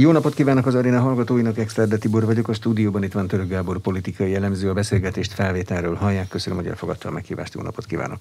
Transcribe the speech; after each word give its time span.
Jó 0.00 0.12
napot 0.12 0.34
kívánok 0.34 0.66
az 0.66 0.74
aréna 0.74 1.00
hallgatóinak, 1.00 1.58
Exterde 1.58 1.96
Tibor 1.96 2.24
vagyok, 2.24 2.48
a 2.48 2.52
stúdióban 2.52 3.02
itt 3.02 3.12
van 3.12 3.26
Török 3.26 3.48
Gábor 3.48 3.78
politikai 3.78 4.30
jellemző, 4.30 4.70
a 4.70 4.72
beszélgetést 4.72 5.32
felvételről 5.32 5.94
hallják, 5.94 6.28
köszönöm, 6.28 6.58
hogy 6.58 6.68
elfogadta 6.68 7.08
a 7.08 7.12
meghívást, 7.12 7.54
jó 7.54 7.62
napot 7.62 7.86
kívánok. 7.86 8.18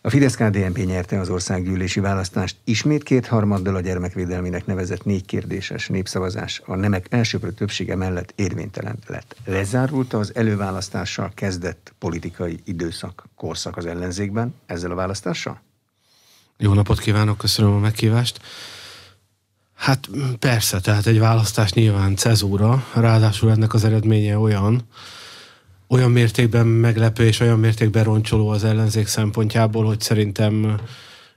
A 0.00 0.10
fidesz 0.10 0.34
KDNP 0.34 0.84
nyerte 0.84 1.20
az 1.20 1.28
országgyűlési 1.28 2.00
választást, 2.00 2.56
ismét 2.64 3.02
kétharmaddal 3.02 3.74
a 3.74 3.80
gyermekvédelminek 3.80 4.66
nevezett 4.66 5.04
négy 5.04 5.24
kérdéses 5.24 5.88
népszavazás 5.88 6.62
a 6.64 6.76
nemek 6.76 7.06
elsőprő 7.08 7.52
többsége 7.52 7.96
mellett 7.96 8.32
érvénytelen 8.36 8.98
lett. 9.06 9.36
Lezárult 9.44 10.12
az 10.12 10.34
előválasztással 10.34 11.32
kezdett 11.34 11.94
politikai 11.98 12.60
időszak, 12.64 13.24
korszak 13.36 13.76
az 13.76 13.86
ellenzékben 13.86 14.54
ezzel 14.66 14.90
a 14.90 14.94
választással? 14.94 15.60
Jó 16.56 16.72
napot 16.72 16.98
kívánok, 16.98 17.38
köszönöm 17.38 17.72
a 17.72 17.78
meghívást. 17.78 18.40
Hát 19.80 20.08
persze, 20.38 20.80
tehát 20.80 21.06
egy 21.06 21.18
választás 21.18 21.72
nyilván 21.72 22.16
cezúra, 22.16 22.86
ráadásul 22.94 23.50
ennek 23.50 23.74
az 23.74 23.84
eredménye 23.84 24.38
olyan, 24.38 24.82
olyan 25.88 26.10
mértékben 26.10 26.66
meglepő 26.66 27.26
és 27.26 27.40
olyan 27.40 27.58
mértékben 27.58 28.04
roncsoló 28.04 28.48
az 28.48 28.64
ellenzék 28.64 29.06
szempontjából, 29.06 29.84
hogy 29.84 30.00
szerintem 30.00 30.80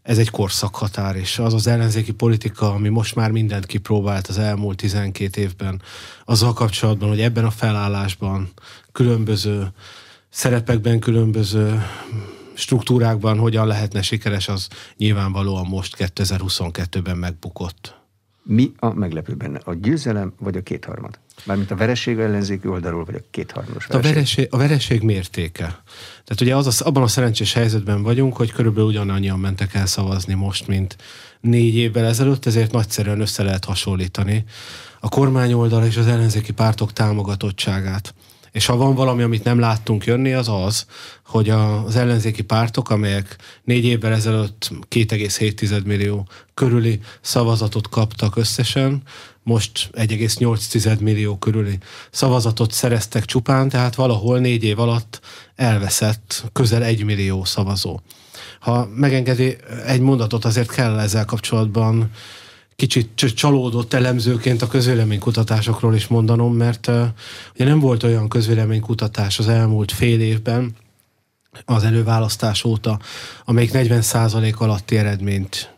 ez 0.01 0.17
egy 0.17 0.29
korszakhatár, 0.29 1.15
és 1.15 1.39
az 1.39 1.53
az 1.53 1.67
ellenzéki 1.67 2.11
politika, 2.11 2.73
ami 2.73 2.89
most 2.89 3.15
már 3.15 3.31
mindent 3.31 3.65
kipróbált 3.65 4.27
az 4.27 4.37
elmúlt 4.37 4.77
12 4.77 5.41
évben, 5.41 5.81
azzal 6.25 6.53
kapcsolatban, 6.53 7.09
hogy 7.09 7.21
ebben 7.21 7.45
a 7.45 7.51
felállásban 7.51 8.51
különböző 8.91 9.67
szerepekben, 10.29 10.99
különböző 10.99 11.85
struktúrákban 12.53 13.37
hogyan 13.37 13.67
lehetne 13.67 14.01
sikeres, 14.01 14.48
az 14.48 14.67
nyilvánvalóan 14.98 15.65
most 15.65 15.95
2022-ben 15.99 17.17
megbukott. 17.17 18.01
Mi 18.43 18.71
a 18.79 18.93
meglepő 18.93 19.33
benne? 19.33 19.59
A 19.63 19.73
győzelem 19.73 20.33
vagy 20.39 20.57
a 20.57 20.61
kétharmad? 20.61 21.20
Mármint 21.45 21.71
a 21.71 21.75
vereség 21.75 22.20
ellenzéki 22.20 22.67
oldalról, 22.67 23.05
vagy 23.05 23.15
a 23.15 23.20
kétharmados 23.31 23.85
vereség? 23.85 24.12
A 24.12 24.13
vereség, 24.13 24.48
a 24.51 24.57
vereség 24.57 25.01
mértéke. 25.01 25.65
Tehát 26.23 26.41
ugye 26.41 26.55
az, 26.55 26.68
az, 26.68 26.81
abban 26.81 27.03
a 27.03 27.07
szerencsés 27.07 27.53
helyzetben 27.53 28.03
vagyunk, 28.03 28.35
hogy 28.35 28.51
körülbelül 28.51 28.90
ugyanannyian 28.90 29.40
mentek 29.40 29.73
el 29.73 29.85
szavazni 29.85 30.34
most, 30.34 30.68
mint 30.68 30.98
négy 31.41 31.76
évvel 31.76 32.05
ezelőtt, 32.05 32.45
ezért 32.45 32.71
nagyszerűen 32.71 33.21
össze 33.21 33.43
lehet 33.43 33.65
hasonlítani 33.65 34.43
a 34.99 35.09
kormány 35.09 35.53
oldal 35.53 35.85
és 35.85 35.98
az 35.98 36.07
ellenzéki 36.07 36.53
pártok 36.53 36.93
támogatottságát. 36.93 38.13
És 38.54 38.65
ha 38.65 38.76
van 38.76 38.96
valami, 38.96 39.21
amit 39.21 39.43
nem 39.43 39.59
láttunk 39.59 40.05
jönni, 40.05 40.34
az 40.34 40.48
az, 40.48 40.85
hogy 41.26 41.49
az 41.49 41.96
ellenzéki 41.96 42.41
pártok, 42.41 42.90
amelyek 42.90 43.37
négy 43.63 43.85
évvel 43.85 44.13
ezelőtt 44.13 44.71
2,7 44.90 45.84
millió 45.84 46.27
körüli 46.54 46.99
szavazatot 47.21 47.90
kaptak 47.90 48.35
összesen, 48.35 49.01
most 49.43 49.90
1,8 49.93 50.99
millió 50.99 51.37
körüli 51.37 51.77
szavazatot 52.12 52.71
szereztek 52.71 53.26
csupán, 53.26 53.70
tehát 53.70 53.96
valahol 53.96 54.40
négy 54.40 54.63
év 54.63 54.79
alatt 54.79 55.20
elveszett 55.55 56.43
közel 56.51 56.84
egy 56.84 57.04
millió 57.04 57.43
szavazó. 57.43 57.99
Ha 58.59 58.87
megengedi 58.96 59.57
egy 59.85 59.99
mondatot, 59.99 60.46
azért 60.46 60.71
kell 60.71 60.99
ezzel 60.99 61.26
kapcsolatban 61.26 62.12
kicsit 62.76 63.34
csalódott 63.35 63.93
elemzőként 63.93 64.62
a 64.62 64.68
közvéleménykutatásokról 64.68 65.96
is 65.96 66.07
mondanom, 66.07 66.56
mert 66.56 66.88
ugye 67.53 67.66
nem 67.66 67.80
volt 67.80 68.03
olyan 68.03 68.30
közvéleménykutatás 68.30 69.40
az 69.40 69.47
elmúlt 69.47 69.91
fél 69.91 70.22
évben, 70.22 70.75
az 71.66 71.84
előválasztás 71.84 72.63
óta, 72.63 73.00
amelyik 73.46 73.72
40% 73.74 74.57
alatti 74.57 74.97
eredményt 74.97 75.74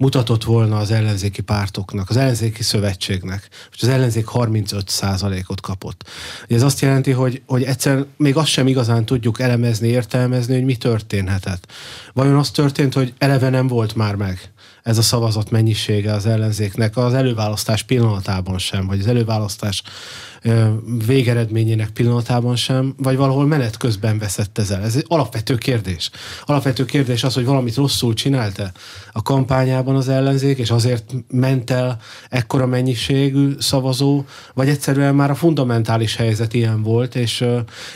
mutatott 0.00 0.44
volna 0.44 0.76
az 0.78 0.90
ellenzéki 0.90 1.42
pártoknak, 1.42 2.10
az 2.10 2.16
ellenzéki 2.16 2.62
szövetségnek, 2.62 3.48
és 3.72 3.82
az 3.82 3.88
ellenzék 3.88 4.26
35%-ot 4.32 5.60
kapott. 5.60 6.08
Ez 6.48 6.62
azt 6.62 6.80
jelenti, 6.80 7.10
hogy, 7.10 7.42
hogy 7.46 7.62
egyszer 7.62 8.04
még 8.16 8.36
azt 8.36 8.48
sem 8.48 8.66
igazán 8.66 9.04
tudjuk 9.04 9.40
elemezni, 9.40 9.88
értelmezni, 9.88 10.54
hogy 10.54 10.64
mi 10.64 10.76
történhetett. 10.76 11.72
Vajon 12.12 12.36
az 12.36 12.50
történt, 12.50 12.94
hogy 12.94 13.14
eleve 13.18 13.48
nem 13.48 13.66
volt 13.66 13.94
már 13.94 14.14
meg 14.14 14.52
ez 14.90 14.98
a 14.98 15.02
szavazat 15.02 15.50
mennyisége 15.50 16.12
az 16.12 16.26
ellenzéknek 16.26 16.96
az 16.96 17.14
előválasztás 17.14 17.82
pillanatában 17.82 18.58
sem, 18.58 18.86
vagy 18.86 18.98
az 18.98 19.06
előválasztás 19.06 19.82
végeredményének 21.06 21.90
pillanatában 21.90 22.56
sem, 22.56 22.94
vagy 22.96 23.16
valahol 23.16 23.46
menet 23.46 23.76
közben 23.76 24.18
veszett 24.18 24.58
ezzel. 24.58 24.82
Ez 24.82 24.96
egy 24.96 25.04
alapvető 25.08 25.54
kérdés. 25.54 26.10
Alapvető 26.44 26.84
kérdés 26.84 27.24
az, 27.24 27.34
hogy 27.34 27.44
valamit 27.44 27.74
rosszul 27.74 28.14
csinálta 28.14 28.72
a 29.12 29.22
kampányában 29.22 29.96
az 29.96 30.08
ellenzék, 30.08 30.58
és 30.58 30.70
azért 30.70 31.14
ment 31.30 31.70
el 31.70 32.00
ekkora 32.28 32.66
mennyiségű 32.66 33.54
szavazó, 33.58 34.24
vagy 34.54 34.68
egyszerűen 34.68 35.14
már 35.14 35.30
a 35.30 35.34
fundamentális 35.34 36.16
helyzet 36.16 36.54
ilyen 36.54 36.82
volt, 36.82 37.14
és, 37.14 37.44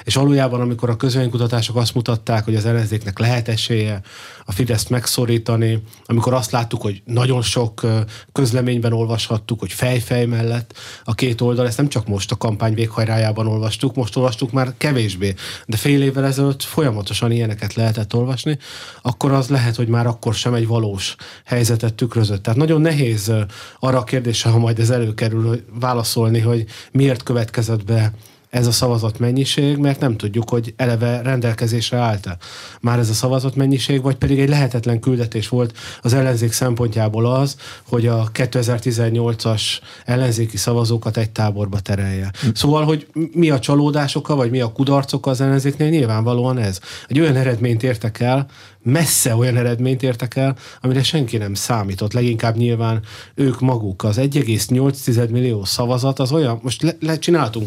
és 0.05 0.15
valójában, 0.15 0.61
amikor 0.61 0.91
a 0.91 0.97
közvénykutatások 0.97 1.77
azt 1.77 1.95
mutatták, 1.95 2.45
hogy 2.45 2.55
az 2.55 2.65
ellenzéknek 2.65 3.19
lehet 3.19 3.49
esélye 3.49 4.01
a 4.45 4.53
Fideszt 4.53 4.91
megszorítani, 4.91 5.83
amikor 6.07 6.35
azt 6.35 6.51
láttuk, 6.51 6.83
hogy 6.83 7.03
nagyon 7.05 7.43
sok 7.43 7.87
közleményben 8.33 8.93
olvashattuk, 8.93 9.61
hogy 9.61 9.73
fejfej 9.73 10.27
mellett 10.27 10.75
a 11.05 11.15
két 11.15 11.41
oldal, 11.41 11.67
ezt 11.67 11.77
nem 11.77 11.89
csak 11.89 12.07
most 12.07 12.33
a 12.35 12.37
kampány 12.37 12.75
véghajrájában 12.75 13.47
olvastuk, 13.47 13.95
most 13.95 14.17
olvastuk 14.17 14.53
már 14.53 14.75
kevésbé, 14.77 15.35
de 15.67 15.77
fél 15.77 16.03
évvel 16.03 16.25
ezelőtt 16.25 16.63
folyamatosan 16.63 17.31
ilyeneket 17.31 17.75
lehetett 17.75 18.15
olvasni, 18.15 18.59
akkor 19.03 19.33
az 19.33 19.49
lehet, 19.49 19.77
hogy 19.77 19.89
már 19.89 20.07
akkor 20.07 20.35
sem 20.35 20.55
egy 20.55 20.67
valós 20.67 21.17
helyzetet 21.45 21.95
tükrözött. 21.95 22.43
Tehát 22.43 22.59
nagyon 22.59 22.81
nehéz 22.81 23.33
arra 23.79 23.99
a 23.99 24.05
kérdésre, 24.05 24.51
ha 24.51 24.59
majd 24.59 24.79
ez 24.79 24.91
előkerül, 24.91 25.65
válaszolni, 25.81 26.41
hogy 26.41 26.65
miért 26.93 27.23
következett 27.23 27.85
be 27.85 28.13
ez 28.55 28.67
a 28.67 28.73
szavazat 28.73 29.19
mennyiség, 29.19 29.77
mert 29.77 30.01
nem 30.01 30.17
tudjuk, 30.17 30.51
hogy 30.51 30.75
eleve 30.77 31.23
rendelkezésre 31.23 31.99
állt-e 31.99 32.37
már 32.81 32.99
ez 32.99 33.09
a 33.09 33.13
szavazat 33.13 33.55
mennyiség, 33.55 34.03
vagy 34.03 34.17
pedig 34.17 34.41
egy 34.41 34.49
lehetetlen 34.49 35.01
küldetés 35.01 35.49
volt 35.49 35.77
az 36.03 36.13
ellenzék 36.13 36.53
szempontjából 36.53 37.27
az, 37.27 37.57
hogy 37.89 38.07
a 38.07 38.31
2018-as 38.33 39.63
ellenzéki 40.05 40.57
szavazókat 40.57 41.17
egy 41.17 41.31
táborba 41.31 41.81
terelje. 41.81 42.31
Hm. 42.41 42.49
Szóval, 42.55 42.85
hogy 42.85 43.07
mi 43.33 43.51
a 43.51 43.59
csalódásoka, 43.59 44.35
vagy 44.35 44.51
mi 44.51 44.61
a 44.61 44.73
kudarcoka 44.73 45.31
az 45.31 45.41
ellenzéknél, 45.41 45.89
nyilvánvalóan 45.89 46.59
ez. 46.59 46.81
Egy 47.09 47.21
olyan 47.21 47.37
eredményt 47.37 47.83
értek 47.83 48.21
el, 48.21 48.47
messze 48.85 49.35
olyan 49.35 49.57
eredményt 49.57 50.03
értek 50.03 50.37
el, 50.37 50.57
amire 50.81 51.03
senki 51.03 51.37
nem 51.37 51.55
számított. 51.55 52.13
Leginkább 52.13 52.57
nyilván 52.57 53.01
ők 53.35 53.61
maguk. 53.61 54.05
Az 54.05 54.17
1,8 54.19 55.31
millió 55.31 55.65
szavazat 55.65 56.19
az 56.19 56.33
olyan, 56.33 56.59
most 56.63 56.83
le, 57.01 57.19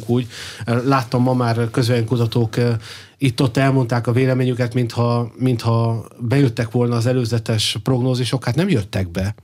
úgy, 0.05 0.27
láttam 0.65 1.21
ma 1.21 1.33
már 1.33 1.69
közvéleménykutatók 1.71 2.55
itt-ott 3.17 3.57
elmondták 3.57 4.07
a 4.07 4.11
véleményüket, 4.11 4.73
mintha, 4.73 5.31
mintha 5.37 6.05
bejöttek 6.19 6.71
volna 6.71 6.95
az 6.95 7.05
előzetes 7.05 7.77
prognózisok, 7.83 8.45
hát 8.45 8.55
nem 8.55 8.69
jöttek 8.69 9.11
be. 9.11 9.35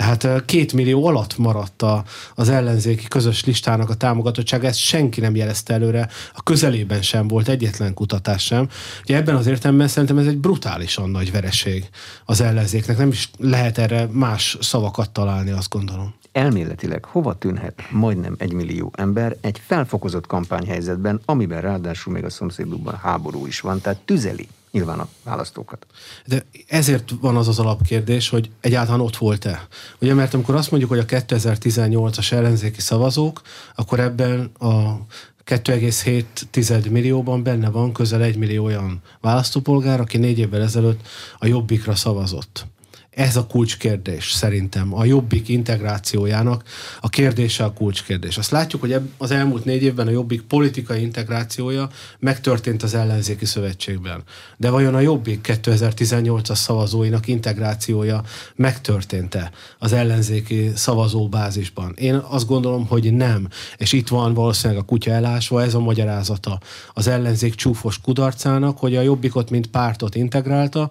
Tehát 0.00 0.44
két 0.44 0.72
millió 0.72 1.06
alatt 1.06 1.38
maradt 1.38 1.82
a, 1.82 2.04
az 2.34 2.48
ellenzéki 2.48 3.08
közös 3.08 3.44
listának 3.44 3.90
a 3.90 3.94
támogatottsága, 3.94 4.66
ezt 4.66 4.78
senki 4.78 5.20
nem 5.20 5.36
jelezte 5.36 5.74
előre, 5.74 6.08
a 6.34 6.42
közelében 6.42 7.02
sem 7.02 7.28
volt 7.28 7.48
egyetlen 7.48 7.94
kutatás 7.94 8.42
sem. 8.44 8.68
Ugye 9.02 9.16
ebben 9.16 9.34
az 9.34 9.46
értelemben 9.46 9.88
szerintem 9.88 10.18
ez 10.18 10.26
egy 10.26 10.38
brutálisan 10.38 11.10
nagy 11.10 11.32
vereség 11.32 11.88
az 12.24 12.40
ellenzéknek, 12.40 12.98
nem 12.98 13.08
is 13.08 13.30
lehet 13.38 13.78
erre 13.78 14.08
más 14.12 14.56
szavakat 14.60 15.10
találni, 15.10 15.50
azt 15.50 15.70
gondolom. 15.70 16.14
Elméletileg 16.32 17.04
hova 17.04 17.38
tűnhet 17.38 17.82
majdnem 17.90 18.34
egy 18.38 18.52
millió 18.52 18.92
ember 18.96 19.36
egy 19.40 19.60
felfokozott 19.66 20.26
kampányhelyzetben, 20.26 21.20
amiben 21.24 21.60
ráadásul 21.60 22.12
még 22.12 22.24
a 22.24 22.30
szomszédukban 22.30 22.98
háború 23.02 23.46
is 23.46 23.60
van, 23.60 23.80
tehát 23.80 23.98
tüzeli 23.98 24.48
nyilván 24.70 24.98
a 24.98 25.08
választókat. 25.24 25.86
De 26.26 26.46
ezért 26.66 27.10
van 27.20 27.36
az 27.36 27.48
az 27.48 27.58
alapkérdés, 27.58 28.28
hogy 28.28 28.50
egyáltalán 28.60 29.00
ott 29.00 29.16
volt-e. 29.16 29.66
Ugye, 30.00 30.14
mert 30.14 30.34
amikor 30.34 30.54
azt 30.54 30.70
mondjuk, 30.70 30.90
hogy 30.90 31.00
a 31.00 31.04
2018-as 31.04 32.32
ellenzéki 32.32 32.80
szavazók, 32.80 33.40
akkor 33.74 34.00
ebben 34.00 34.50
a 34.58 34.98
2,7 35.46 36.90
millióban 36.90 37.42
benne 37.42 37.70
van 37.70 37.92
közel 37.92 38.22
egy 38.22 38.36
millió 38.36 38.64
olyan 38.64 39.02
választópolgár, 39.20 40.00
aki 40.00 40.18
négy 40.18 40.38
évvel 40.38 40.62
ezelőtt 40.62 41.06
a 41.38 41.46
Jobbikra 41.46 41.94
szavazott. 41.94 42.66
Ez 43.10 43.36
a 43.36 43.46
kulcskérdés 43.46 44.32
szerintem. 44.32 44.94
A 44.94 45.04
jobbik 45.04 45.48
integrációjának 45.48 46.62
a 47.00 47.08
kérdése 47.08 47.64
a 47.64 47.72
kulcskérdés. 47.72 48.38
Azt 48.38 48.50
látjuk, 48.50 48.80
hogy 48.80 49.00
az 49.18 49.30
elmúlt 49.30 49.64
négy 49.64 49.82
évben 49.82 50.06
a 50.06 50.10
jobbik 50.10 50.42
politikai 50.42 51.02
integrációja 51.02 51.88
megtörtént 52.18 52.82
az 52.82 52.94
ellenzéki 52.94 53.44
szövetségben. 53.44 54.22
De 54.56 54.70
vajon 54.70 54.94
a 54.94 55.00
jobbik 55.00 55.46
2018-as 55.62 56.54
szavazóinak 56.54 57.26
integrációja 57.26 58.22
megtörtént-e 58.54 59.50
az 59.78 59.92
ellenzéki 59.92 60.70
szavazóbázisban? 60.74 61.94
Én 61.96 62.14
azt 62.14 62.46
gondolom, 62.46 62.86
hogy 62.86 63.12
nem. 63.12 63.48
És 63.76 63.92
itt 63.92 64.08
van 64.08 64.34
valószínűleg 64.34 64.82
a 64.82 64.86
kutya 64.86 65.10
elásva, 65.10 65.62
ez 65.62 65.74
a 65.74 65.80
magyarázata 65.80 66.60
az 66.94 67.06
ellenzék 67.06 67.54
csúfos 67.54 68.00
kudarcának, 68.00 68.78
hogy 68.78 68.96
a 68.96 69.00
jobbikot, 69.00 69.50
mint 69.50 69.66
pártot 69.66 70.14
integrálta, 70.14 70.90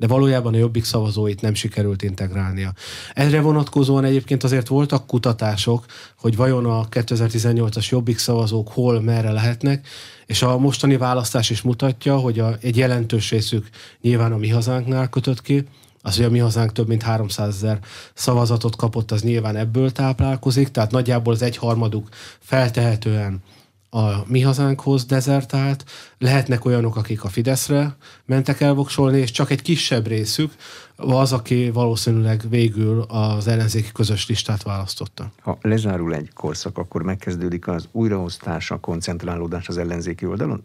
de 0.00 0.06
valójában 0.06 0.54
a 0.54 0.56
jobbik 0.56 0.84
szavazóit 0.84 1.40
nem 1.40 1.54
sikerült 1.54 2.02
integrálnia. 2.02 2.72
Erre 3.14 3.40
vonatkozóan 3.40 4.04
egyébként 4.04 4.44
azért 4.44 4.68
voltak 4.68 5.06
kutatások, 5.06 5.84
hogy 6.16 6.36
vajon 6.36 6.64
a 6.66 6.88
2018-as 6.88 7.88
jobbik 7.88 8.18
szavazók 8.18 8.68
hol, 8.68 9.00
merre 9.00 9.32
lehetnek, 9.32 9.86
és 10.26 10.42
a 10.42 10.58
mostani 10.58 10.96
választás 10.96 11.50
is 11.50 11.62
mutatja, 11.62 12.16
hogy 12.16 12.38
a, 12.38 12.56
egy 12.60 12.76
jelentős 12.76 13.30
részük 13.30 13.68
nyilván 14.00 14.32
a 14.32 14.36
mi 14.36 14.48
hazánknál 14.48 15.08
kötött 15.08 15.42
ki, 15.42 15.64
az, 16.02 16.16
hogy 16.16 16.24
a 16.24 16.30
mi 16.30 16.38
hazánk 16.38 16.72
több 16.72 16.88
mint 16.88 17.02
300 17.02 17.54
ezer 17.54 17.78
szavazatot 18.14 18.76
kapott, 18.76 19.10
az 19.10 19.22
nyilván 19.22 19.56
ebből 19.56 19.92
táplálkozik, 19.92 20.68
tehát 20.68 20.90
nagyjából 20.90 21.32
az 21.32 21.42
egyharmaduk 21.42 22.08
feltehetően 22.38 23.42
a 23.90 24.24
mi 24.26 24.40
hazánkhoz 24.40 25.04
dezertált, 25.04 25.84
lehetnek 26.18 26.64
olyanok, 26.64 26.96
akik 26.96 27.24
a 27.24 27.28
Fideszre 27.28 27.96
mentek 28.24 28.60
el 28.60 28.74
voksolni, 28.74 29.18
és 29.18 29.30
csak 29.30 29.50
egy 29.50 29.62
kisebb 29.62 30.06
részük 30.06 30.52
az, 30.96 31.32
aki 31.32 31.70
valószínűleg 31.70 32.42
végül 32.48 33.00
az 33.00 33.46
ellenzéki 33.46 33.92
közös 33.92 34.28
listát 34.28 34.62
választotta. 34.62 35.32
Ha 35.42 35.58
lezárul 35.60 36.14
egy 36.14 36.30
korszak, 36.34 36.78
akkor 36.78 37.02
megkezdődik 37.02 37.68
az 37.68 37.88
újraosztás, 37.92 38.70
a 38.70 38.78
koncentrálódás 38.78 39.68
az 39.68 39.78
ellenzéki 39.78 40.26
oldalon? 40.26 40.64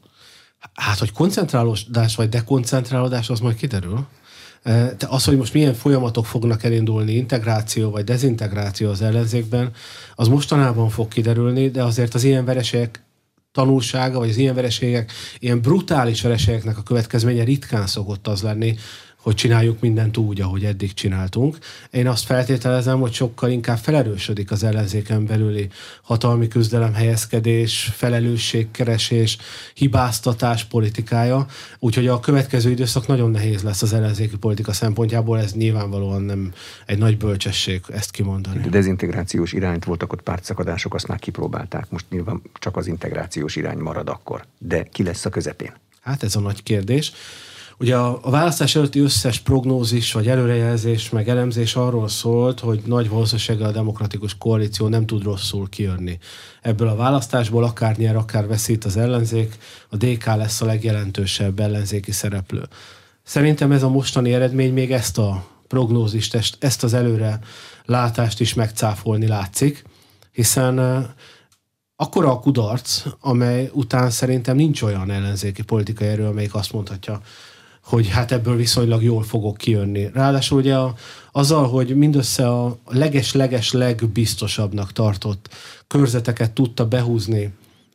Hát, 0.73 0.99
hogy 0.99 1.11
koncentrálódás 1.11 2.15
vagy 2.15 2.29
dekoncentrálódás, 2.29 3.29
az 3.29 3.39
majd 3.39 3.55
kiderül. 3.55 4.05
De 4.63 5.07
az, 5.07 5.25
hogy 5.25 5.37
most 5.37 5.53
milyen 5.53 5.73
folyamatok 5.73 6.25
fognak 6.25 6.63
elindulni, 6.63 7.11
integráció 7.11 7.89
vagy 7.89 8.03
dezintegráció 8.03 8.89
az 8.89 9.01
ellenzékben, 9.01 9.71
az 10.15 10.27
mostanában 10.27 10.89
fog 10.89 11.07
kiderülni, 11.07 11.69
de 11.69 11.83
azért 11.83 12.13
az 12.13 12.23
ilyen 12.23 12.45
vereségek 12.45 13.03
tanulsága, 13.55 14.19
vagy 14.19 14.29
az 14.29 14.37
ilyen 14.37 14.55
vereségek, 14.55 15.11
ilyen 15.39 15.61
brutális 15.61 16.21
vereségeknek 16.21 16.77
a 16.77 16.83
következménye 16.83 17.43
ritkán 17.43 17.87
szokott 17.87 18.27
az 18.27 18.41
lenni, 18.41 18.75
hogy 19.25 19.35
csináljuk 19.35 19.79
mindent 19.79 20.17
úgy, 20.17 20.41
ahogy 20.41 20.65
eddig 20.65 20.93
csináltunk. 20.93 21.57
Én 21.91 22.07
azt 22.07 22.25
feltételezem, 22.25 22.99
hogy 22.99 23.13
sokkal 23.13 23.49
inkább 23.49 23.77
felerősödik 23.77 24.51
az 24.51 24.63
ellenzéken 24.63 25.25
belüli 25.25 25.67
hatalmi 26.01 26.47
küzdelem, 26.47 26.93
helyezkedés, 26.93 27.91
felelősségkeresés, 27.93 29.37
hibáztatás 29.73 30.63
politikája, 30.63 31.45
úgyhogy 31.79 32.07
a 32.07 32.19
következő 32.19 32.69
időszak 32.69 33.07
nagyon 33.07 33.31
nehéz 33.31 33.61
lesz 33.61 33.81
az 33.81 33.93
ellenzéki 33.93 34.37
politika 34.37 34.73
szempontjából, 34.73 35.39
ez 35.39 35.53
nyilvánvalóan 35.53 36.21
nem 36.21 36.53
egy 36.85 36.97
nagy 36.97 37.17
bölcsesség 37.17 37.81
ezt 37.87 38.11
kimondani. 38.11 38.61
De 38.61 38.69
dezintegrációs 38.69 39.53
irányt 39.53 39.85
voltak 39.85 40.13
ott 40.13 40.21
pártszakadások, 40.21 40.93
azt 40.93 41.07
már 41.07 41.19
kipróbálták, 41.19 41.89
most 41.89 42.05
nyilván 42.09 42.41
csak 42.59 42.77
az 42.77 42.87
integrációs 42.87 43.55
irány 43.55 43.77
marad 43.77 44.09
akkor. 44.09 44.45
De 44.57 44.83
ki 44.83 45.03
lesz 45.03 45.25
a 45.25 45.29
közepén? 45.29 45.73
Hát 46.01 46.23
ez 46.23 46.35
a 46.35 46.39
nagy 46.39 46.63
kérdés. 46.63 47.11
Ugye 47.79 47.95
a, 47.95 48.19
a 48.21 48.29
választás 48.29 48.75
előtti 48.75 48.99
összes 48.99 49.39
prognózis, 49.39 50.11
vagy 50.11 50.27
előrejelzés, 50.27 51.09
meg 51.09 51.29
elemzés 51.29 51.75
arról 51.75 52.07
szólt, 52.07 52.59
hogy 52.59 52.81
nagy 52.85 53.09
valószínűséggel 53.09 53.67
a 53.67 53.71
demokratikus 53.71 54.37
koalíció 54.37 54.87
nem 54.87 55.05
tud 55.05 55.23
rosszul 55.23 55.69
kijönni. 55.69 56.17
Ebből 56.61 56.87
a 56.87 56.95
választásból 56.95 57.63
akár 57.63 57.97
nyer, 57.97 58.15
akár 58.15 58.47
veszít 58.47 58.85
az 58.85 58.97
ellenzék, 58.97 59.57
a 59.89 59.95
DK 59.95 60.25
lesz 60.25 60.61
a 60.61 60.65
legjelentősebb 60.65 61.59
ellenzéki 61.59 62.11
szereplő. 62.11 62.67
Szerintem 63.23 63.71
ez 63.71 63.83
a 63.83 63.89
mostani 63.89 64.33
eredmény 64.33 64.73
még 64.73 64.91
ezt 64.91 65.17
a 65.17 65.45
prognózist, 65.67 66.37
ezt 66.59 66.83
az 66.83 66.93
előre 66.93 67.39
látást 67.85 68.39
is 68.39 68.53
megcáfolni 68.53 69.27
látszik, 69.27 69.83
hiszen 70.31 70.79
akkora 71.95 72.31
a 72.31 72.39
kudarc, 72.39 73.03
amely 73.19 73.69
után 73.73 74.09
szerintem 74.09 74.55
nincs 74.55 74.81
olyan 74.81 75.11
ellenzéki 75.11 75.63
politikai 75.63 76.07
erő, 76.07 76.25
amelyik 76.25 76.55
azt 76.55 76.73
mondhatja, 76.73 77.21
hogy 77.85 78.09
hát 78.09 78.31
ebből 78.31 78.55
viszonylag 78.55 79.03
jól 79.03 79.23
fogok 79.23 79.57
kijönni. 79.57 80.09
Ráadásul 80.13 80.59
ugye 80.59 80.75
a, 80.75 80.95
azzal, 81.31 81.67
hogy 81.67 81.95
mindössze 81.95 82.49
a 82.49 82.77
leges-leges 82.87 83.71
legbiztosabbnak 83.71 84.91
tartott 84.91 85.49
körzeteket 85.87 86.51
tudta 86.51 86.87
behúzni 86.87 87.53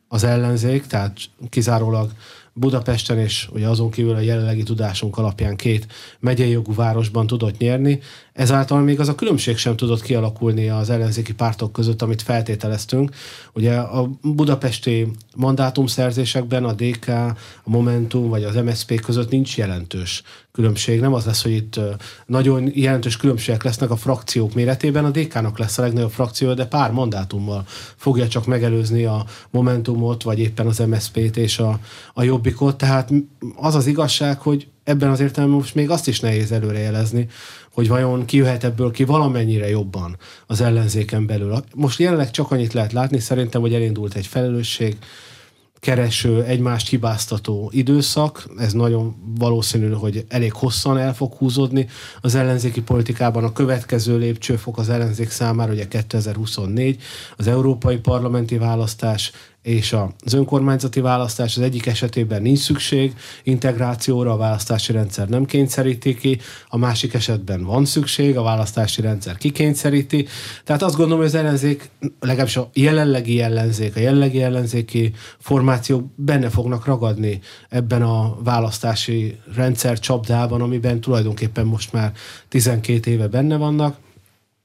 az 0.09 0.25
ellenzék, 0.25 0.87
tehát 0.87 1.17
kizárólag 1.49 2.11
Budapesten 2.53 3.19
és 3.19 3.49
ugye 3.53 3.69
azon 3.69 3.91
kívül 3.91 4.15
a 4.15 4.21
jelenlegi 4.21 4.63
tudásunk 4.63 5.19
alapján 5.19 5.57
két 5.57 5.87
megyei 6.21 6.51
jogú 6.51 6.75
városban 6.75 7.27
tudott 7.27 7.59
nyerni, 7.59 8.01
ezáltal 8.41 8.81
még 8.81 9.01
az 9.01 9.09
a 9.09 9.15
különbség 9.15 9.57
sem 9.57 9.77
tudott 9.77 10.03
kialakulni 10.03 10.69
az 10.69 10.91
ellenzéki 10.91 11.35
pártok 11.35 11.73
között, 11.73 12.03
amit 12.03 12.23
feltételeztünk. 12.23 13.15
Ugye 13.53 13.77
a 13.77 14.11
budapesti 14.23 15.11
mandátumszerzésekben 15.37 16.65
a 16.65 16.73
DK, 16.73 17.09
a 17.09 17.35
Momentum 17.65 18.29
vagy 18.29 18.45
az 18.45 18.55
MSZP 18.55 19.01
között 19.01 19.31
nincs 19.31 19.57
jelentős 19.57 20.23
különbség. 20.53 21.01
Nem 21.01 21.15
az 21.15 21.25
lesz, 21.25 21.43
hogy 21.43 21.53
itt 21.53 21.81
nagyon 22.27 22.71
jelentős 22.75 23.17
különbségek 23.17 23.63
lesznek 23.63 23.91
a 23.91 23.97
frakciók 23.97 24.55
méretében. 24.55 25.05
A 25.05 25.11
DK-nak 25.11 25.59
lesz 25.59 25.79
a 25.79 25.83
legnagyobb 25.83 26.11
frakció, 26.11 26.55
de 26.55 26.67
pár 26.67 26.93
mandátummal 26.93 27.65
fogja 27.97 28.29
csak 28.29 28.47
megelőzni 28.47 29.05
a 29.05 29.25
Momentumot, 29.51 30.23
vagy 30.23 30.39
éppen 30.39 30.67
az 30.67 30.79
MSZP-t 30.79 31.37
és 31.37 31.59
a, 31.59 31.79
a 32.15 32.23
Jobbikot. 32.23 32.77
Tehát 32.77 33.13
az 33.57 33.75
az 33.75 33.87
igazság, 33.87 34.41
hogy 34.41 34.69
ebben 34.85 35.11
az 35.11 35.21
értelemben 35.21 35.59
most 35.59 35.75
még 35.75 35.91
azt 35.91 36.09
is 36.09 36.21
nehéz 36.21 36.53
előrejelezni, 36.53 37.29
hogy 37.73 37.89
vajon 37.89 38.25
ki 38.25 38.37
jöhet 38.37 38.65
ebből 38.65 38.91
ki 38.91 39.05
valamennyire 39.05 39.69
jobban 39.69 40.17
az 40.47 40.61
ellenzéken 40.61 41.27
belül. 41.27 41.65
Most 41.75 41.99
jelenleg 41.99 42.31
csak 42.31 42.51
annyit 42.51 42.73
lehet 42.73 42.93
látni, 42.93 43.19
szerintem, 43.19 43.61
hogy 43.61 43.75
elindult 43.75 44.15
egy 44.15 44.27
felelősség, 44.27 44.97
kereső, 45.81 46.43
egymást 46.43 46.89
hibáztató 46.89 47.71
időszak. 47.73 48.47
Ez 48.59 48.73
nagyon 48.73 49.17
valószínű, 49.39 49.91
hogy 49.91 50.25
elég 50.29 50.53
hosszan 50.53 50.99
el 50.99 51.15
fog 51.15 51.35
húzódni 51.35 51.89
az 52.21 52.35
ellenzéki 52.35 52.83
politikában. 52.83 53.45
A 53.45 53.53
következő 53.53 54.19
lépcsőfok 54.19 54.79
az 54.79 54.89
ellenzék 54.89 55.31
számára, 55.31 55.73
ugye 55.73 55.89
2024, 55.89 57.03
az 57.37 57.47
európai 57.47 57.97
parlamenti 57.97 58.59
választás, 58.59 59.33
és 59.63 59.97
az 60.25 60.33
önkormányzati 60.33 61.01
választás 61.01 61.57
az 61.57 61.63
egyik 61.63 61.87
esetében 61.87 62.43
nincs 62.43 62.59
szükség 62.59 63.15
integrációra, 63.43 64.33
a 64.33 64.37
választási 64.37 64.93
rendszer 64.93 65.29
nem 65.29 65.45
kényszeríti 65.45 66.15
ki, 66.15 66.39
a 66.69 66.77
másik 66.77 67.15
esetben 67.15 67.65
van 67.65 67.85
szükség, 67.85 68.37
a 68.37 68.43
választási 68.43 69.01
rendszer 69.01 69.37
kikényszeríti. 69.37 70.27
Tehát 70.65 70.83
azt 70.83 70.97
gondolom, 70.97 71.19
hogy 71.19 71.29
az 71.29 71.35
ellenzék, 71.35 71.91
legalábbis 72.21 72.57
a 72.57 72.71
jelenlegi 72.75 73.41
ellenzék, 73.41 73.97
a 73.97 74.01
jelenlegi 74.01 74.43
ellenzéki 74.43 75.13
formációk 75.39 76.05
benne 76.15 76.49
fognak 76.49 76.85
ragadni 76.85 77.41
ebben 77.69 78.03
a 78.03 78.37
választási 78.43 79.39
rendszer 79.55 79.99
csapdában, 79.99 80.61
amiben 80.61 81.01
tulajdonképpen 81.01 81.67
most 81.67 81.93
már 81.93 82.13
12 82.49 83.11
éve 83.11 83.29
benne 83.29 83.57
vannak 83.57 83.97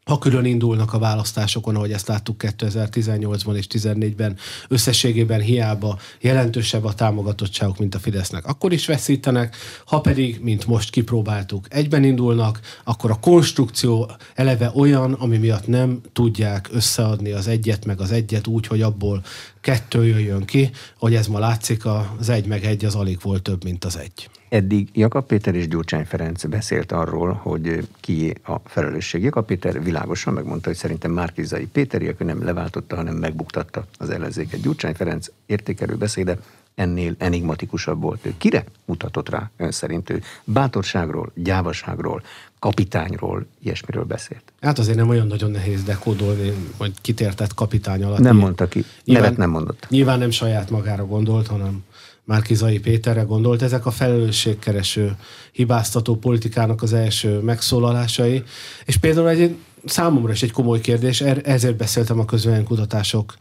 ha 0.05 0.17
külön 0.17 0.45
indulnak 0.45 0.93
a 0.93 0.99
választásokon, 0.99 1.75
ahogy 1.75 1.91
ezt 1.91 2.07
láttuk 2.07 2.35
2018-ban 2.39 3.55
és 3.55 3.65
2014-ben, 3.69 4.37
összességében 4.67 5.41
hiába 5.41 5.99
jelentősebb 6.21 6.83
a 6.83 6.93
támogatottságuk, 6.93 7.79
mint 7.79 7.95
a 7.95 7.99
Fidesznek, 7.99 8.45
akkor 8.45 8.73
is 8.73 8.85
veszítenek, 8.85 9.55
ha 9.85 10.01
pedig, 10.01 10.39
mint 10.41 10.67
most 10.67 10.89
kipróbáltuk, 10.89 11.65
egyben 11.69 12.03
indulnak, 12.03 12.59
akkor 12.83 13.11
a 13.11 13.19
konstrukció 13.19 14.11
eleve 14.35 14.71
olyan, 14.75 15.13
ami 15.13 15.37
miatt 15.37 15.67
nem 15.67 16.01
tudják 16.13 16.69
összeadni 16.71 17.31
az 17.31 17.47
egyet 17.47 17.85
meg 17.85 18.01
az 18.01 18.11
egyet 18.11 18.47
úgy, 18.47 18.67
hogy 18.67 18.81
abból 18.81 19.23
kettő 19.61 20.05
jöjjön 20.05 20.45
ki, 20.45 20.69
hogy 20.97 21.15
ez 21.15 21.27
ma 21.27 21.39
látszik, 21.39 21.85
az 21.85 22.29
egy 22.29 22.45
meg 22.45 22.63
egy 22.63 22.85
az 22.85 22.95
alig 22.95 23.19
volt 23.21 23.41
több, 23.41 23.63
mint 23.63 23.85
az 23.85 23.97
egy. 23.97 24.29
Eddig 24.55 24.89
Jakab 24.93 25.25
Péter 25.25 25.55
és 25.55 25.67
Gyurcsány 25.67 26.05
Ferenc 26.05 26.45
beszélt 26.45 26.91
arról, 26.91 27.33
hogy 27.33 27.87
ki 27.99 28.33
a 28.43 28.55
felelősség. 28.65 29.23
Jakab 29.23 29.45
Péter 29.45 29.83
világosan 29.83 30.33
megmondta, 30.33 30.67
hogy 30.67 30.77
szerintem 30.77 31.11
Márkizai 31.11 31.65
Péteri, 31.65 32.07
aki 32.07 32.23
nem 32.23 32.43
leváltotta, 32.43 32.95
hanem 32.95 33.15
megbuktatta 33.15 33.85
az 33.97 34.09
ellenzéket. 34.09 34.61
Gyurcsány 34.61 34.93
Ferenc 34.93 35.27
értékelő 35.45 35.95
beszéde 35.95 36.37
ennél 36.75 37.15
enigmatikusabb 37.17 38.01
volt. 38.01 38.25
Ő 38.25 38.33
kire 38.37 38.63
mutatott 38.85 39.29
rá 39.29 39.49
ön 39.57 39.71
szerint? 39.71 40.09
Ő 40.09 40.21
bátorságról, 40.43 41.31
gyávaságról, 41.35 42.21
kapitányról, 42.59 43.45
ilyesmiről 43.63 44.03
beszélt. 44.03 44.43
Hát 44.61 44.79
azért 44.79 44.97
nem 44.97 45.09
olyan 45.09 45.27
nagyon 45.27 45.51
nehéz 45.51 45.83
dekódolni, 45.83 46.53
hogy 46.77 46.93
kitértett 47.01 47.53
kapitány 47.53 48.03
alatt. 48.03 48.19
Nem 48.19 48.35
mondta 48.35 48.67
ki, 48.67 48.85
nyilván, 49.03 49.23
nevet 49.23 49.37
nem 49.37 49.49
mondott. 49.49 49.87
Nyilván 49.89 50.19
nem 50.19 50.29
saját 50.29 50.69
magára 50.69 51.05
gondolt, 51.05 51.47
hanem 51.47 51.83
Márkizai 52.25 52.79
Péterre 52.79 53.21
gondolt. 53.21 53.61
Ezek 53.61 53.85
a 53.85 53.91
felelősségkereső, 53.91 55.15
hibáztató 55.51 56.15
politikának 56.15 56.81
az 56.81 56.93
első 56.93 57.39
megszólalásai. 57.39 58.43
És 58.85 58.97
például 58.97 59.29
egy 59.29 59.55
számomra 59.85 60.31
is 60.31 60.43
egy 60.43 60.51
komoly 60.51 60.81
kérdés, 60.81 61.21
er- 61.21 61.47
ezért 61.47 61.75
beszéltem 61.75 62.19
a 62.19 62.25
kutatások 62.63 63.35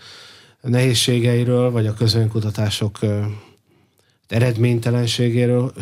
nehézségeiről, 0.60 1.70
vagy 1.70 1.86
a 1.86 1.94
kutatások 2.28 2.98
eredménytelenségéről, 4.28 5.72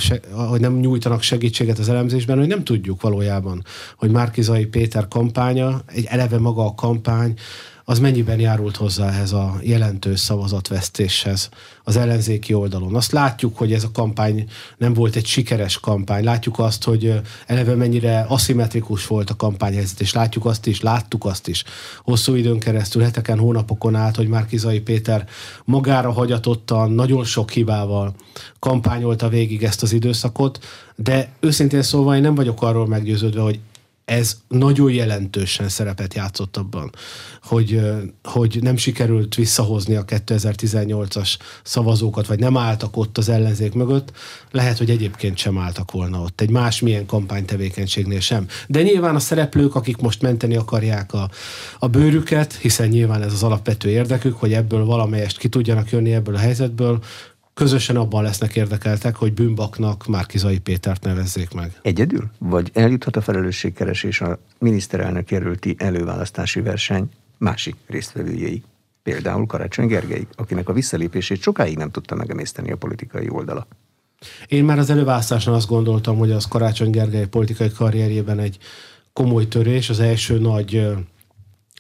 hogy 0.49 0.61
nem 0.61 0.79
nyújtanak 0.79 1.23
segítséget 1.23 1.79
az 1.79 1.89
elemzésben, 1.89 2.39
hogy 2.39 2.47
nem 2.47 2.65
tudjuk 2.65 3.01
valójában, 3.01 3.65
hogy 3.97 4.11
Márkizai 4.11 4.67
Péter 4.67 5.09
kampánya, 5.09 5.81
egy 5.87 6.05
eleve 6.05 6.39
maga 6.39 6.65
a 6.65 6.75
kampány, 6.75 7.35
az 7.85 7.99
mennyiben 7.99 8.41
járult 8.41 8.77
hozzá 8.77 9.09
ehhez 9.09 9.33
a 9.33 9.55
jelentős 9.61 10.21
szavazatvesztéshez 10.21 11.49
az 11.85 11.97
ellenzéki 11.97 12.55
oldalon. 12.55 12.95
Azt 12.95 13.13
látjuk, 13.13 13.59
hogy 13.59 13.73
ez 13.73 13.85
a 13.85 13.91
kampány 13.91 14.49
nem 14.79 14.95
volt 14.95 15.17
egy 15.17 15.27
sikeres 15.27 15.81
kampány. 15.81 16.25
Látjuk 16.25 16.59
azt, 16.59 16.85
hogy 16.85 17.21
eleve 17.47 17.75
mennyire 17.75 18.25
aszimmetrikus 18.29 19.07
volt 19.07 19.31
a 19.31 19.37
kampányhelyzet, 19.37 20.01
és 20.01 20.13
látjuk 20.13 20.45
azt 20.45 20.67
is, 20.67 20.81
láttuk 20.81 21.25
azt 21.25 21.49
is 21.49 21.65
hosszú 22.05 22.35
időn 22.35 22.59
keresztül, 22.59 23.03
heteken, 23.03 23.39
hónapokon 23.39 23.95
át, 23.95 24.17
hogy 24.17 24.29
Márkizai 24.29 24.81
Péter 24.81 25.29
magára 25.65 26.13
hagyatottan, 26.13 26.91
nagyon 26.91 27.25
sok 27.25 27.51
hibával 27.51 28.15
kampányolta 28.59 29.29
végig 29.29 29.65
ezt 29.65 29.83
az 29.83 29.93
időszakot, 29.93 30.59
de 30.97 31.33
őszintén 31.41 31.83
szólva 31.83 32.17
én 32.17 32.23
nem 32.23 32.35
vagyok 32.35 32.63
arról 32.63 32.87
meggyőződve, 32.87 33.41
hogy 33.41 33.61
ez 34.05 34.37
nagyon 34.49 34.93
jelentősen 34.93 35.69
szerepet 35.69 36.15
játszott 36.15 36.57
abban, 36.57 36.91
hogy, 37.43 37.81
hogy 38.23 38.59
nem 38.63 38.77
sikerült 38.77 39.35
visszahozni 39.35 39.95
a 39.95 40.05
2018-as 40.05 41.35
szavazókat, 41.63 42.27
vagy 42.27 42.39
nem 42.39 42.57
álltak 42.57 42.97
ott 42.97 43.19
az 43.19 43.29
ellenzék 43.29 43.73
mögött, 43.73 44.13
lehet, 44.51 44.79
hogy 44.79 44.91
egyébként 44.91 45.37
sem 45.37 45.59
álltak 45.59 45.91
volna 45.91 46.21
ott, 46.21 46.41
egy 46.41 46.51
másmilyen 46.51 47.07
kampánytevékenységnél 47.07 48.21
sem. 48.21 48.47
De 48.69 48.83
nyilván 48.83 49.15
a 49.15 49.21
szereplők, 49.21 49.75
akik 49.75 49.97
most 49.97 50.23
menteni 50.23 50.57
akarják 50.57 51.13
a, 51.13 51.31
a 51.79 51.89
bőrüket, 51.89 52.55
hiszen 52.55 52.89
nyilván 52.89 53.23
ez 53.23 53.33
az 53.33 53.43
alapvető 53.43 53.89
érdekük, 53.89 54.37
hogy 54.37 54.53
ebből 54.53 54.85
valamelyest 54.85 55.39
ki 55.39 55.49
tudjanak 55.49 55.91
jönni 55.91 56.13
ebből 56.13 56.35
a 56.35 56.39
helyzetből, 56.39 57.03
közösen 57.55 57.97
abban 57.97 58.23
lesznek 58.23 58.57
érdekeltek, 58.57 59.17
hogy 59.17 59.33
bűnbaknak 59.33 60.07
Márkizai 60.07 60.59
Pétert 60.59 61.05
nevezzék 61.05 61.53
meg. 61.53 61.79
Egyedül? 61.83 62.31
Vagy 62.39 62.71
eljuthat 62.75 63.17
a 63.17 63.21
felelősségkeresés 63.21 64.21
a 64.21 64.39
miniszterelnök 64.59 65.31
jelölti 65.31 65.75
előválasztási 65.79 66.61
verseny 66.61 67.11
másik 67.39 67.77
résztvevőjéig? 67.87 68.63
Például 69.03 69.47
Karácsony 69.47 69.87
Gergely, 69.87 70.27
akinek 70.37 70.69
a 70.69 70.73
visszalépését 70.73 71.43
sokáig 71.43 71.77
nem 71.77 71.91
tudta 71.91 72.15
megemészteni 72.15 72.71
a 72.71 72.77
politikai 72.77 73.29
oldala. 73.29 73.67
Én 74.47 74.65
már 74.65 74.79
az 74.79 74.91
előválasztáson 74.91 75.55
azt 75.55 75.69
gondoltam, 75.69 76.17
hogy 76.17 76.31
az 76.31 76.47
Karácsony 76.47 76.91
Gergely 76.91 77.27
politikai 77.27 77.71
karrierjében 77.71 78.39
egy 78.39 78.59
komoly 79.13 79.49
törés, 79.49 79.91
az 79.91 80.01
első 80.01 80.39
nagy 80.39 80.87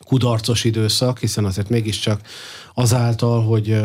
kudarcos 0.07 0.65
időszak, 0.65 1.19
hiszen 1.19 1.45
azért 1.45 1.69
mégiscsak 1.69 2.21
azáltal, 2.75 3.43
hogy 3.43 3.81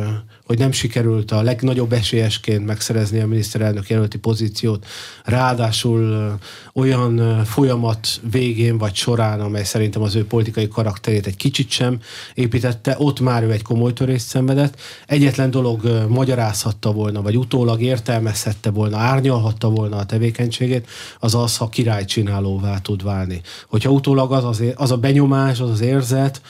hogy 0.47 0.57
nem 0.57 0.71
sikerült 0.71 1.31
a 1.31 1.41
legnagyobb 1.41 1.93
esélyesként 1.93 2.65
megszerezni 2.65 3.19
a 3.19 3.27
miniszterelnök 3.27 3.89
jelölti 3.89 4.17
pozíciót, 4.17 4.85
ráadásul 5.23 6.33
olyan 6.73 7.43
folyamat 7.45 8.07
végén 8.31 8.77
vagy 8.77 8.95
során, 8.95 9.39
amely 9.39 9.63
szerintem 9.63 10.01
az 10.01 10.15
ő 10.15 10.25
politikai 10.25 10.67
karakterét 10.67 11.25
egy 11.25 11.35
kicsit 11.35 11.69
sem 11.69 11.99
építette, 12.33 12.95
ott 12.97 13.19
már 13.19 13.43
ő 13.43 13.51
egy 13.51 13.61
komoly 13.61 13.93
törést 13.93 14.25
szenvedett. 14.25 14.79
Egyetlen 15.05 15.51
dolog 15.51 16.05
magyarázhatta 16.09 16.91
volna, 16.91 17.21
vagy 17.21 17.37
utólag 17.37 17.81
értelmezhette 17.81 18.69
volna, 18.69 18.97
árnyalhatta 18.97 19.69
volna 19.69 19.97
a 19.97 20.05
tevékenységét, 20.05 20.87
az 21.19 21.35
az, 21.35 21.57
ha 21.57 21.69
királycsinálóvá 21.69 22.77
tud 22.77 23.03
válni. 23.03 23.41
Hogyha 23.69 23.89
utólag 23.89 24.31
az, 24.31 24.43
az, 24.43 24.63
az 24.75 24.91
a 24.91 24.97
benyomás, 24.97 25.59
az 25.59 25.69
az 25.69 25.81
érzet, 25.81 26.41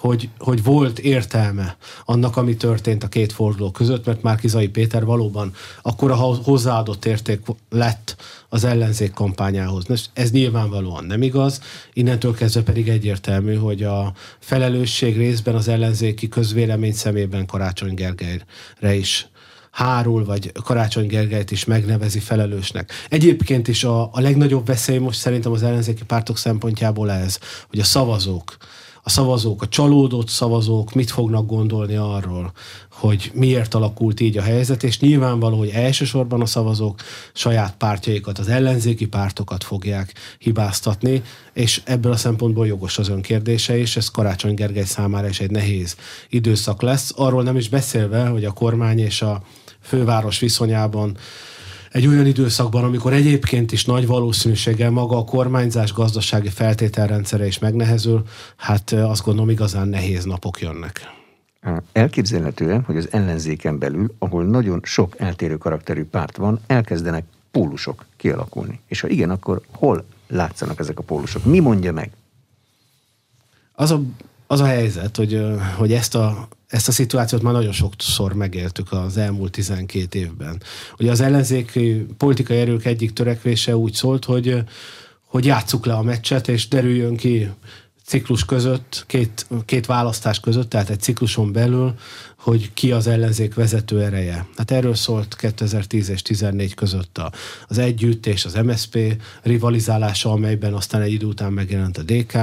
hogy, 0.00 0.28
hogy 0.38 0.62
volt 0.62 0.98
értelme 0.98 1.76
annak, 2.04 2.36
ami 2.36 2.56
történt 2.56 3.04
a 3.04 3.08
két 3.08 3.32
forduló 3.32 3.70
között, 3.70 4.04
mert 4.04 4.22
már 4.22 4.38
Kizai 4.38 4.68
Péter 4.68 5.04
valóban 5.04 5.52
akkora 5.82 6.14
hozzáadott 6.14 7.04
érték 7.04 7.40
lett 7.70 8.16
az 8.48 8.64
ellenzék 8.64 9.12
kampányához. 9.12 10.10
Ez 10.12 10.30
nyilvánvalóan 10.30 11.04
nem 11.04 11.22
igaz, 11.22 11.60
innentől 11.92 12.34
kezdve 12.34 12.62
pedig 12.62 12.88
egyértelmű, 12.88 13.54
hogy 13.54 13.82
a 13.82 14.12
felelősség 14.38 15.16
részben 15.16 15.54
az 15.54 15.68
ellenzéki 15.68 16.28
közvélemény 16.28 16.92
szemében 16.92 17.46
Karácsony 17.46 17.94
Gergelyre 17.94 18.94
is 18.94 19.28
hárul, 19.70 20.24
vagy 20.24 20.52
Karácsony 20.64 21.06
Gergelyt 21.06 21.50
is 21.50 21.64
megnevezi 21.64 22.18
felelősnek. 22.18 22.92
Egyébként 23.08 23.68
is 23.68 23.84
a, 23.84 24.02
a 24.02 24.20
legnagyobb 24.20 24.66
veszély 24.66 24.98
most 24.98 25.18
szerintem 25.18 25.52
az 25.52 25.62
ellenzéki 25.62 26.04
pártok 26.04 26.38
szempontjából 26.38 27.10
ez, 27.10 27.38
hogy 27.68 27.78
a 27.78 27.84
szavazók 27.84 28.56
a 29.10 29.12
szavazók, 29.12 29.62
a 29.62 29.68
csalódott 29.68 30.28
szavazók 30.28 30.92
mit 30.92 31.10
fognak 31.10 31.46
gondolni 31.46 31.96
arról, 31.96 32.52
hogy 32.90 33.30
miért 33.34 33.74
alakult 33.74 34.20
így 34.20 34.38
a 34.38 34.42
helyzet, 34.42 34.82
és 34.82 35.00
nyilvánvaló, 35.00 35.58
hogy 35.58 35.68
elsősorban 35.68 36.40
a 36.40 36.46
szavazók 36.46 37.00
saját 37.32 37.74
pártjaikat, 37.76 38.38
az 38.38 38.48
ellenzéki 38.48 39.06
pártokat 39.06 39.64
fogják 39.64 40.12
hibáztatni, 40.38 41.22
és 41.52 41.82
ebből 41.84 42.12
a 42.12 42.16
szempontból 42.16 42.66
jogos 42.66 42.98
az 42.98 43.08
önkérdése, 43.08 43.78
és 43.78 43.96
ez 43.96 44.10
Karácsony 44.10 44.54
Gergely 44.54 44.84
számára 44.84 45.28
is 45.28 45.40
egy 45.40 45.50
nehéz 45.50 45.96
időszak 46.28 46.82
lesz. 46.82 47.12
Arról 47.16 47.42
nem 47.42 47.56
is 47.56 47.68
beszélve, 47.68 48.26
hogy 48.26 48.44
a 48.44 48.52
kormány 48.52 48.98
és 48.98 49.22
a 49.22 49.42
főváros 49.80 50.38
viszonyában 50.38 51.16
egy 51.90 52.06
olyan 52.06 52.26
időszakban, 52.26 52.84
amikor 52.84 53.12
egyébként 53.12 53.72
is 53.72 53.84
nagy 53.84 54.06
valószínűséggel 54.06 54.90
maga 54.90 55.16
a 55.16 55.24
kormányzás 55.24 55.92
gazdasági 55.92 56.48
feltételrendszere 56.48 57.46
is 57.46 57.58
megnehezül, 57.58 58.22
hát 58.56 58.92
azt 58.92 59.24
gondolom 59.24 59.50
igazán 59.50 59.88
nehéz 59.88 60.24
napok 60.24 60.60
jönnek. 60.60 61.00
Elképzelhetően, 61.92 62.82
hogy 62.82 62.96
az 62.96 63.08
ellenzéken 63.10 63.78
belül, 63.78 64.14
ahol 64.18 64.44
nagyon 64.44 64.80
sok 64.82 65.14
eltérő 65.18 65.56
karakterű 65.56 66.04
párt 66.04 66.36
van, 66.36 66.60
elkezdenek 66.66 67.24
pólusok 67.50 68.06
kialakulni. 68.16 68.80
És 68.86 69.00
ha 69.00 69.08
igen, 69.08 69.30
akkor 69.30 69.60
hol 69.70 70.04
látszanak 70.28 70.78
ezek 70.78 70.98
a 70.98 71.02
pólusok? 71.02 71.44
Mi 71.44 71.58
mondja 71.58 71.92
meg? 71.92 72.10
Az 73.72 73.90
a, 73.90 74.00
az 74.46 74.60
a 74.60 74.66
helyzet, 74.66 75.16
hogy, 75.16 75.46
hogy 75.76 75.92
ezt 75.92 76.14
a 76.14 76.48
ezt 76.70 76.88
a 76.88 76.92
szituációt 76.92 77.42
már 77.42 77.52
nagyon 77.52 77.72
sokszor 77.72 78.32
megéltük 78.32 78.92
az 78.92 79.16
elmúlt 79.16 79.52
12 79.52 80.18
évben. 80.18 80.62
Ugye 80.98 81.10
az 81.10 81.20
ellenzéki 81.20 82.06
politikai 82.16 82.56
erők 82.56 82.84
egyik 82.84 83.12
törekvése 83.12 83.76
úgy 83.76 83.92
szólt, 83.92 84.24
hogy, 84.24 84.62
hogy 85.24 85.44
játsszuk 85.44 85.86
le 85.86 85.94
a 85.94 86.02
meccset, 86.02 86.48
és 86.48 86.68
derüljön 86.68 87.16
ki 87.16 87.48
ciklus 88.04 88.44
között, 88.44 89.04
két, 89.06 89.46
két 89.64 89.86
választás 89.86 90.40
között, 90.40 90.68
tehát 90.68 90.90
egy 90.90 91.00
cikluson 91.00 91.52
belül, 91.52 91.94
hogy 92.36 92.70
ki 92.74 92.92
az 92.92 93.06
ellenzék 93.06 93.54
vezető 93.54 94.02
ereje. 94.02 94.46
Hát 94.56 94.70
erről 94.70 94.94
szólt 94.94 95.36
2010 95.36 96.08
és 96.08 96.22
14 96.22 96.74
között 96.74 97.20
az 97.68 97.78
együtt 97.78 98.26
és 98.26 98.44
az 98.44 98.54
MSP 98.54 98.98
rivalizálása, 99.42 100.30
amelyben 100.30 100.74
aztán 100.74 101.00
egy 101.00 101.12
idő 101.12 101.26
után 101.26 101.52
megjelent 101.52 101.98
a 101.98 102.02
DK. 102.02 102.38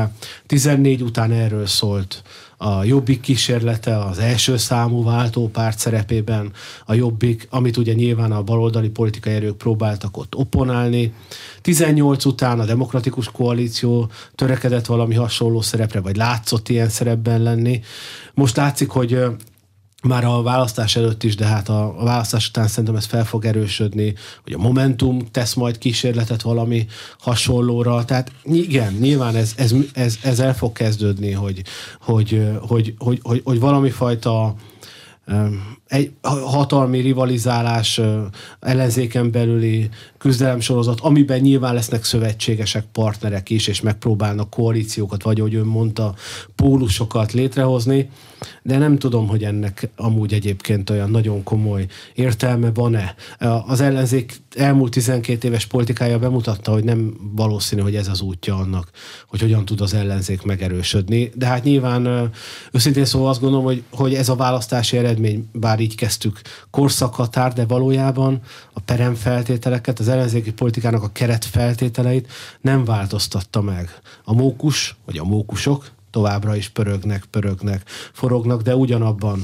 14 0.46 1.02
után 1.02 1.32
erről 1.32 1.66
szólt 1.66 2.24
a 2.58 2.84
Jobbik 2.84 3.22
kísérlete 3.22 3.98
az 4.00 4.20
első 4.20 4.58
számú 4.58 5.04
váltópárt 5.04 5.80
szerepében, 5.80 6.52
a 6.86 6.94
Jobbik, 6.94 7.48
amit 7.50 7.78
ugye 7.78 7.94
nyilván 7.94 8.32
a 8.32 8.44
baloldali 8.44 8.90
politikai 8.90 9.34
erők 9.34 9.58
próbáltak 9.58 10.18
ott 10.18 10.36
opponálni. 10.36 11.14
18 11.62 12.26
után 12.26 12.60
a 12.60 12.66
demokratikus 12.66 13.32
koalíció 13.32 14.10
törekedett 14.36 14.86
valami 14.86 15.16
hasonló 15.16 15.62
szerepre, 15.62 16.02
vagy 16.02 16.16
látszott 16.16 16.70
ilyen 16.70 16.90
szerepben 16.90 17.42
lenni. 17.42 17.82
Most 18.34 18.56
látszik, 18.56 18.90
hogy 18.90 19.20
már 20.04 20.26
a 20.26 20.42
választás 20.42 20.96
előtt 20.96 21.24
is, 21.24 21.36
de 21.36 21.46
hát 21.46 21.70
a, 21.70 22.02
a 22.02 22.04
választás 22.04 22.48
után 22.48 22.68
szerintem 22.68 22.96
ez 22.96 23.06
fel 23.06 23.26
fog 23.26 23.46
erősödni, 23.46 24.14
hogy 24.44 24.54
a 24.54 24.58
Momentum 24.58 25.20
tesz 25.32 25.54
majd 25.54 25.78
kísérletet 25.78 26.42
valami 26.42 26.88
hasonlóra. 27.20 28.06
Tehát 28.06 28.32
igen, 28.44 28.94
nyilván 28.94 29.36
ez, 29.36 29.54
ez, 29.58 29.74
ez, 29.94 30.18
ez 30.24 30.40
el 30.40 30.56
fog 30.56 30.72
kezdődni, 30.72 31.32
hogy, 31.32 31.62
hogy, 32.02 32.42
hogy, 32.62 32.94
hogy, 32.98 33.20
hogy, 33.24 33.42
hogy 33.44 33.60
valami 33.60 33.90
fajta 33.90 34.56
egy 35.88 36.12
hatalmi 36.22 37.00
rivalizálás, 37.00 38.02
ellenzéken 38.60 39.32
belüli 39.32 39.90
küzdelemsorozat, 40.18 41.00
amiben 41.00 41.40
nyilván 41.40 41.74
lesznek 41.74 42.04
szövetségesek, 42.04 42.86
partnerek 42.92 43.50
is, 43.50 43.68
és 43.68 43.82
megpróbálnak 43.82 44.50
koalíciókat, 44.50 45.24
vagy 45.24 45.40
ahogy 45.40 45.56
ön 45.56 45.66
mondta, 45.66 46.14
pólusokat 46.56 47.32
létrehozni, 47.32 48.10
de 48.64 48.78
nem 48.78 48.98
tudom, 48.98 49.28
hogy 49.28 49.44
ennek 49.44 49.90
amúgy 49.96 50.34
egyébként 50.34 50.90
olyan 50.90 51.10
nagyon 51.10 51.44
komoly 51.44 51.86
értelme 52.14 52.72
van-e. 52.74 53.16
Az 53.66 53.82
ellenzék 53.82 54.42
elmúlt 54.56 54.92
12 54.92 55.48
éves 55.48 55.66
politikája 55.66 56.20
bemutatta, 56.20 56.72
hogy 56.72 56.84
nem 56.84 57.14
valószínű, 57.36 57.82
hogy 57.82 57.96
ez 57.96 58.08
az 58.08 58.22
útja 58.22 58.56
annak, 58.56 58.90
hogy 59.28 59.42
hogyan 59.42 59.66
tud 59.66 59.82
az 59.82 59.94
ellenzék 59.94 60.42
megerősödni. 60.42 61.32
De 61.36 61.46
hát 61.46 61.64
nyilván 61.64 62.32
őszintén 62.72 63.06
szóval 63.06 63.30
azt 63.30 63.42
gondolom, 63.42 63.66
hogy, 63.66 63.84
hogy 63.92 64.14
ez 64.14 64.30
a 64.30 64.36
választási 64.36 64.98
eredmény, 64.98 65.50
bár 65.52 65.77
így 65.80 65.96
kezdtük, 65.96 66.42
korszakhatár, 66.70 67.54
de 67.54 67.66
valójában 67.66 68.42
a 68.74 68.80
peremfeltételeket, 68.80 70.00
az 70.00 70.08
ellenzéki 70.08 70.54
politikának 70.54 71.04
a 71.04 71.12
keretfeltételeit 71.12 72.32
nem 72.62 72.86
változtatta 72.86 73.62
meg. 73.62 74.00
A 74.24 74.34
mókus, 74.34 74.96
vagy 75.06 75.18
a 75.18 75.24
mókusok 75.24 75.90
továbbra 76.12 76.56
is 76.56 76.70
pörögnek, 76.70 77.26
pörögnek, 77.26 77.90
forognak, 78.14 78.62
de 78.62 78.76
ugyanabban 78.76 79.42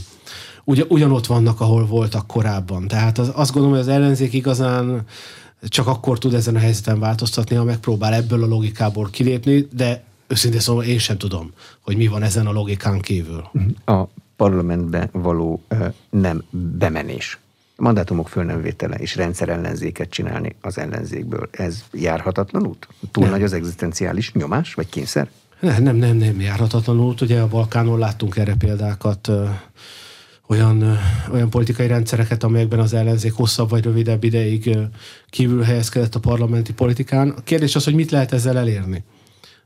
ugy, 0.64 0.86
ugyanott 0.90 1.26
vannak, 1.26 1.62
ahol 1.62 1.86
voltak 1.86 2.28
korábban. 2.28 2.88
Tehát 2.88 3.18
az, 3.18 3.32
azt 3.36 3.52
gondolom, 3.52 3.78
hogy 3.78 3.88
az 3.88 3.94
ellenzék 3.94 4.34
igazán 4.34 5.06
csak 5.68 5.88
akkor 5.88 6.18
tud 6.18 6.34
ezen 6.34 6.56
a 6.56 6.60
helyzeten 6.60 7.00
változtatni, 7.00 7.56
ha 7.56 7.64
megpróbál 7.64 8.14
ebből 8.14 8.44
a 8.44 8.48
logikából 8.48 9.10
kilépni, 9.10 9.68
de 9.72 10.04
őszintén 10.28 10.60
szóval 10.60 10.84
én 10.84 11.00
sem 11.00 11.18
tudom, 11.18 11.52
hogy 11.82 11.98
mi 11.98 12.08
van 12.08 12.24
ezen 12.24 12.48
a 12.48 12.52
logikán 12.52 13.00
kívül. 13.00 13.50
A 13.86 14.08
parlamentbe 14.44 15.10
való 15.12 15.64
nem 16.10 16.44
bemenés 16.50 17.40
mandátumok 17.78 18.30
föl 18.30 18.44
nem 18.44 18.62
vétele 18.62 18.96
és 18.96 19.16
rendszerellenzéket 19.16 20.10
csinálni 20.10 20.56
az 20.62 20.78
ellenzékből. 20.78 21.50
Ez 21.52 21.84
járhatatlan 21.92 22.68
út? 22.68 22.88
Túl 23.12 23.24
nem. 23.24 23.34
nagy 23.34 23.44
az 23.44 23.54
egzisztenciális 23.54 24.32
nyomás, 24.34 24.74
vagy 24.74 24.90
kényszer? 24.90 25.30
Nem, 25.60 25.84
nem, 25.84 25.96
nem, 25.96 26.18
nem 26.18 26.42
járhatatlan 26.42 27.00
út. 27.00 27.22
Ugye 27.22 27.40
a 27.40 27.48
Balkánon 27.48 28.00
láttunk 28.00 28.38
erre 28.38 28.56
példákat, 28.56 29.28
ö, 29.28 29.46
olyan, 30.48 30.82
ö, 30.82 30.94
olyan 31.34 31.50
politikai 31.50 31.88
rendszereket, 31.88 32.44
amelyekben 32.44 32.80
az 32.80 32.94
ellenzék 32.94 33.34
hosszabb 33.34 33.70
vagy 33.70 33.84
rövidebb 33.84 34.24
ideig 34.24 34.68
ö, 34.68 34.82
kívül 35.30 35.62
helyezkedett 35.62 36.16
a 36.16 36.20
parlamenti 36.20 36.74
politikán. 36.74 37.30
A 37.30 37.42
kérdés 37.42 37.76
az, 37.76 37.84
hogy 37.84 37.96
mit 37.96 38.12
lehet 38.12 38.34
ezzel 38.34 38.58
elérni. 38.58 39.04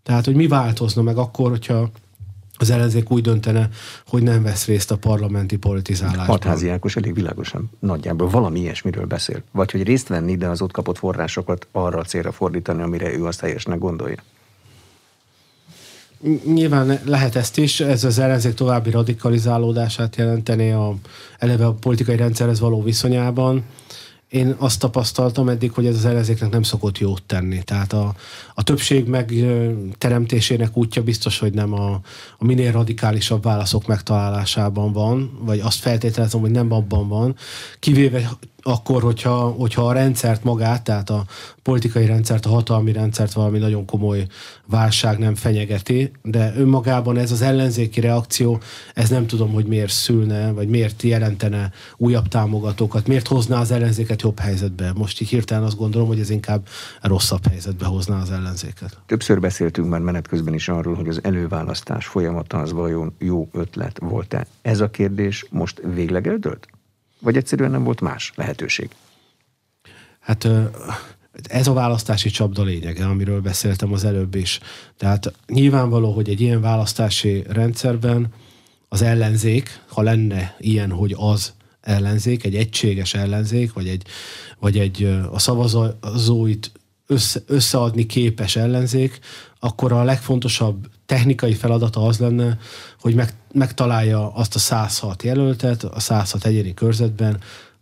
Tehát, 0.04 0.26
hogy 0.26 0.36
mi 0.36 0.48
változna 0.48 1.02
meg 1.02 1.18
akkor, 1.18 1.50
hogyha 1.50 1.92
az 2.58 2.70
ellenzék 2.70 3.12
úgy 3.12 3.22
döntene, 3.22 3.70
hogy 4.08 4.24
nem 4.24 4.44
vesz 4.44 4.66
részt 4.66 4.92
a 4.92 4.98
parlamenti 4.98 5.58
politizálásban. 5.58 6.26
Hatházi 6.26 6.70
Ákos 6.70 6.96
elég 6.96 7.14
világosan 7.14 7.70
nagyjából 7.80 8.30
valami 8.30 8.60
ilyesmiről 8.60 9.06
beszél. 9.06 9.44
Vagy 9.52 9.72
hogy 9.72 9.84
részt 9.84 10.08
venni, 10.08 10.36
de 10.36 10.48
az 10.48 10.62
ott 10.62 10.72
kapott 10.72 10.98
forrásokat 10.98 11.68
arra 11.72 12.00
a 12.00 12.04
célra 12.04 12.32
fordítani, 12.32 12.82
amire 12.82 13.14
ő 13.14 13.26
azt 13.26 13.40
helyesnek 13.40 13.80
gondolja. 13.80 14.24
Nyilván 16.46 17.00
lehet 17.06 17.36
ezt 17.36 17.58
is, 17.58 17.80
ez 17.80 18.04
az 18.04 18.20
ellenzék 18.20 18.54
további 18.54 18.90
radikalizálódását 18.90 20.16
jelenteni 20.16 20.72
a, 20.72 20.96
eleve 21.38 21.66
a 21.66 21.74
politikai 21.74 22.16
rendszerhez 22.16 22.60
való 22.60 22.84
viszonyában 22.84 23.64
én 24.30 24.56
azt 24.58 24.80
tapasztaltam 24.80 25.50
eddig, 25.50 25.72
hogy 25.72 25.86
ez 25.86 25.96
az 25.96 26.06
ellenzéknek 26.06 26.50
nem 26.50 26.64
szokott 26.64 26.98
jót 26.98 27.24
tenni. 27.24 27.64
Tehát 27.64 27.94
a, 27.94 28.16
a 28.54 28.64
többség 28.64 29.08
megteremtésének 29.08 30.78
útja 30.78 31.04
biztos, 31.04 31.40
hogy 31.40 31.54
nem 31.54 31.74
a, 31.74 31.94
a 32.38 32.46
minél 32.46 32.72
radikálisabb 32.72 33.44
válaszok 33.44 33.88
megtalálásában 33.88 34.92
van, 34.94 35.40
vagy 35.42 35.60
azt 35.60 35.80
feltételezem, 35.80 36.40
hogy 36.40 36.52
nem 36.52 36.72
abban 36.72 37.08
van, 37.08 37.36
kivéve 37.80 38.30
akkor, 38.68 39.02
hogyha, 39.02 39.50
hogyha 39.50 39.88
a 39.88 39.92
rendszert 39.92 40.44
magát, 40.44 40.84
tehát 40.84 41.10
a 41.10 41.24
politikai 41.64 42.06
rendszert, 42.06 42.46
a 42.46 42.50
hatalmi 42.50 42.92
rendszert 42.92 43.34
valami 43.34 43.58
nagyon 43.58 43.86
komoly 43.86 44.28
válság 44.66 45.18
nem 45.18 45.36
fenyegeti, 45.36 46.12
de 46.22 46.54
önmagában 46.58 47.18
ez 47.18 47.32
az 47.32 47.42
ellenzéki 47.42 48.00
reakció, 48.00 48.60
ez 48.94 49.10
nem 49.10 49.28
tudom, 49.28 49.54
hogy 49.54 49.66
miért 49.66 49.92
szülne, 49.92 50.52
vagy 50.52 50.68
miért 50.68 51.04
jelentene 51.04 51.72
újabb 51.98 52.28
támogatókat, 52.28 53.08
miért 53.08 53.28
hozná 53.28 53.60
az 53.60 53.72
ellenzéket 53.72 54.22
jobb 54.22 54.40
helyzetbe. 54.40 54.92
Most 54.96 55.22
így 55.22 55.30
hirtelen 55.30 55.64
azt 55.64 55.78
gondolom, 55.78 56.08
hogy 56.08 56.20
ez 56.20 56.30
inkább 56.30 56.68
rosszabb 57.02 57.48
helyzetbe 57.48 57.86
hozná 57.86 58.22
az 58.22 58.32
ellenzéket. 58.32 58.98
Többször 59.06 59.40
beszéltünk 59.40 59.90
már 59.90 60.00
menet 60.00 60.28
közben 60.28 60.54
is 60.54 60.70
arról, 60.70 60.96
hogy 60.96 61.08
az 61.08 61.20
előválasztás 61.24 62.06
folyamata 62.06 62.58
az 62.58 62.72
vajon 62.72 63.14
jó 63.20 63.50
ötlet 63.52 64.00
volt-e. 64.00 64.48
Ez 64.62 64.80
a 64.80 64.90
kérdés 64.90 65.46
most 65.50 65.82
végleg 65.94 66.28
eldőlt? 66.28 66.68
Vagy 67.20 67.38
egyszerűen 67.38 67.72
nem 67.72 67.84
volt 67.84 68.02
más 68.02 68.32
lehetőség? 68.36 68.90
Hát 70.20 70.48
ez 71.44 71.68
a 71.68 71.74
választási 71.74 72.30
csapda 72.30 72.64
lényege, 72.64 73.06
amiről 73.06 73.42
beszéltem 73.42 73.94
az 73.94 74.04
előbb 74.04 74.36
is. 74.36 74.60
Tehát 74.98 75.34
nyilvánvaló, 75.48 76.14
hogy 76.14 76.30
egy 76.30 76.42
ilyen 76.42 76.62
választási 76.62 77.44
rendszerben 77.48 78.28
az 78.90 79.02
ellenzék, 79.02 79.82
ha 79.88 80.02
lenne 80.02 80.56
ilyen, 80.60 80.92
hogy 80.92 81.16
az 81.18 81.54
ellenzék, 81.82 82.44
egy 82.44 82.56
egységes 82.56 83.14
ellenzék, 83.14 83.74
vagy 83.74 83.88
egy, 83.88 84.04
vagy 84.60 84.80
egy 84.80 85.04
a 85.32 85.40
szavazóit 85.40 86.72
össze, 87.08 87.40
összeadni 87.46 88.06
képes 88.06 88.56
ellenzék, 88.56 89.20
akkor 89.60 89.92
a 89.92 90.04
legfontosabb 90.04 90.90
technikai 91.06 91.54
feladata 91.54 92.06
az 92.06 92.18
lenne, 92.18 92.58
hogy 93.00 93.16
meg, 93.16 93.34
megtalálja 93.54 94.34
azt 94.34 94.56
a 94.56 94.60
106 94.60 95.24
jelöltet 95.24 95.84
a 95.84 96.00
106 96.00 96.46
egyéni 96.46 96.74
körzetben, 96.74 97.40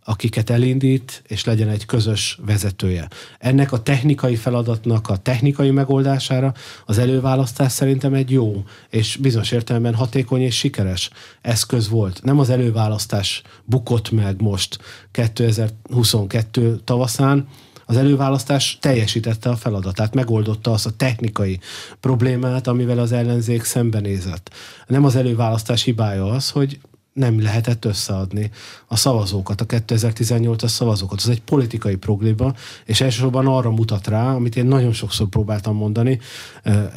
akiket 0.08 0.50
elindít, 0.50 1.22
és 1.26 1.44
legyen 1.44 1.68
egy 1.68 1.86
közös 1.86 2.38
vezetője. 2.46 3.08
Ennek 3.38 3.72
a 3.72 3.82
technikai 3.82 4.36
feladatnak 4.36 5.08
a 5.08 5.16
technikai 5.16 5.70
megoldására 5.70 6.54
az 6.84 6.98
előválasztás 6.98 7.72
szerintem 7.72 8.14
egy 8.14 8.30
jó, 8.30 8.64
és 8.90 9.16
bizonyos 9.16 9.50
értelemben 9.50 9.94
hatékony 9.94 10.40
és 10.40 10.56
sikeres 10.56 11.10
eszköz 11.40 11.88
volt. 11.88 12.22
Nem 12.22 12.38
az 12.38 12.50
előválasztás 12.50 13.42
bukott 13.64 14.10
meg 14.10 14.40
most 14.40 14.78
2022 15.10 16.80
tavaszán, 16.84 17.48
az 17.86 17.96
előválasztás 17.96 18.78
teljesítette 18.80 19.48
a 19.48 19.56
feladatát, 19.56 20.14
megoldotta 20.14 20.70
azt 20.72 20.86
a 20.86 20.96
technikai 20.96 21.60
problémát, 22.00 22.66
amivel 22.66 22.98
az 22.98 23.12
ellenzék 23.12 23.64
szembenézett. 23.64 24.50
Nem 24.86 25.04
az 25.04 25.16
előválasztás 25.16 25.82
hibája 25.82 26.26
az, 26.26 26.50
hogy 26.50 26.78
nem 27.16 27.42
lehetett 27.42 27.84
összeadni 27.84 28.50
a 28.86 28.96
szavazókat, 28.96 29.60
a 29.60 29.66
2018-as 29.66 30.68
szavazókat. 30.68 31.18
Ez 31.18 31.28
egy 31.28 31.42
politikai 31.42 31.96
probléma, 31.96 32.54
és 32.84 33.00
elsősorban 33.00 33.46
arra 33.46 33.70
mutat 33.70 34.06
rá, 34.06 34.34
amit 34.34 34.56
én 34.56 34.66
nagyon 34.66 34.92
sokszor 34.92 35.28
próbáltam 35.28 35.76
mondani, 35.76 36.20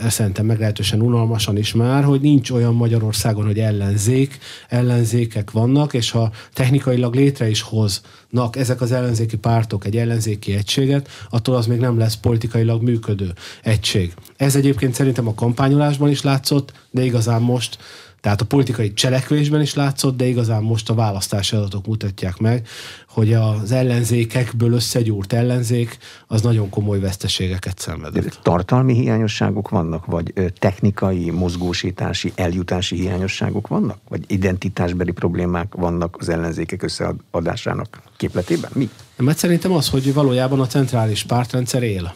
szerintem 0.08 0.46
meglehetősen 0.46 1.02
unalmasan 1.02 1.58
is 1.58 1.74
már, 1.74 2.04
hogy 2.04 2.22
nincs 2.22 2.52
olyan 2.52 2.74
Magyarországon, 2.76 3.46
hogy 3.46 3.60
ellenzék, 3.60 4.38
ellenzékek 4.68 5.52
vannak, 5.52 5.94
és 5.94 6.12
ha 6.12 6.32
technikailag 6.54 7.16
létre 7.16 7.50
is 7.50 7.62
hoznak 7.62 8.56
ezek 8.56 8.82
az 8.82 8.92
ellenzéki 8.92 9.38
pártok 9.38 9.86
egy 9.86 9.98
ellenzéki 9.98 10.54
egységet, 10.54 11.08
attól 11.30 11.56
az 11.56 11.66
még 11.66 11.80
nem 11.80 11.98
lesz 11.98 12.16
politikailag 12.16 12.82
működő 12.82 13.34
egység. 13.64 14.14
Ez 14.38 14.56
egyébként 14.56 14.94
szerintem 14.94 15.28
a 15.28 15.34
kampányolásban 15.34 16.10
is 16.10 16.22
látszott, 16.22 16.74
de 16.92 17.04
igazán 17.04 17.42
most 17.42 17.78
tehát 18.22 18.42
a 18.42 18.46
politikai 18.46 18.94
cselekvésben 18.94 19.62
is 19.62 19.74
látszott, 19.74 20.18
de 20.18 20.26
igazán 20.26 20.64
most 20.64 20.90
a 20.90 20.94
választási 20.94 21.56
adatok 21.56 21.88
mutatják 21.88 22.38
meg, 22.38 22.68
hogy 23.08 23.34
az 23.34 23.72
ellenzékekből 23.72 24.74
összegyúrt 24.74 25.34
ellenzék 25.34 25.98
az 26.28 26.42
nagyon 26.42 26.70
komoly 26.70 27.00
veszteségeket 27.00 27.80
szenvedett. 27.80 28.40
Tartalmi 28.44 28.94
hiányosságok 28.94 29.70
vannak, 29.70 30.06
vagy 30.06 30.34
technikai, 30.60 31.30
mozgósítási, 31.30 32.32
eljutási 32.36 32.96
hiányosságok 32.96 33.68
vannak? 33.68 33.98
Vagy 34.08 34.24
identitásbeli 34.28 35.12
problémák 35.12 35.74
vannak 35.76 36.16
az 36.20 36.30
ellenzékek 36.30 36.84
összeadásának 36.84 38.02
képletében? 38.18 38.72
Mi? 38.74 38.90
Mert 39.18 39.38
szerintem 39.38 39.72
az, 39.72 39.90
hogy 39.90 40.14
valójában 40.14 40.60
a 40.60 40.68
centrális 40.68 41.24
pártrendszer 41.24 41.84
él. 41.84 42.14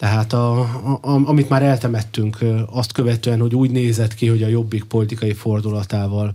Tehát 0.00 0.32
a, 0.32 0.60
a, 0.60 0.98
amit 1.02 1.48
már 1.48 1.62
eltemettünk 1.62 2.38
azt 2.72 2.92
követően, 2.92 3.40
hogy 3.40 3.54
úgy 3.54 3.70
nézett 3.70 4.14
ki, 4.14 4.26
hogy 4.26 4.42
a 4.42 4.48
Jobbik 4.48 4.84
politikai 4.84 5.32
fordulatával 5.32 6.32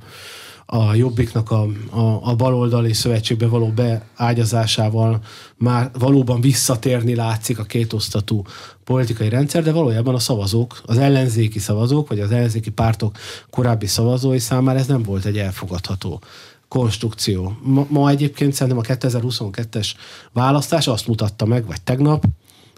a 0.65 0.93
Jobbiknak 0.93 1.51
a, 1.51 1.67
a, 1.89 2.19
a 2.21 2.35
baloldali 2.35 2.93
szövetségbe 2.93 3.47
való 3.47 3.73
beágyazásával 3.75 5.19
már 5.55 5.91
valóban 5.99 6.41
visszatérni 6.41 7.15
látszik 7.15 7.59
a 7.59 7.63
kétosztatú 7.63 8.41
politikai 8.83 9.29
rendszer, 9.29 9.63
de 9.63 9.71
valójában 9.71 10.15
a 10.15 10.19
szavazók, 10.19 10.81
az 10.85 10.97
ellenzéki 10.97 11.59
szavazók, 11.59 12.07
vagy 12.07 12.19
az 12.19 12.31
ellenzéki 12.31 12.69
pártok 12.69 13.17
korábbi 13.49 13.87
szavazói 13.87 14.39
számára 14.39 14.79
ez 14.79 14.87
nem 14.87 15.03
volt 15.03 15.25
egy 15.25 15.37
elfogadható 15.37 16.21
konstrukció. 16.67 17.57
Ma, 17.61 17.85
ma 17.89 18.09
egyébként 18.09 18.53
szerintem 18.53 18.83
a 18.89 18.93
2022-es 18.95 19.91
választás 20.33 20.87
azt 20.87 21.07
mutatta 21.07 21.45
meg, 21.45 21.65
vagy 21.65 21.81
tegnap, 21.81 22.25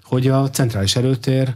hogy 0.08 0.28
a 0.28 0.50
centrális 0.50 0.96
erőtér 0.96 1.56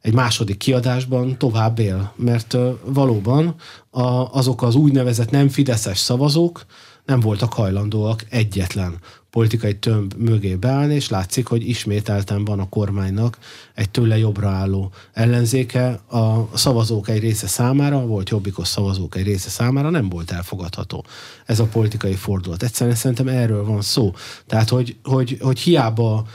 egy 0.00 0.12
második 0.12 0.56
kiadásban 0.56 1.38
tovább 1.38 1.78
él, 1.78 2.12
mert 2.16 2.56
valóban 2.84 3.54
a, 3.90 4.02
azok 4.32 4.62
az 4.62 4.74
úgynevezett 4.74 5.30
nem 5.30 5.48
fideszes 5.48 5.98
szavazók 5.98 6.66
nem 7.06 7.20
voltak 7.20 7.52
hajlandóak 7.52 8.24
egyetlen 8.28 8.98
politikai 9.30 9.78
tömb 9.78 10.14
mögé 10.14 10.54
beállni, 10.54 10.94
és 10.94 11.08
látszik, 11.08 11.46
hogy 11.46 11.68
ismételten 11.68 12.44
van 12.44 12.58
a 12.58 12.68
kormánynak 12.68 13.38
egy 13.74 13.90
tőle 13.90 14.18
jobbra 14.18 14.48
álló 14.48 14.90
ellenzéke. 15.12 15.88
A 16.10 16.56
szavazók 16.56 17.08
egy 17.08 17.20
része 17.20 17.46
számára, 17.46 18.06
volt 18.06 18.28
jobbikos 18.28 18.68
szavazók 18.68 19.16
egy 19.16 19.24
része 19.24 19.48
számára 19.48 19.90
nem 19.90 20.08
volt 20.08 20.30
elfogadható 20.30 21.04
ez 21.44 21.60
a 21.60 21.64
politikai 21.64 22.14
fordulat. 22.14 22.62
Egyszerűen 22.62 22.96
szerintem 22.96 23.28
erről 23.28 23.64
van 23.64 23.82
szó. 23.82 24.12
Tehát, 24.46 24.68
hogy, 24.68 24.96
hogy, 25.02 25.38
hogy 25.40 25.58
hiába 25.58 26.26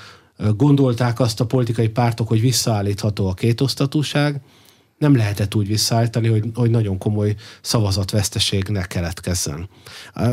gondolták 0.55 1.19
azt 1.19 1.39
a 1.39 1.45
politikai 1.45 1.89
pártok, 1.89 2.27
hogy 2.27 2.41
visszaállítható 2.41 3.27
a 3.27 3.33
kétosztatúság, 3.33 4.41
nem 4.97 5.15
lehetett 5.15 5.55
úgy 5.55 5.67
visszaállítani, 5.67 6.27
hogy, 6.27 6.43
hogy 6.53 6.69
nagyon 6.69 6.97
komoly 6.97 7.35
szavazatveszteség 7.61 8.67
ne 8.67 8.85
keletkezzen. 8.85 9.69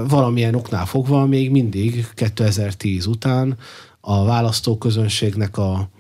Valamilyen 0.09 0.55
oknál 0.55 0.87
fogva 0.87 1.27
még 1.27 1.51
mindig 1.51 2.07
2010 2.15 3.07
után 3.07 3.57
a 4.01 4.25
választóközönségnek 4.25 5.57
a, 5.57 5.91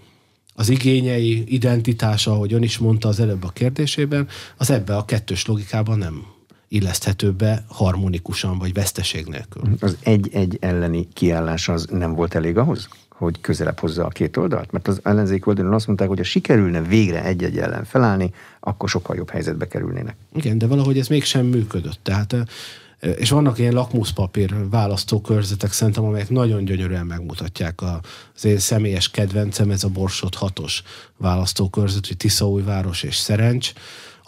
az 0.54 0.68
igényei, 0.68 1.54
identitása, 1.54 2.32
ahogy 2.32 2.52
ön 2.52 2.62
is 2.62 2.78
mondta 2.78 3.08
az 3.08 3.20
előbb 3.20 3.44
a 3.44 3.48
kérdésében, 3.48 4.28
az 4.56 4.70
ebbe 4.70 4.96
a 4.96 5.04
kettős 5.04 5.46
logikában 5.46 5.98
nem 5.98 6.37
illeszthető 6.68 7.32
be 7.32 7.64
harmonikusan, 7.68 8.58
vagy 8.58 8.72
veszteség 8.72 9.26
nélkül. 9.26 9.62
Az 9.80 9.96
egy-egy 10.02 10.56
elleni 10.60 11.08
kiállás 11.12 11.68
az 11.68 11.86
nem 11.90 12.14
volt 12.14 12.34
elég 12.34 12.58
ahhoz? 12.58 12.88
hogy 13.18 13.40
közelebb 13.40 13.78
hozza 13.78 14.04
a 14.04 14.08
két 14.08 14.36
oldalt? 14.36 14.72
Mert 14.72 14.88
az 14.88 15.00
ellenzék 15.02 15.46
oldalon 15.46 15.72
azt 15.72 15.86
mondták, 15.86 16.08
hogy 16.08 16.18
ha 16.18 16.24
sikerülne 16.24 16.82
végre 16.82 17.24
egy-egy 17.24 17.58
ellen 17.58 17.84
felállni, 17.84 18.30
akkor 18.60 18.88
sokkal 18.88 19.16
jobb 19.16 19.30
helyzetbe 19.30 19.68
kerülnének. 19.68 20.16
Igen, 20.34 20.58
de 20.58 20.66
valahogy 20.66 20.98
ez 20.98 21.08
mégsem 21.08 21.46
működött. 21.46 21.98
Tehát 22.02 22.36
és 23.16 23.30
vannak 23.30 23.58
ilyen 23.58 23.72
lakmuszpapír 23.72 24.68
választókörzetek 24.70 25.72
szerintem, 25.72 26.04
amelyek 26.04 26.30
nagyon 26.30 26.64
gyönyörűen 26.64 27.06
megmutatják 27.06 27.80
az 27.82 28.44
én 28.44 28.58
személyes 28.58 29.10
kedvencem, 29.10 29.70
ez 29.70 29.84
a 29.84 29.88
Borsot 29.88 30.34
hatos 30.34 30.82
választókörzet, 31.16 32.06
hogy 32.06 32.16
Tiszaújváros 32.16 33.02
és 33.02 33.16
Szerencs, 33.16 33.72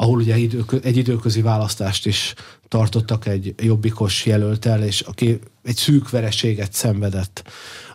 ahol 0.00 0.18
ugye 0.18 0.34
egy 0.82 0.96
időközi 0.96 1.42
választást 1.42 2.06
is 2.06 2.34
tartottak 2.68 3.26
egy 3.26 3.54
jobbikos 3.56 4.26
jelöltel, 4.26 4.82
és 4.82 5.00
aki 5.00 5.38
egy 5.62 5.76
szűk 5.76 6.10
vereséget 6.10 6.72
szenvedett 6.72 7.42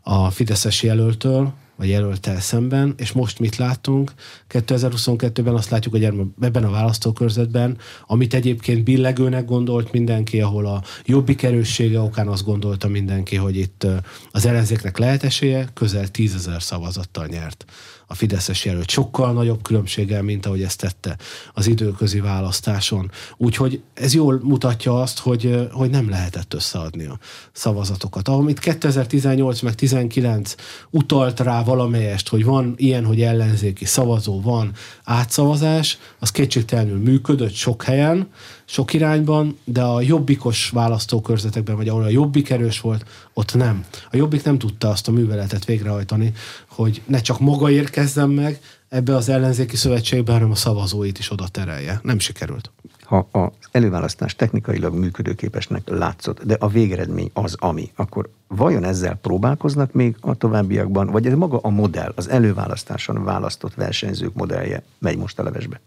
a 0.03 0.29
Fideszes 0.29 0.83
jelöltől, 0.83 1.53
vagy 1.75 1.89
jelöltel 1.89 2.39
szemben, 2.39 2.93
és 2.97 3.11
most 3.11 3.39
mit 3.39 3.55
látunk? 3.55 4.13
2022-ben 4.49 5.53
azt 5.53 5.69
látjuk, 5.69 5.93
hogy 5.93 6.03
ebben 6.41 6.63
a 6.63 6.69
választókörzetben, 6.69 7.77
amit 8.07 8.33
egyébként 8.33 8.83
billegőnek 8.83 9.45
gondolt 9.45 9.91
mindenki, 9.91 10.41
ahol 10.41 10.65
a 10.65 10.83
jobbik 11.05 11.43
erőssége 11.43 11.99
okán 11.99 12.27
azt 12.27 12.45
gondolta 12.45 12.87
mindenki, 12.87 13.35
hogy 13.35 13.57
itt 13.57 13.87
az 14.31 14.45
ellenzéknek 14.45 14.97
lehet 14.97 15.23
esélye, 15.23 15.67
közel 15.73 16.07
tízezer 16.07 16.61
szavazattal 16.61 17.25
nyert 17.25 17.65
a 18.07 18.13
Fideszes 18.13 18.65
jelölt. 18.65 18.89
Sokkal 18.89 19.33
nagyobb 19.33 19.61
különbséggel, 19.61 20.21
mint 20.21 20.45
ahogy 20.45 20.61
ezt 20.61 20.79
tette 20.79 21.17
az 21.53 21.67
időközi 21.67 22.19
választáson. 22.19 23.11
Úgyhogy 23.37 23.81
ez 23.93 24.13
jól 24.13 24.39
mutatja 24.43 25.01
azt, 25.01 25.19
hogy, 25.19 25.67
hogy 25.71 25.89
nem 25.89 26.09
lehetett 26.09 26.53
összeadni 26.53 27.05
a 27.05 27.19
szavazatokat. 27.51 28.27
Amit 28.27 28.59
2018 28.59 29.61
meg 29.61 29.75
19 29.75 30.55
utalt 30.89 31.39
rá 31.39 31.63
valamelyest, 31.63 32.29
hogy 32.29 32.45
van 32.45 32.73
ilyen, 32.77 33.05
hogy 33.05 33.21
ellenzéki 33.21 33.85
szavazó, 33.85 34.41
van 34.41 34.71
átszavazás, 35.03 35.97
az 36.19 36.31
kétségtelenül 36.31 36.97
működött 36.97 37.53
sok 37.53 37.83
helyen, 37.83 38.29
sok 38.65 38.93
irányban, 38.93 39.57
de 39.63 39.81
a 39.81 40.01
jobbikos 40.01 40.69
választókörzetekben, 40.69 41.75
vagy 41.75 41.87
ahol 41.87 42.03
a 42.03 42.09
jobbik 42.09 42.49
erős 42.49 42.81
volt, 42.81 43.05
ott 43.33 43.53
nem. 43.53 43.85
A 44.11 44.15
jobbik 44.15 44.43
nem 44.43 44.57
tudta 44.57 44.89
azt 44.89 45.07
a 45.07 45.11
műveletet 45.11 45.65
végrehajtani, 45.65 46.33
hogy 46.67 47.01
ne 47.05 47.19
csak 47.19 47.39
maga 47.39 47.69
érkezzen 47.69 48.29
meg 48.29 48.59
ebbe 48.89 49.15
az 49.15 49.29
ellenzéki 49.29 49.75
szövetségbe, 49.75 50.31
hanem 50.31 50.51
a 50.51 50.55
szavazóit 50.55 51.19
is 51.19 51.31
oda 51.31 51.47
terelje. 51.47 51.99
Nem 52.03 52.19
sikerült. 52.19 52.71
Ha 53.03 53.27
az 53.31 53.49
előválasztás 53.71 54.35
technikailag 54.35 54.93
működőképesnek 54.93 55.89
látszott, 55.89 56.43
de 56.43 56.55
a 56.59 56.67
végeredmény 56.67 57.29
az, 57.33 57.55
ami, 57.59 57.91
akkor 57.95 58.29
vajon 58.47 58.83
ezzel 58.83 59.15
próbálkoznak 59.15 59.93
még 59.93 60.15
a 60.19 60.35
továbbiakban, 60.35 61.07
vagy 61.07 61.25
ez 61.25 61.33
maga 61.33 61.59
a 61.61 61.69
modell, 61.69 62.11
az 62.15 62.29
előválasztáson 62.29 63.23
választott 63.23 63.73
versenyzők 63.73 64.33
modellje 64.33 64.83
megy 64.99 65.17
most 65.17 65.39
a 65.39 65.43
levesbe? 65.43 65.81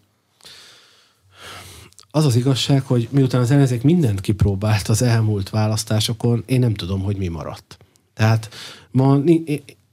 Az 2.19 2.25
az 2.25 2.37
igazság, 2.37 2.83
hogy 2.83 3.09
miután 3.11 3.41
az 3.41 3.51
ellenzék 3.51 3.83
mindent 3.83 4.21
kipróbált 4.21 4.89
az 4.89 5.03
elmúlt 5.03 5.51
választásokon, 5.51 6.43
én 6.47 6.59
nem 6.59 6.75
tudom, 6.75 7.01
hogy 7.01 7.17
mi 7.17 7.29
maradt. 7.29 7.79
Tehát 8.15 8.49
ma 8.91 9.19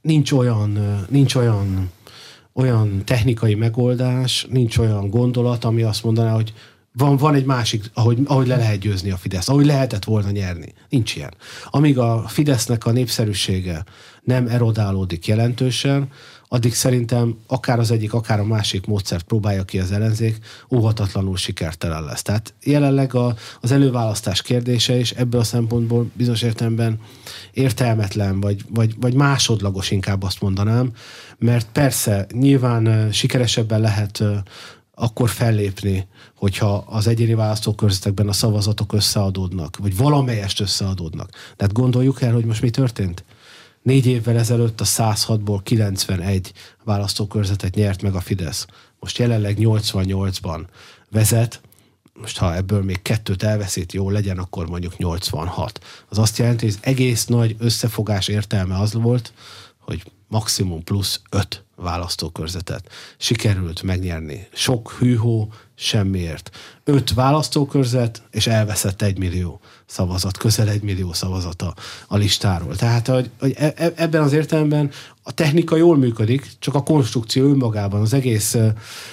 nincs 0.02 0.32
olyan, 0.32 0.78
nincs 1.08 1.34
olyan, 1.34 1.90
olyan 2.52 3.02
technikai 3.04 3.54
megoldás, 3.54 4.46
nincs 4.50 4.78
olyan 4.78 5.10
gondolat, 5.10 5.64
ami 5.64 5.82
azt 5.82 6.04
mondaná, 6.04 6.32
hogy 6.32 6.52
van, 6.92 7.16
van 7.16 7.34
egy 7.34 7.44
másik, 7.44 7.90
ahogy, 7.94 8.18
ahogy 8.24 8.46
le 8.46 8.56
lehet 8.56 8.78
győzni 8.78 9.10
a 9.10 9.16
Fidesz, 9.16 9.48
ahogy 9.48 9.66
lehetett 9.66 10.04
volna 10.04 10.30
nyerni. 10.30 10.72
Nincs 10.88 11.16
ilyen. 11.16 11.34
Amíg 11.64 11.98
a 11.98 12.24
Fidesznek 12.28 12.86
a 12.86 12.92
népszerűsége 12.92 13.84
nem 14.22 14.46
erodálódik 14.46 15.26
jelentősen, 15.26 16.08
addig 16.48 16.74
szerintem 16.74 17.36
akár 17.46 17.78
az 17.78 17.90
egyik, 17.90 18.12
akár 18.12 18.40
a 18.40 18.44
másik 18.44 18.86
módszert 18.86 19.24
próbálja 19.24 19.64
ki 19.64 19.78
az 19.78 19.92
ellenzék, 19.92 20.38
óhatatlanul 20.70 21.36
sikertelen 21.36 22.04
lesz. 22.04 22.22
Tehát 22.22 22.54
jelenleg 22.62 23.14
a, 23.14 23.36
az 23.60 23.72
előválasztás 23.72 24.42
kérdése 24.42 24.98
is 24.98 25.10
ebből 25.10 25.40
a 25.40 25.44
szempontból 25.44 26.10
bizonyos 26.12 26.42
értelemben 26.42 27.00
értelmetlen, 27.52 28.40
vagy, 28.40 28.64
vagy, 28.68 28.94
vagy 29.00 29.14
másodlagos 29.14 29.90
inkább 29.90 30.22
azt 30.22 30.40
mondanám, 30.40 30.92
mert 31.38 31.68
persze 31.72 32.26
nyilván 32.32 33.12
sikeresebben 33.12 33.80
lehet 33.80 34.22
akkor 34.98 35.28
fellépni, 35.28 36.06
hogyha 36.34 36.84
az 36.86 37.06
egyéni 37.06 37.34
választókörzetekben 37.34 38.28
a 38.28 38.32
szavazatok 38.32 38.92
összeadódnak, 38.92 39.76
vagy 39.76 39.96
valamelyest 39.96 40.60
összeadódnak. 40.60 41.30
Tehát 41.56 41.72
gondoljuk 41.72 42.22
el, 42.22 42.32
hogy 42.32 42.44
most 42.44 42.62
mi 42.62 42.70
történt? 42.70 43.24
Négy 43.86 44.06
évvel 44.06 44.38
ezelőtt 44.38 44.80
a 44.80 44.84
106-ból 44.84 45.60
91 45.62 46.52
választókörzetet 46.84 47.74
nyert 47.74 48.02
meg 48.02 48.14
a 48.14 48.20
Fidesz. 48.20 48.66
Most 49.00 49.18
jelenleg 49.18 49.56
88-ban 49.60 50.60
vezet, 51.10 51.60
most 52.20 52.38
ha 52.38 52.54
ebből 52.54 52.82
még 52.82 53.02
kettőt 53.02 53.42
elveszít, 53.42 53.92
jó 53.92 54.10
legyen, 54.10 54.38
akkor 54.38 54.68
mondjuk 54.68 54.96
86. 54.96 55.84
Az 56.08 56.18
azt 56.18 56.38
jelenti, 56.38 56.64
hogy 56.64 56.74
az 56.74 56.86
egész 56.88 57.26
nagy 57.26 57.56
összefogás 57.58 58.28
értelme 58.28 58.78
az 58.78 58.92
volt, 58.92 59.32
hogy 59.78 60.12
maximum 60.28 60.84
plusz 60.84 61.20
5 61.30 61.64
választókörzetet 61.76 62.88
sikerült 63.16 63.82
megnyerni. 63.82 64.48
Sok 64.52 64.92
hűhó, 64.92 65.52
semmiért. 65.74 66.56
Öt 66.84 67.14
választókörzet, 67.14 68.22
és 68.30 68.46
elveszett 68.46 69.02
egy 69.02 69.18
millió 69.18 69.60
szavazat, 69.86 70.36
közel 70.36 70.68
egy 70.68 70.82
millió 70.82 71.12
szavazata 71.12 71.74
a 72.08 72.16
listáról. 72.16 72.76
Tehát 72.76 73.06
hogy, 73.06 73.30
hogy 73.38 73.54
e, 73.56 73.72
e, 73.76 73.92
ebben 73.96 74.22
az 74.22 74.32
értelemben 74.32 74.90
a 75.22 75.32
technika 75.32 75.76
jól 75.76 75.96
működik, 75.96 76.50
csak 76.58 76.74
a 76.74 76.82
konstrukció 76.82 77.44
önmagában, 77.44 78.00
az 78.00 78.12
egész 78.12 78.56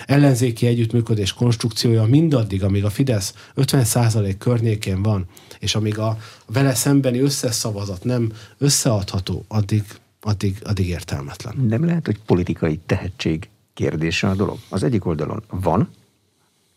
ellenzéki 0.05 0.67
együttműködés 0.67 1.33
konstrukciója 1.33 2.03
mindaddig, 2.03 2.63
amíg 2.63 2.85
a 2.85 2.89
Fidesz 2.89 3.33
50% 3.55 4.35
környékén 4.37 5.01
van, 5.01 5.25
és 5.59 5.75
amíg 5.75 5.99
a 5.99 6.17
vele 6.45 6.73
szembeni 6.73 7.19
összes 7.19 7.55
szavazat 7.55 8.03
nem 8.03 8.31
összeadható, 8.57 9.45
addig, 9.47 9.83
addig, 10.21 10.57
addig 10.63 10.87
értelmetlen. 10.87 11.55
Nem 11.67 11.85
lehet, 11.85 12.05
hogy 12.05 12.19
politikai 12.25 12.79
tehetség 12.85 13.49
kérdése 13.73 14.27
a 14.27 14.35
dolog. 14.35 14.57
Az 14.69 14.83
egyik 14.83 15.05
oldalon 15.05 15.43
van, 15.49 15.89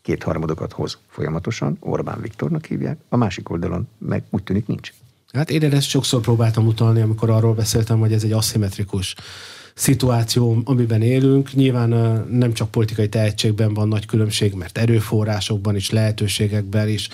kétharmadokat 0.07 0.73
hoz 0.73 0.99
folyamatosan, 1.09 1.77
Orbán 1.81 2.21
Viktornak 2.21 2.67
hívják, 2.67 2.99
a 3.09 3.17
másik 3.17 3.51
oldalon 3.51 3.89
meg 3.99 4.25
úgy 4.31 4.43
tűnik 4.43 4.67
nincs. 4.67 4.93
Hát 5.33 5.51
én 5.51 5.63
ezt 5.63 5.89
sokszor 5.89 6.21
próbáltam 6.21 6.67
utalni, 6.67 7.01
amikor 7.01 7.31
arról 7.31 7.55
beszéltem, 7.55 7.99
hogy 7.99 8.13
ez 8.13 8.23
egy 8.23 8.33
aszimmetrikus 8.33 9.15
szituáció, 9.77 10.63
amiben 10.65 11.03
élünk. 11.03 11.53
Nyilván 11.53 11.89
nem 12.31 12.53
csak 12.53 12.71
politikai 12.71 13.09
tehetségben 13.09 13.75
van 13.75 13.89
nagy 13.89 14.07
különbség, 14.07 14.55
mert 14.55 14.79
erőforrásokban 14.79 15.77
is, 15.77 15.91
lehetőségekben 15.91 16.89
is, 16.89 17.09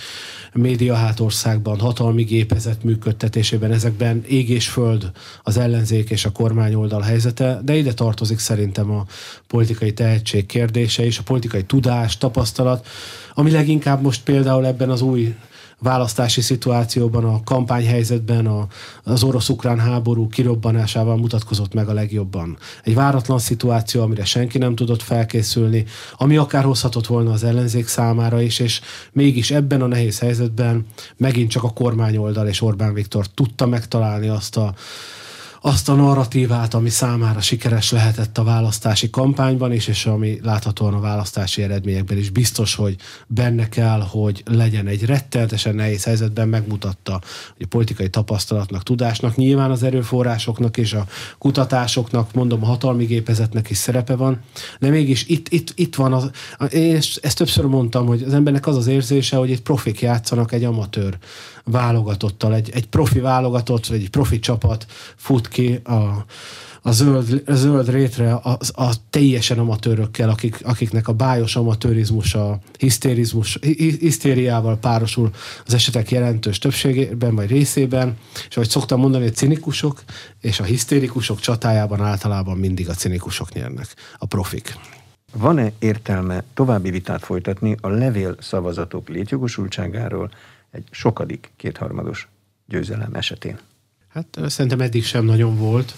média 0.52 0.94
hátországban, 0.94 1.78
hatalmi 1.78 2.22
gépezet 2.22 2.84
működtetésében, 2.84 3.72
ezekben 3.72 4.24
ég 4.28 4.50
és 4.50 4.68
föld 4.68 5.10
az 5.42 5.56
ellenzék 5.56 6.10
és 6.10 6.24
a 6.24 6.30
kormány 6.30 6.74
oldal 6.74 7.00
helyzete, 7.00 7.60
de 7.64 7.76
ide 7.76 7.94
tartozik 7.94 8.38
szerintem 8.38 8.90
a 8.90 9.06
politikai 9.46 9.92
tehetség 9.92 10.46
kérdése 10.46 11.04
és 11.04 11.18
a 11.18 11.22
politikai 11.22 11.64
tudás, 11.64 12.18
tapasztalat, 12.18 12.86
ami 13.34 13.50
leginkább 13.50 14.02
most 14.02 14.22
például 14.22 14.66
ebben 14.66 14.90
az 14.90 15.02
új 15.02 15.34
választási 15.82 16.40
szituációban, 16.40 17.24
a 17.24 17.42
kampányhelyzetben 17.44 18.46
a, 18.46 18.66
az 19.04 19.22
orosz-ukrán 19.22 19.78
háború 19.78 20.28
kirobbanásával 20.28 21.16
mutatkozott 21.16 21.74
meg 21.74 21.88
a 21.88 21.92
legjobban. 21.92 22.58
Egy 22.82 22.94
váratlan 22.94 23.38
szituáció, 23.38 24.02
amire 24.02 24.24
senki 24.24 24.58
nem 24.58 24.74
tudott 24.74 25.02
felkészülni, 25.02 25.84
ami 26.16 26.36
akár 26.36 26.64
hozhatott 26.64 27.06
volna 27.06 27.32
az 27.32 27.44
ellenzék 27.44 27.86
számára 27.86 28.40
is, 28.40 28.58
és 28.58 28.80
mégis 29.12 29.50
ebben 29.50 29.82
a 29.82 29.86
nehéz 29.86 30.18
helyzetben 30.18 30.86
megint 31.16 31.50
csak 31.50 31.62
a 31.62 31.72
kormányoldal 31.72 32.48
és 32.48 32.62
Orbán 32.62 32.94
Viktor 32.94 33.26
tudta 33.26 33.66
megtalálni 33.66 34.28
azt 34.28 34.56
a 34.56 34.74
azt 35.64 35.88
a 35.88 35.94
narratívát, 35.94 36.74
ami 36.74 36.88
számára 36.88 37.40
sikeres 37.40 37.90
lehetett 37.90 38.38
a 38.38 38.44
választási 38.44 39.10
kampányban 39.10 39.72
is, 39.72 39.86
és 39.86 40.06
ami 40.06 40.38
láthatóan 40.42 40.94
a 40.94 41.00
választási 41.00 41.62
eredményekben 41.62 42.18
is 42.18 42.30
biztos, 42.30 42.74
hogy 42.74 42.96
benne 43.26 43.68
kell, 43.68 44.00
hogy 44.00 44.42
legyen 44.46 44.86
egy 44.86 45.04
rettenetesen 45.04 45.74
nehéz 45.74 46.04
helyzetben, 46.04 46.48
megmutatta, 46.48 47.12
hogy 47.56 47.64
a 47.64 47.68
politikai 47.68 48.08
tapasztalatnak, 48.08 48.82
tudásnak, 48.82 49.36
nyilván 49.36 49.70
az 49.70 49.82
erőforrásoknak 49.82 50.76
és 50.76 50.92
a 50.92 51.06
kutatásoknak, 51.38 52.34
mondom, 52.34 52.62
a 52.62 52.66
hatalmi 52.66 53.04
gépezetnek 53.04 53.70
is 53.70 53.76
szerepe 53.76 54.16
van, 54.16 54.40
de 54.80 54.88
mégis 54.88 55.28
itt, 55.28 55.48
itt, 55.48 55.72
itt 55.74 55.94
van 55.94 56.12
az, 56.12 56.30
én 56.72 56.96
ezt 56.96 57.36
többször 57.36 57.64
mondtam, 57.64 58.06
hogy 58.06 58.22
az 58.22 58.34
embernek 58.34 58.66
az 58.66 58.76
az 58.76 58.86
érzése, 58.86 59.36
hogy 59.36 59.50
itt 59.50 59.62
profik 59.62 60.00
játszanak 60.00 60.52
egy 60.52 60.64
amatőr 60.64 61.18
válogatottal, 61.64 62.54
egy, 62.54 62.70
egy 62.70 62.86
profi 62.86 63.20
válogatott, 63.20 63.86
vagy 63.86 64.02
egy 64.02 64.10
profi 64.10 64.38
csapat 64.38 64.86
fut 65.16 65.48
ki 65.52 65.80
a, 65.84 66.24
a 66.82 66.92
zöld, 66.92 67.42
a 67.46 67.54
zöld 67.54 67.88
rétre 67.88 68.34
a, 68.34 68.58
a 68.72 68.92
teljesen 69.10 69.58
amatőrökkel, 69.58 70.28
akik, 70.28 70.60
akiknek 70.64 71.08
a 71.08 71.12
bájos 71.12 71.56
amatőrizmus, 71.56 72.34
a 72.34 72.58
hisztérizmus, 72.78 73.58
hisztériával 74.00 74.76
párosul 74.76 75.30
az 75.66 75.74
esetek 75.74 76.10
jelentős 76.10 76.58
többségében 76.58 77.34
vagy 77.34 77.50
részében, 77.50 78.16
és 78.48 78.56
ahogy 78.56 78.68
szoktam 78.68 79.00
mondani, 79.00 79.26
a 79.26 79.30
cinikusok 79.30 80.02
és 80.40 80.60
a 80.60 80.64
hisztérikusok 80.64 81.40
csatájában 81.40 82.00
általában 82.00 82.58
mindig 82.58 82.88
a 82.88 82.94
cinikusok 82.94 83.52
nyernek, 83.52 83.94
a 84.18 84.26
profik. 84.26 84.78
Van-e 85.32 85.72
értelme 85.78 86.44
további 86.54 86.90
vitát 86.90 87.24
folytatni 87.24 87.76
a 87.80 87.88
levél 87.88 88.36
szavazatok 88.40 89.08
létjogosultságáról 89.08 90.30
egy 90.70 90.84
sokadik 90.90 91.50
kétharmados 91.56 92.28
győzelem 92.66 93.14
esetén? 93.14 93.58
Hát 94.12 94.38
szerintem 94.46 94.80
eddig 94.80 95.04
sem 95.04 95.24
nagyon 95.24 95.58
volt. 95.58 95.94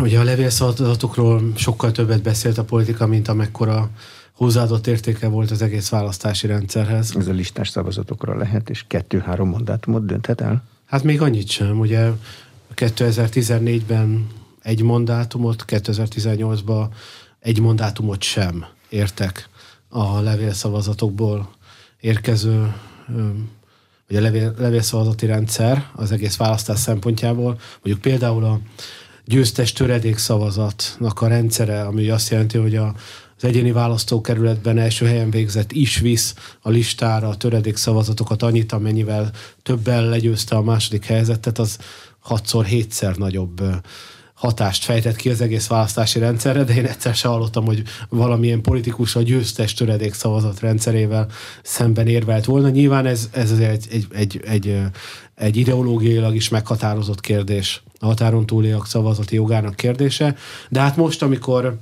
Ugye 0.00 0.18
a 0.18 0.22
levélszavazatokról 0.22 1.52
sokkal 1.56 1.92
többet 1.92 2.22
beszélt 2.22 2.58
a 2.58 2.64
politika, 2.64 3.06
mint 3.06 3.28
amekkora 3.28 3.90
hozzáadott 4.32 4.86
értéke 4.86 5.28
volt 5.28 5.50
az 5.50 5.62
egész 5.62 5.88
választási 5.88 6.46
rendszerhez. 6.46 7.16
Ez 7.16 7.28
a 7.28 7.32
listás 7.32 7.68
szavazatokra 7.68 8.36
lehet, 8.36 8.70
és 8.70 8.84
kettő-három 8.86 9.48
mandátumot 9.48 10.06
dönthet 10.06 10.40
el? 10.40 10.64
Hát 10.86 11.02
még 11.02 11.20
annyit 11.20 11.48
sem. 11.48 11.78
Ugye 11.78 12.10
2014-ben 12.74 14.26
egy 14.62 14.82
mandátumot, 14.82 15.64
2018-ban 15.66 16.86
egy 17.38 17.60
mandátumot 17.60 18.22
sem 18.22 18.64
értek 18.88 19.48
a 19.88 20.20
levélszavazatokból 20.20 21.54
érkező 22.00 22.74
vagy 24.12 24.20
a 24.20 24.24
levél, 24.24 24.54
levélszavazati 24.58 25.26
rendszer 25.26 25.86
az 25.94 26.12
egész 26.12 26.36
választás 26.36 26.78
szempontjából. 26.78 27.58
Mondjuk 27.82 28.00
például 28.00 28.44
a 28.44 28.60
győztes 29.24 29.72
töredék 29.72 30.16
szavazatnak 30.16 31.20
a 31.20 31.28
rendszere, 31.28 31.82
ami 31.82 32.08
azt 32.08 32.30
jelenti, 32.30 32.58
hogy 32.58 32.76
a, 32.76 32.94
az 33.36 33.44
egyéni 33.44 33.72
választókerületben 33.72 34.78
első 34.78 35.06
helyen 35.06 35.30
végzett 35.30 35.72
is 35.72 35.98
visz 35.98 36.34
a 36.60 36.70
listára 36.70 37.28
a 37.28 37.36
töredék 37.36 37.76
szavazatokat 37.76 38.42
annyit, 38.42 38.72
amennyivel 38.72 39.30
többel 39.62 40.08
legyőzte 40.08 40.56
a 40.56 40.62
második 40.62 41.04
helyzetet, 41.04 41.58
az 41.58 41.78
hatszor, 42.18 42.64
hétszer 42.64 43.16
nagyobb 43.16 43.62
hatást 44.34 44.84
fejtett 44.84 45.16
ki 45.16 45.30
az 45.30 45.40
egész 45.40 45.66
választási 45.66 46.18
rendszerre, 46.18 46.64
de 46.64 46.74
én 46.74 46.84
egyszer 46.84 47.14
se 47.14 47.28
hallottam, 47.28 47.64
hogy 47.64 47.82
valamilyen 48.08 48.60
politikus 48.60 49.16
a 49.16 49.22
győztes 49.22 49.74
töredék 49.74 50.14
szavazat 50.14 50.60
rendszerével 50.60 51.26
szemben 51.62 52.06
érvelt 52.06 52.44
volna. 52.44 52.68
Nyilván 52.68 53.06
ez, 53.06 53.28
ez 53.32 53.50
egy, 53.50 53.86
egy, 53.90 54.06
egy, 54.12 54.40
egy, 54.44 54.80
egy 55.34 55.56
ideológiailag 55.56 56.34
is 56.34 56.48
meghatározott 56.48 57.20
kérdés, 57.20 57.82
a 57.98 58.06
határon 58.06 58.46
túliak 58.46 58.86
szavazati 58.86 59.34
jogának 59.34 59.76
kérdése, 59.76 60.36
de 60.68 60.80
hát 60.80 60.96
most, 60.96 61.22
amikor 61.22 61.78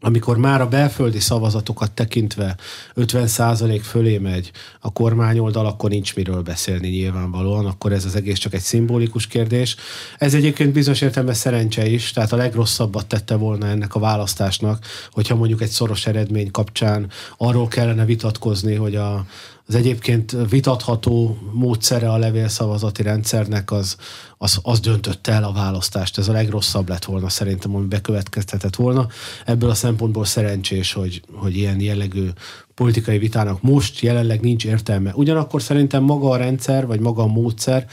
amikor 0.00 0.36
már 0.36 0.60
a 0.60 0.68
belföldi 0.68 1.20
szavazatokat 1.20 1.92
tekintve 1.92 2.56
50% 2.94 3.80
fölé 3.82 4.18
megy 4.18 4.50
a 4.80 4.92
kormányoldal, 4.92 5.66
akkor 5.66 5.90
nincs 5.90 6.16
miről 6.16 6.42
beszélni 6.42 6.88
nyilvánvalóan, 6.88 7.66
akkor 7.66 7.92
ez 7.92 8.04
az 8.04 8.16
egész 8.16 8.38
csak 8.38 8.54
egy 8.54 8.60
szimbolikus 8.60 9.26
kérdés. 9.26 9.76
Ez 10.18 10.34
egyébként 10.34 10.72
bizonyos 10.72 11.00
értelemben 11.00 11.34
szerencse 11.34 11.86
is, 11.86 12.12
tehát 12.12 12.32
a 12.32 12.36
legrosszabbat 12.36 13.06
tette 13.06 13.34
volna 13.34 13.66
ennek 13.66 13.94
a 13.94 14.00
választásnak, 14.00 14.84
hogyha 15.10 15.36
mondjuk 15.36 15.62
egy 15.62 15.68
szoros 15.70 16.06
eredmény 16.06 16.50
kapcsán 16.50 17.10
arról 17.36 17.68
kellene 17.68 18.04
vitatkozni, 18.04 18.74
hogy 18.74 18.96
a, 18.96 19.24
az 19.68 19.74
egyébként 19.74 20.36
vitatható 20.50 21.38
módszere 21.52 22.10
a 22.10 22.16
levélszavazati 22.16 23.02
rendszernek 23.02 23.70
az, 23.70 23.96
az, 24.38 24.58
az 24.62 24.80
döntött 24.80 25.26
el 25.26 25.44
a 25.44 25.52
választást. 25.52 26.18
Ez 26.18 26.28
a 26.28 26.32
legrosszabb 26.32 26.88
lett 26.88 27.04
volna 27.04 27.28
szerintem, 27.28 27.74
ami 27.74 27.86
bekövetkeztetett 27.86 28.76
volna. 28.76 29.06
Ebből 29.44 29.70
a 29.70 29.74
szempontból 29.74 30.24
szerencsés, 30.24 30.92
hogy, 30.92 31.22
hogy 31.32 31.56
ilyen 31.56 31.80
jellegű 31.80 32.28
politikai 32.74 33.18
vitának 33.18 33.62
most 33.62 34.00
jelenleg 34.00 34.40
nincs 34.40 34.64
értelme. 34.64 35.12
Ugyanakkor 35.14 35.62
szerintem 35.62 36.02
maga 36.02 36.30
a 36.30 36.36
rendszer, 36.36 36.86
vagy 36.86 37.00
maga 37.00 37.22
a 37.22 37.26
módszer, 37.26 37.86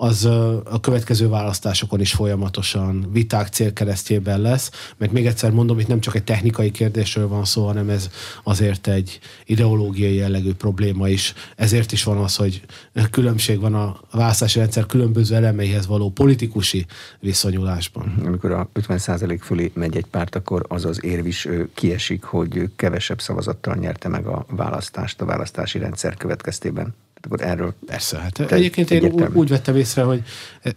az 0.00 0.24
a 0.24 0.80
következő 0.80 1.28
választásokon 1.28 2.00
is 2.00 2.12
folyamatosan 2.12 3.08
viták 3.12 3.48
célkeresztjében 3.48 4.40
lesz, 4.40 4.70
mert 4.96 5.12
még 5.12 5.26
egyszer 5.26 5.50
mondom, 5.50 5.78
itt 5.78 5.86
nem 5.86 6.00
csak 6.00 6.14
egy 6.14 6.24
technikai 6.24 6.70
kérdésről 6.70 7.28
van 7.28 7.44
szó, 7.44 7.66
hanem 7.66 7.88
ez 7.88 8.10
azért 8.44 8.86
egy 8.86 9.18
ideológiai 9.44 10.14
jellegű 10.14 10.52
probléma 10.52 11.08
is. 11.08 11.34
Ezért 11.56 11.92
is 11.92 12.04
van 12.04 12.16
az, 12.16 12.36
hogy 12.36 12.62
különbség 13.10 13.60
van 13.60 13.74
a 13.74 14.00
választási 14.12 14.58
rendszer 14.58 14.86
különböző 14.86 15.34
elemeihez 15.34 15.86
való 15.86 16.10
politikusi 16.10 16.86
viszonyulásban. 17.20 18.14
Amikor 18.24 18.50
a 18.50 18.68
50% 18.74 19.38
fölé 19.42 19.70
megy 19.74 19.96
egy 19.96 20.06
párt, 20.06 20.34
akkor 20.34 20.64
az 20.68 20.84
az 20.84 21.04
érv 21.04 21.26
is 21.26 21.48
kiesik, 21.74 22.22
hogy 22.22 22.70
kevesebb 22.76 23.20
szavazattal 23.20 23.74
nyerte 23.74 24.08
meg 24.08 24.26
a 24.26 24.46
választást 24.50 25.20
a 25.20 25.24
választási 25.24 25.78
rendszer 25.78 26.16
következtében. 26.16 26.94
Akkor 27.22 27.42
erről 27.42 27.74
Persze, 27.86 28.18
hát 28.18 28.52
egyébként 28.52 28.90
én 28.90 29.04
úgy, 29.04 29.24
úgy 29.32 29.48
vettem 29.48 29.76
észre, 29.76 30.02
hogy 30.02 30.22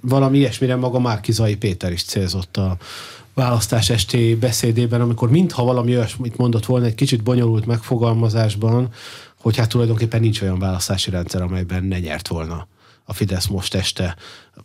valami 0.01 0.37
ilyesmire 0.37 0.75
maga 0.75 0.99
Márkizai 0.99 1.55
Péter 1.55 1.91
is 1.91 2.03
célzott 2.03 2.57
a 2.57 2.77
választás 3.33 3.89
esti 3.89 4.35
beszédében, 4.35 5.01
amikor 5.01 5.29
mintha 5.29 5.63
valami 5.63 5.95
olyasmit 5.95 6.37
mondott 6.37 6.65
volna 6.65 6.85
egy 6.85 6.95
kicsit 6.95 7.23
bonyolult 7.23 7.65
megfogalmazásban, 7.65 8.89
hogy 9.41 9.57
hát 9.57 9.69
tulajdonképpen 9.69 10.19
nincs 10.19 10.41
olyan 10.41 10.59
választási 10.59 11.09
rendszer, 11.09 11.41
amelyben 11.41 11.83
ne 11.83 11.99
nyert 11.99 12.27
volna 12.27 12.67
a 13.11 13.13
Fidesz 13.13 13.47
most 13.47 13.75
este, 13.75 14.15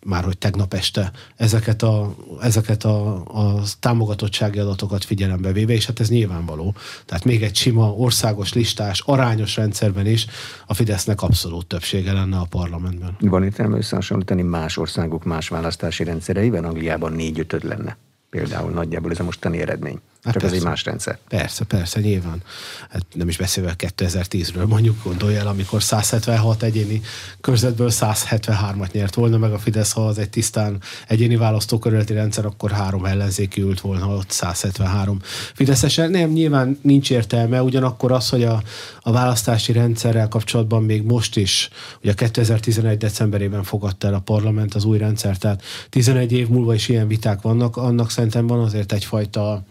már 0.04 0.24
hogy 0.24 0.38
tegnap 0.38 0.74
este 0.74 1.12
ezeket 1.36 1.82
a, 1.82 2.14
ezeket 2.40 2.84
a, 2.84 3.14
a 3.14 3.62
támogatottsági 3.80 4.58
adatokat 4.58 5.04
figyelembe 5.04 5.52
véve, 5.52 5.72
és 5.72 5.86
hát 5.86 6.00
ez 6.00 6.08
nyilvánvaló. 6.08 6.74
Tehát 7.04 7.24
még 7.24 7.42
egy 7.42 7.56
sima 7.56 7.92
országos 7.92 8.52
listás, 8.52 9.00
arányos 9.00 9.56
rendszerben 9.56 10.06
is 10.06 10.26
a 10.66 10.74
Fidesznek 10.74 11.22
abszolút 11.22 11.66
többsége 11.66 12.12
lenne 12.12 12.36
a 12.36 12.46
parlamentben. 12.50 13.16
Van 13.20 13.44
értelme 13.44 13.76
összehasonlítani 13.76 14.42
más 14.42 14.76
országok 14.76 15.24
más 15.24 15.48
választási 15.48 16.04
rendszereiben? 16.04 16.64
Angliában 16.64 17.12
négy-ötöd 17.12 17.64
lenne 17.64 17.96
például 18.30 18.70
nagyjából 18.70 19.10
ez 19.10 19.20
a 19.20 19.24
mostani 19.24 19.60
eredmény. 19.60 20.00
Hát 20.26 20.34
Csak 20.34 20.42
persze. 20.42 20.56
ez 20.56 20.62
egy 20.62 20.68
más 20.68 20.84
rendszer. 20.84 21.18
Persze, 21.28 21.64
persze, 21.64 22.00
nyilván. 22.00 22.42
Hát 22.90 23.02
nem 23.14 23.28
is 23.28 23.36
beszélve 23.36 23.74
2010-ről, 23.78 24.66
mondjuk 24.66 25.02
gondolj 25.04 25.36
el, 25.36 25.46
amikor 25.46 25.82
176 25.82 26.62
egyéni 26.62 27.00
körzetből 27.40 27.90
173-at 27.92 28.92
nyert 28.92 29.14
volna 29.14 29.38
meg 29.38 29.52
a 29.52 29.58
Fidesz, 29.58 29.92
ha 29.92 30.06
az 30.06 30.18
egy 30.18 30.30
tisztán 30.30 30.80
egyéni 31.08 31.36
választókörületi 31.36 32.12
rendszer, 32.12 32.44
akkor 32.44 32.70
három 32.70 33.04
ellenzéki 33.04 33.60
ült 33.60 33.80
volna 33.80 34.06
ott 34.06 34.30
173 34.30 35.18
Fideszesen. 35.54 36.10
Nem, 36.10 36.30
nyilván 36.30 36.78
nincs 36.82 37.10
értelme, 37.10 37.62
ugyanakkor 37.62 38.12
az, 38.12 38.28
hogy 38.28 38.44
a, 38.44 38.62
a 39.00 39.12
választási 39.12 39.72
rendszerrel 39.72 40.28
kapcsolatban 40.28 40.82
még 40.82 41.02
most 41.02 41.36
is, 41.36 41.68
ugye 42.02 42.14
2011 42.14 42.98
decemberében 42.98 43.62
fogadta 43.62 44.06
el 44.06 44.14
a 44.14 44.20
parlament 44.20 44.74
az 44.74 44.84
új 44.84 44.98
rendszer, 44.98 45.36
tehát 45.36 45.62
11 45.90 46.32
év 46.32 46.48
múlva 46.48 46.74
is 46.74 46.88
ilyen 46.88 47.08
viták 47.08 47.40
vannak, 47.40 47.76
annak 47.76 48.10
szerintem 48.10 48.46
van 48.46 48.60
azért 48.60 48.92
egyfajta 48.92 49.64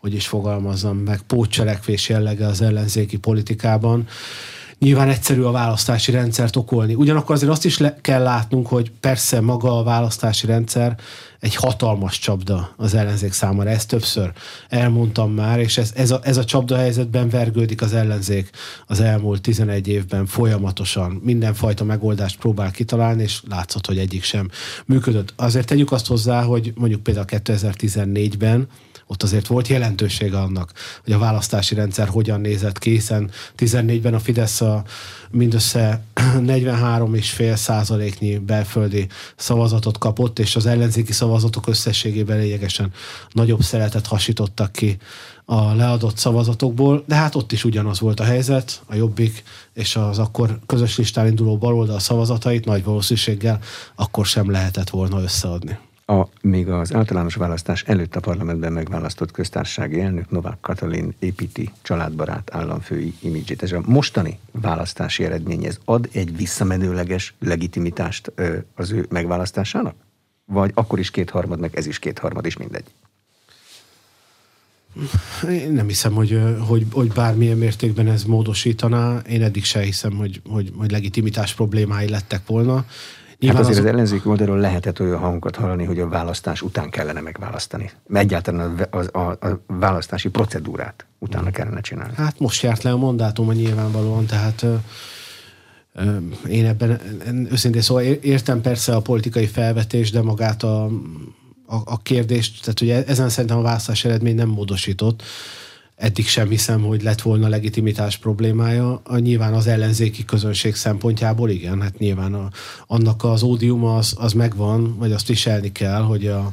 hogy 0.00 0.14
is 0.14 0.26
fogalmazzam 0.26 0.96
meg, 0.96 1.20
pótcselekvés 1.20 2.08
jellege 2.08 2.46
az 2.46 2.60
ellenzéki 2.60 3.18
politikában. 3.18 4.06
Nyilván 4.78 5.08
egyszerű 5.08 5.42
a 5.42 5.50
választási 5.50 6.10
rendszert 6.10 6.56
okolni. 6.56 6.94
Ugyanakkor 6.94 7.34
azért 7.34 7.50
azt 7.50 7.64
is 7.64 7.78
le 7.78 7.98
kell 8.00 8.22
látnunk, 8.22 8.66
hogy 8.66 8.90
persze 9.00 9.40
maga 9.40 9.78
a 9.78 9.82
választási 9.82 10.46
rendszer 10.46 10.96
egy 11.40 11.54
hatalmas 11.54 12.18
csapda 12.18 12.74
az 12.76 12.94
ellenzék 12.94 13.32
számára. 13.32 13.70
Ezt 13.70 13.88
többször 13.88 14.32
elmondtam 14.68 15.32
már, 15.32 15.58
és 15.58 15.78
ez, 15.78 15.92
ez, 15.94 16.10
a, 16.10 16.20
ez 16.22 16.36
a 16.36 16.44
csapda 16.44 16.76
helyzetben 16.76 17.28
vergődik 17.28 17.82
az 17.82 17.92
ellenzék 17.92 18.50
az 18.86 19.00
elmúlt 19.00 19.40
11 19.40 19.88
évben 19.88 20.26
folyamatosan. 20.26 21.20
Mindenfajta 21.24 21.84
megoldást 21.84 22.38
próbál 22.38 22.70
kitalálni, 22.70 23.22
és 23.22 23.42
látszott, 23.48 23.86
hogy 23.86 23.98
egyik 23.98 24.22
sem 24.22 24.50
működött. 24.86 25.32
Azért 25.36 25.66
tegyük 25.66 25.92
azt 25.92 26.06
hozzá, 26.06 26.42
hogy 26.42 26.72
mondjuk 26.74 27.02
például 27.02 27.26
2014-ben 27.28 28.68
ott 29.10 29.22
azért 29.22 29.46
volt 29.46 29.68
jelentősége 29.68 30.38
annak, 30.38 30.72
hogy 31.04 31.12
a 31.12 31.18
választási 31.18 31.74
rendszer 31.74 32.08
hogyan 32.08 32.40
nézett 32.40 32.78
ki, 32.78 32.90
hiszen 32.90 33.30
14-ben 33.58 34.14
a 34.14 34.18
Fidesz 34.18 34.60
a 34.60 34.84
mindössze 35.30 36.02
43,5 36.20 37.54
százaléknyi 37.54 38.38
belföldi 38.38 39.06
szavazatot 39.36 39.98
kapott, 39.98 40.38
és 40.38 40.56
az 40.56 40.66
ellenzéki 40.66 41.12
szavazatok 41.30 41.66
összességében 41.66 42.38
lényegesen 42.38 42.92
nagyobb 43.32 43.62
szeretet 43.62 44.06
hasítottak 44.06 44.72
ki 44.72 44.96
a 45.44 45.74
leadott 45.74 46.16
szavazatokból, 46.16 47.04
de 47.06 47.14
hát 47.14 47.34
ott 47.34 47.52
is 47.52 47.64
ugyanaz 47.64 48.00
volt 48.00 48.20
a 48.20 48.24
helyzet, 48.24 48.82
a 48.86 48.94
Jobbik 48.94 49.42
és 49.72 49.96
az 49.96 50.18
akkor 50.18 50.58
közös 50.66 50.96
listán 50.98 51.26
induló 51.26 51.56
baloldal 51.56 51.98
szavazatait 51.98 52.64
nagy 52.64 52.84
valószínűséggel 52.84 53.58
akkor 53.94 54.26
sem 54.26 54.50
lehetett 54.50 54.90
volna 54.90 55.22
összeadni 55.22 55.78
a, 56.10 56.28
még 56.42 56.68
az 56.68 56.94
általános 56.94 57.34
választás 57.34 57.82
előtt 57.82 58.16
a 58.16 58.20
parlamentben 58.20 58.72
megválasztott 58.72 59.30
köztársasági 59.30 60.00
elnök 60.00 60.30
Novák 60.30 60.60
Katalin 60.60 61.14
építi 61.18 61.70
családbarát 61.82 62.54
államfői 62.54 63.14
imidzsét. 63.20 63.62
Ez 63.62 63.72
a 63.72 63.82
mostani 63.86 64.38
választási 64.52 65.24
eredmény, 65.24 65.64
ez 65.64 65.78
ad 65.84 66.08
egy 66.12 66.36
visszamenőleges 66.36 67.34
legitimitást 67.40 68.32
az 68.74 68.90
ő 68.90 69.06
megválasztásának? 69.08 69.94
Vagy 70.50 70.70
akkor 70.74 70.98
is 70.98 71.10
kétharmad, 71.10 71.60
meg 71.60 71.76
ez 71.76 71.86
is 71.86 71.98
kétharmad, 71.98 72.46
is 72.46 72.56
mindegy? 72.56 72.84
Én 75.48 75.72
nem 75.72 75.86
hiszem, 75.86 76.12
hogy, 76.12 76.40
hogy, 76.66 76.86
hogy 76.92 77.12
bármilyen 77.12 77.58
mértékben 77.58 78.08
ez 78.08 78.24
módosítaná. 78.24 79.18
Én 79.18 79.42
eddig 79.42 79.64
se 79.64 79.80
hiszem, 79.80 80.12
hogy, 80.12 80.42
hogy, 80.48 80.72
hogy 80.76 80.90
legitimitás 80.90 81.54
problémái 81.54 82.08
lettek 82.08 82.46
volna. 82.46 82.84
Nyilván 83.38 83.62
hát 83.62 83.70
azért 83.70 83.84
az, 83.84 83.84
az 83.84 83.94
ellenzéki 83.94 84.28
oldalról 84.28 84.58
lehetett 84.58 85.00
olyan 85.00 85.18
hangokat 85.18 85.56
hallani, 85.56 85.84
hogy 85.84 86.00
a 86.00 86.08
választás 86.08 86.62
után 86.62 86.90
kellene 86.90 87.20
megválasztani. 87.20 87.90
Egyáltalán 88.12 88.88
a, 88.90 89.18
a, 89.18 89.30
a 89.30 89.62
választási 89.66 90.28
procedúrát 90.28 91.06
utána 91.18 91.50
kellene 91.50 91.80
csinálni. 91.80 92.14
Hát 92.16 92.38
most 92.38 92.62
járt 92.62 92.82
le 92.82 92.90
a 92.90 92.96
mandátuma 92.96 93.52
nyilvánvalóan, 93.52 94.26
tehát 94.26 94.64
én 96.48 96.66
ebben 96.66 97.00
őszintén 97.50 97.82
szóval 97.82 98.02
értem 98.02 98.60
persze 98.60 98.94
a 98.94 99.00
politikai 99.00 99.46
felvetés, 99.46 100.10
de 100.10 100.22
magát 100.22 100.62
a, 100.62 100.84
a, 101.66 101.76
a 101.84 102.02
kérdést, 102.02 102.60
tehát 102.60 102.80
ugye 102.80 103.04
ezen 103.04 103.28
szerintem 103.28 103.58
a 103.58 103.62
választás 103.62 104.04
eredmény 104.04 104.34
nem 104.34 104.48
módosított. 104.48 105.22
Eddig 105.96 106.26
sem 106.26 106.48
hiszem, 106.48 106.82
hogy 106.82 107.02
lett 107.02 107.20
volna 107.22 107.48
legitimitás 107.48 108.16
problémája. 108.16 109.00
A, 109.04 109.18
nyilván 109.18 109.54
az 109.54 109.66
ellenzéki 109.66 110.24
közönség 110.24 110.74
szempontjából 110.74 111.50
igen, 111.50 111.80
hát 111.80 111.98
nyilván 111.98 112.34
a, 112.34 112.48
annak 112.86 113.24
az 113.24 113.42
ódiuma 113.42 113.96
az, 113.96 114.14
az 114.18 114.32
megvan, 114.32 114.96
vagy 114.98 115.12
azt 115.12 115.26
viselni 115.26 115.72
kell, 115.72 116.02
hogy 116.02 116.26
a, 116.26 116.52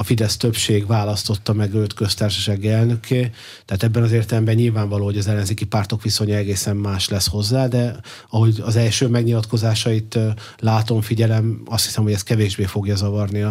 a 0.00 0.02
Fidesz 0.02 0.36
többség 0.36 0.86
választotta 0.86 1.52
meg 1.52 1.74
őt 1.74 1.94
köztársasági 1.94 2.68
elnökké, 2.68 3.30
tehát 3.64 3.82
ebben 3.82 4.02
az 4.02 4.12
értelemben 4.12 4.54
nyilvánvaló, 4.54 5.04
hogy 5.04 5.18
az 5.18 5.26
ellenzéki 5.26 5.64
pártok 5.64 6.02
viszonya 6.02 6.36
egészen 6.36 6.76
más 6.76 7.08
lesz 7.08 7.28
hozzá, 7.28 7.66
de 7.66 8.00
ahogy 8.30 8.62
az 8.64 8.76
első 8.76 9.08
megnyilatkozásait 9.08 10.18
látom, 10.58 11.00
figyelem, 11.00 11.62
azt 11.66 11.84
hiszem, 11.84 12.02
hogy 12.02 12.12
ez 12.12 12.22
kevésbé 12.22 12.64
fogja 12.64 12.96
zavarni 12.96 13.42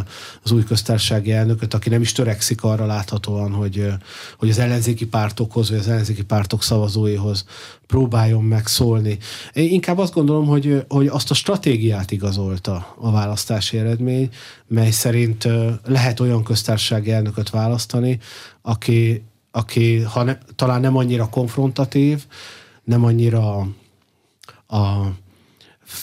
az 0.43 0.51
új 0.51 0.63
köztársasági 0.63 1.31
elnököt, 1.31 1.73
aki 1.73 1.89
nem 1.89 2.01
is 2.01 2.11
törekszik 2.11 2.63
arra 2.63 2.85
láthatóan, 2.85 3.51
hogy, 3.51 3.87
hogy 4.37 4.49
az 4.49 4.59
ellenzéki 4.59 5.05
pártokhoz, 5.05 5.69
vagy 5.69 5.79
az 5.79 5.87
ellenzéki 5.87 6.23
pártok 6.23 6.63
szavazóihoz 6.63 7.45
próbáljon 7.89 8.43
megszólni. 8.43 9.17
Én 9.53 9.71
inkább 9.71 9.97
azt 9.97 10.13
gondolom, 10.13 10.45
hogy, 10.45 10.85
hogy 10.87 11.07
azt 11.07 11.31
a 11.31 11.33
stratégiát 11.33 12.11
igazolta 12.11 12.95
a 12.99 13.11
választási 13.11 13.77
eredmény, 13.77 14.29
mely 14.67 14.91
szerint 14.91 15.47
lehet 15.85 16.19
olyan 16.19 16.43
köztársasági 16.43 17.11
elnököt 17.11 17.49
választani, 17.49 18.19
aki, 18.61 19.23
aki 19.51 19.97
ha 19.97 20.23
ne, 20.23 20.37
talán 20.55 20.81
nem 20.81 20.97
annyira 20.97 21.29
konfrontatív, 21.29 22.25
nem 22.83 23.05
annyira 23.05 23.67
a 24.67 25.11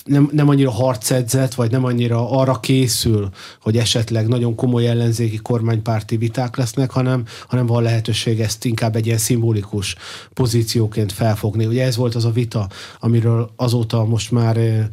nem, 0.05 0.29
nem 0.33 0.49
annyira 0.49 0.71
harcedzett, 0.71 1.55
vagy 1.55 1.71
nem 1.71 1.85
annyira 1.85 2.31
arra 2.31 2.61
készül, 2.61 3.29
hogy 3.61 3.77
esetleg 3.77 4.29
nagyon 4.29 4.55
komoly 4.55 4.89
ellenzéki 4.89 5.37
kormánypárti 5.37 6.17
viták 6.17 6.57
lesznek, 6.57 6.91
hanem, 6.91 7.25
hanem 7.49 7.67
van 7.67 7.83
lehetőség 7.83 8.41
ezt 8.41 8.65
inkább 8.65 8.97
egy 8.97 9.07
ilyen 9.07 9.19
szimbolikus 9.19 9.97
pozícióként 10.35 11.13
felfogni. 11.13 11.67
Ugye 11.67 11.85
ez 11.85 11.97
volt 11.97 12.15
az 12.15 12.25
a 12.25 12.31
vita, 12.31 12.69
amiről 13.01 13.51
azóta 13.57 14.05
most 14.05 14.31
már 14.31 14.57
eh, 14.57 14.87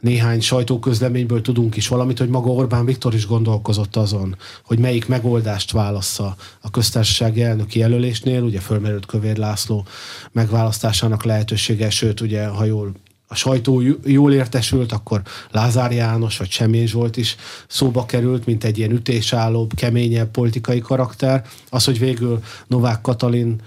néhány 0.00 0.40
sajtóközleményből 0.40 1.40
tudunk 1.40 1.76
is 1.76 1.88
valamit, 1.88 2.18
hogy 2.18 2.28
maga 2.28 2.50
Orbán 2.50 2.84
Viktor 2.84 3.14
is 3.14 3.26
gondolkozott 3.26 3.96
azon, 3.96 4.36
hogy 4.64 4.78
melyik 4.78 5.08
megoldást 5.08 5.70
válassza 5.70 6.36
a 6.60 6.70
köztársasági 6.70 7.42
elnöki 7.42 7.78
jelölésnél, 7.78 8.42
ugye 8.42 8.60
fölmerült 8.60 9.06
Kövér 9.06 9.36
László 9.36 9.86
megválasztásának 10.32 11.24
lehetősége, 11.24 11.90
sőt, 11.90 12.20
ugye, 12.20 12.46
ha 12.46 12.64
jól 12.64 12.92
a 13.32 13.34
sajtó 13.34 13.82
jól 14.04 14.32
értesült, 14.32 14.92
akkor 14.92 15.22
Lázár 15.50 15.92
János 15.92 16.36
vagy 16.36 16.50
Semény 16.50 16.86
Zsolt 16.86 17.16
is 17.16 17.36
szóba 17.68 18.06
került, 18.06 18.46
mint 18.46 18.64
egy 18.64 18.78
ilyen 18.78 18.90
ütésállóbb, 18.90 19.74
keményebb 19.74 20.30
politikai 20.30 20.80
karakter. 20.80 21.44
Az, 21.70 21.84
hogy 21.84 21.98
végül 21.98 22.42
Novák 22.66 23.00
Katalin 23.00 23.60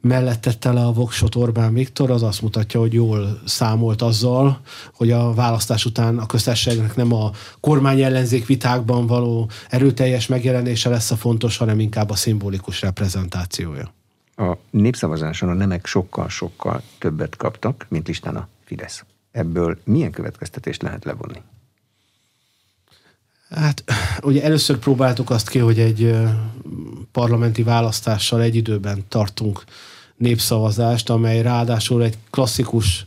mellett 0.00 0.40
tette 0.40 0.72
le 0.72 0.80
a 0.80 0.92
voksot 0.92 1.34
Orbán 1.34 1.74
Viktor, 1.74 2.10
az 2.10 2.22
azt 2.22 2.42
mutatja, 2.42 2.80
hogy 2.80 2.92
jól 2.92 3.40
számolt 3.44 4.02
azzal, 4.02 4.60
hogy 4.94 5.10
a 5.10 5.34
választás 5.34 5.84
után 5.84 6.18
a 6.18 6.26
köztársaságnak 6.26 6.96
nem 6.96 7.12
a 7.12 7.30
kormány 7.60 8.00
ellenzék 8.00 8.46
vitákban 8.46 9.06
való 9.06 9.50
erőteljes 9.68 10.26
megjelenése 10.26 10.88
lesz 10.88 11.10
a 11.10 11.16
fontos, 11.16 11.56
hanem 11.56 11.80
inkább 11.80 12.10
a 12.10 12.16
szimbolikus 12.16 12.80
reprezentációja. 12.80 13.92
A 14.36 14.56
népszavazáson 14.70 15.48
a 15.48 15.54
nemek 15.54 15.86
sokkal-sokkal 15.86 16.82
többet 16.98 17.36
kaptak, 17.36 17.86
mint 17.88 18.06
listán 18.06 18.36
a 18.36 18.48
Fidesz. 18.68 19.04
Ebből 19.30 19.78
milyen 19.84 20.10
következtetést 20.10 20.82
lehet 20.82 21.04
levonni? 21.04 21.42
Hát 23.50 23.84
ugye 24.22 24.42
először 24.42 24.78
próbáltuk 24.78 25.30
azt 25.30 25.48
ki, 25.48 25.58
hogy 25.58 25.78
egy 25.78 26.16
parlamenti 27.12 27.62
választással 27.62 28.42
egy 28.42 28.54
időben 28.54 29.04
tartunk 29.08 29.64
népszavazást, 30.16 31.10
amely 31.10 31.42
ráadásul 31.42 32.02
egy 32.02 32.16
klasszikus, 32.30 33.06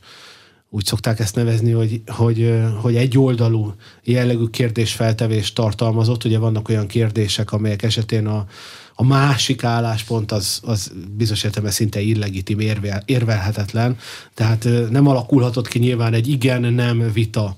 úgy 0.69 0.86
szokták 0.86 1.19
ezt 1.19 1.36
nevezni, 1.36 1.71
hogy, 1.71 2.02
hogy, 2.06 2.62
hogy 2.82 2.95
egy 2.95 3.17
oldalú 3.17 3.74
jellegű 4.04 4.45
kérdésfeltevést 4.45 5.56
tartalmazott. 5.56 6.24
Ugye 6.24 6.39
vannak 6.39 6.69
olyan 6.69 6.88
kérdések, 6.88 7.52
amelyek 7.52 7.84
esetén 7.84 8.28
a, 8.28 8.45
a 9.01 9.03
másik 9.03 9.63
álláspont 9.63 10.31
az, 10.31 10.59
az 10.63 10.91
bizonyos 11.17 11.43
értelemben 11.43 11.73
szinte 11.73 12.01
illegitim, 12.01 12.59
érvel, 12.59 13.03
érvelhetetlen. 13.05 13.97
Tehát 14.33 14.67
nem 14.89 15.07
alakulhatott 15.07 15.67
ki 15.67 15.79
nyilván 15.79 16.13
egy 16.13 16.27
igen-nem 16.27 17.11
vita 17.13 17.55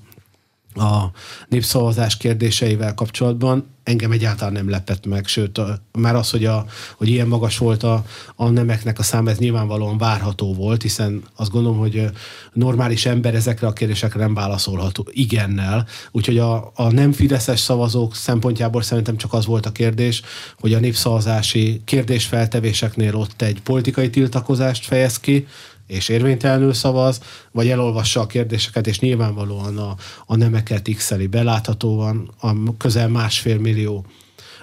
a 0.74 1.10
népszavazás 1.48 2.16
kérdéseivel 2.16 2.94
kapcsolatban 2.94 3.74
engem 3.84 4.10
egyáltalán 4.10 4.52
nem 4.52 4.70
lepett 4.70 5.06
meg, 5.06 5.26
sőt, 5.26 5.60
már 5.92 6.14
az, 6.14 6.30
hogy, 6.30 6.44
a, 6.44 6.64
hogy 6.96 7.08
ilyen 7.08 7.26
magas 7.26 7.58
volt 7.58 7.82
a, 7.82 8.04
a 8.36 8.48
nemeknek 8.48 8.98
a 8.98 9.02
szám, 9.02 9.28
ez 9.28 9.38
nyilvánvalóan 9.38 9.98
várható 9.98 10.54
volt, 10.54 10.82
hiszen 10.82 11.22
azt 11.36 11.50
gondolom, 11.50 11.78
hogy 11.78 12.10
normális 12.52 13.06
ember 13.06 13.34
ezekre 13.34 13.66
a 13.66 13.72
kérdésekre 13.72 14.20
nem 14.20 14.34
válaszolható 14.34 15.08
igennel, 15.10 15.86
úgyhogy 16.10 16.38
a, 16.38 16.72
a 16.74 16.92
nem 16.92 17.12
fideszes 17.12 17.60
szavazók 17.60 18.14
szempontjából 18.14 18.82
szerintem 18.82 19.16
csak 19.16 19.32
az 19.32 19.46
volt 19.46 19.66
a 19.66 19.72
kérdés, 19.72 20.22
hogy 20.58 20.74
a 20.74 20.80
népszavazási 20.80 21.82
kérdésfeltevéseknél 21.84 23.14
ott 23.14 23.42
egy 23.42 23.60
politikai 23.62 24.10
tiltakozást 24.10 24.86
fejez 24.86 25.20
ki, 25.20 25.46
és 25.86 26.08
érvénytelenül 26.08 26.72
szavaz, 26.72 27.20
vagy 27.52 27.68
elolvassa 27.68 28.20
a 28.20 28.26
kérdéseket, 28.26 28.86
és 28.86 29.00
nyilvánvalóan 29.00 29.78
a, 29.78 29.96
a 30.26 30.36
nemeket 30.36 30.88
x 30.94 31.12
beláthatóan 31.30 32.30
a 32.40 32.76
közel 32.76 33.08
másfél 33.08 33.58
millió 33.58 34.06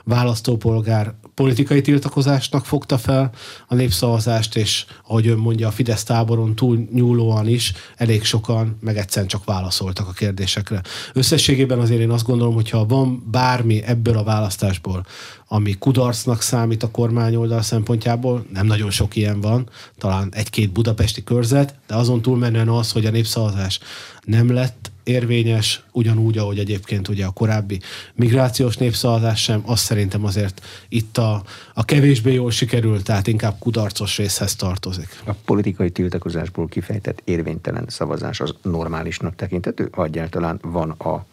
választópolgár 0.03 1.13
politikai 1.33 1.81
tiltakozásnak 1.81 2.65
fogta 2.65 2.97
fel 2.97 3.31
a 3.67 3.75
népszavazást, 3.75 4.55
és 4.55 4.85
ahogy 5.07 5.27
ön 5.27 5.37
mondja, 5.37 5.67
a 5.67 5.71
Fidesz 5.71 6.03
táboron 6.03 6.55
túl 6.55 6.87
nyúlóan 6.93 7.47
is 7.47 7.73
elég 7.95 8.23
sokan 8.23 8.77
meg 8.79 8.97
egyszerűen 8.97 9.27
csak 9.27 9.43
válaszoltak 9.43 10.07
a 10.07 10.11
kérdésekre. 10.11 10.81
Összességében 11.13 11.79
azért 11.79 12.01
én 12.01 12.09
azt 12.09 12.25
gondolom, 12.25 12.53
hogy 12.53 12.69
ha 12.69 12.85
van 12.85 13.23
bármi 13.31 13.83
ebből 13.83 14.17
a 14.17 14.23
választásból, 14.23 15.05
ami 15.53 15.75
kudarcnak 15.79 16.41
számít 16.41 16.83
a 16.83 16.91
kormányoldal 16.91 17.61
szempontjából, 17.61 18.45
nem 18.53 18.65
nagyon 18.65 18.89
sok 18.89 19.15
ilyen 19.15 19.41
van, 19.41 19.69
talán 19.97 20.29
egy-két 20.33 20.71
budapesti 20.71 21.23
körzet, 21.23 21.75
de 21.87 21.95
azon 21.95 22.21
túlmenően 22.21 22.69
az, 22.69 22.91
hogy 22.91 23.05
a 23.05 23.11
népszavazás 23.11 23.79
nem 24.25 24.53
lett 24.53 24.91
érvényes, 25.03 25.83
ugyanúgy, 25.91 26.37
ahogy 26.37 26.59
egyébként 26.59 27.07
ugye 27.07 27.25
a 27.25 27.31
korábbi 27.31 27.79
migrációs 28.13 28.77
népszavazás 28.77 29.41
sem, 29.41 29.61
azt 29.65 29.83
szerintem 29.83 30.25
azért 30.25 30.61
itt 30.89 31.17
a, 31.17 31.43
a 31.73 31.85
kevésbé 31.85 32.33
jól 32.33 32.51
sikerült, 32.51 33.03
tehát 33.03 33.27
inkább 33.27 33.55
kudarcos 33.59 34.17
részhez 34.17 34.55
tartozik. 34.55 35.21
A 35.25 35.31
politikai 35.45 35.91
tiltakozásból 35.91 36.67
kifejtett 36.67 37.21
érvénytelen 37.23 37.85
szavazás 37.87 38.39
az 38.39 38.55
normálisnak 38.61 39.35
tekintető, 39.35 39.89
ha 39.91 40.03
egyáltalán 40.03 40.59
van 40.61 40.89
a 40.89 41.25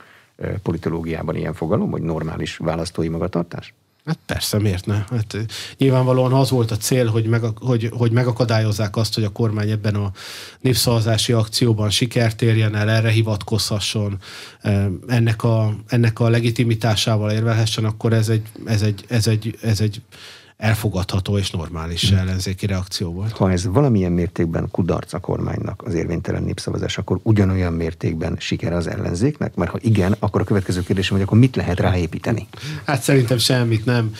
politológiában 0.62 1.36
ilyen 1.36 1.54
fogalom, 1.54 1.90
hogy 1.90 2.02
normális 2.02 2.56
választói 2.56 3.08
magatartás? 3.08 3.74
Hát 4.08 4.18
persze, 4.26 4.58
miért 4.58 4.86
ne? 4.86 4.94
Hát 4.94 5.36
nyilvánvalóan 5.76 6.32
az 6.32 6.50
volt 6.50 6.70
a 6.70 6.76
cél, 6.76 7.06
hogy, 7.06 7.26
meg, 7.26 7.42
hogy, 7.60 7.90
hogy 7.92 8.12
megakadályozzák 8.12 8.96
azt, 8.96 9.14
hogy 9.14 9.24
a 9.24 9.32
kormány 9.32 9.70
ebben 9.70 9.94
a 9.94 10.12
népszavazási 10.60 11.32
akcióban 11.32 11.90
sikert 11.90 12.42
érjen 12.42 12.74
el, 12.74 12.90
erre 12.90 13.10
hivatkozhasson, 13.10 14.18
ennek 15.06 15.42
a, 15.42 15.74
ennek 15.86 16.20
a 16.20 16.28
legitimitásával 16.28 17.30
érvelhessen, 17.30 17.84
akkor 17.84 18.12
ez 18.12 18.28
egy, 18.28 18.42
ez 18.66 18.82
egy, 18.82 19.04
ez 19.08 19.26
egy, 19.26 19.58
ez 19.62 19.80
egy 19.80 20.02
elfogadható 20.58 21.38
és 21.38 21.50
normális 21.50 22.08
hmm. 22.08 22.18
ellenzéki 22.18 22.66
reakció 22.66 23.12
volt. 23.12 23.32
Ha 23.32 23.50
ez 23.50 23.66
valamilyen 23.66 24.12
mértékben 24.12 24.68
kudarc 24.70 25.12
a 25.12 25.18
kormánynak 25.18 25.82
az 25.86 25.94
érvénytelen 25.94 26.42
népszavazás, 26.42 26.98
akkor 26.98 27.18
ugyanolyan 27.22 27.72
mértékben 27.72 28.36
siker 28.38 28.72
az 28.72 28.86
ellenzéknek? 28.86 29.54
Mert 29.54 29.70
ha 29.70 29.78
igen, 29.80 30.16
akkor 30.18 30.40
a 30.40 30.44
következő 30.44 30.82
kérdésem, 30.82 31.16
hogy 31.16 31.26
akkor 31.26 31.38
mit 31.38 31.56
lehet 31.56 31.80
ráépíteni? 31.80 32.48
Hát 32.84 33.02
szerintem 33.02 33.38
semmit 33.38 33.84
nem. 33.84 34.10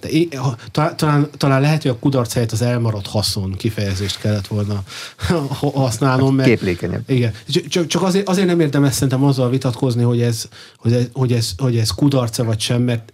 De 0.00 0.08
én, 0.08 0.28
talán, 0.70 1.28
talán 1.36 1.60
lehet, 1.60 1.82
hogy 1.82 1.90
a 1.90 1.98
kudarc 1.98 2.32
helyett 2.32 2.52
az 2.52 2.62
elmaradt 2.62 3.06
haszon 3.06 3.52
kifejezést 3.52 4.20
kellett 4.20 4.46
volna 4.46 4.82
használnom. 5.74 6.34
Mert, 6.34 6.48
Képlékenyebb. 6.48 7.10
Igen. 7.10 7.32
Csak, 7.68 7.86
csak 7.86 8.02
azért, 8.02 8.28
azért 8.28 8.46
nem 8.46 8.60
érdemes 8.60 8.94
szerintem 8.94 9.24
azzal 9.24 9.50
vitatkozni, 9.50 10.02
hogy 10.02 10.20
ez, 10.20 10.48
hogy 10.76 10.92
ez, 10.92 11.06
hogy 11.12 11.32
ez, 11.32 11.52
hogy 11.56 11.76
ez 11.76 11.90
kudarca 11.90 12.44
vagy 12.44 12.60
sem, 12.60 12.82
mert 12.82 13.12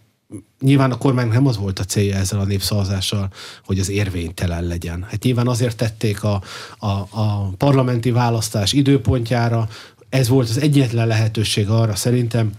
nyilván 0.60 0.90
a 0.90 0.98
kormány 0.98 1.28
nem 1.28 1.46
az 1.46 1.56
volt 1.56 1.78
a 1.78 1.84
célja 1.84 2.16
ezzel 2.16 2.40
a 2.40 2.44
népszavazással, 2.44 3.30
hogy 3.64 3.78
az 3.78 3.88
érvénytelen 3.88 4.64
legyen. 4.64 5.06
Hát 5.10 5.22
nyilván 5.22 5.48
azért 5.48 5.76
tették 5.76 6.22
a, 6.22 6.42
a, 6.78 6.86
a 7.10 7.52
parlamenti 7.56 8.10
választás 8.10 8.72
időpontjára, 8.72 9.68
ez 10.08 10.28
volt 10.28 10.48
az 10.48 10.60
egyetlen 10.60 11.06
lehetőség 11.06 11.68
arra 11.68 11.94
szerintem, 11.94 12.52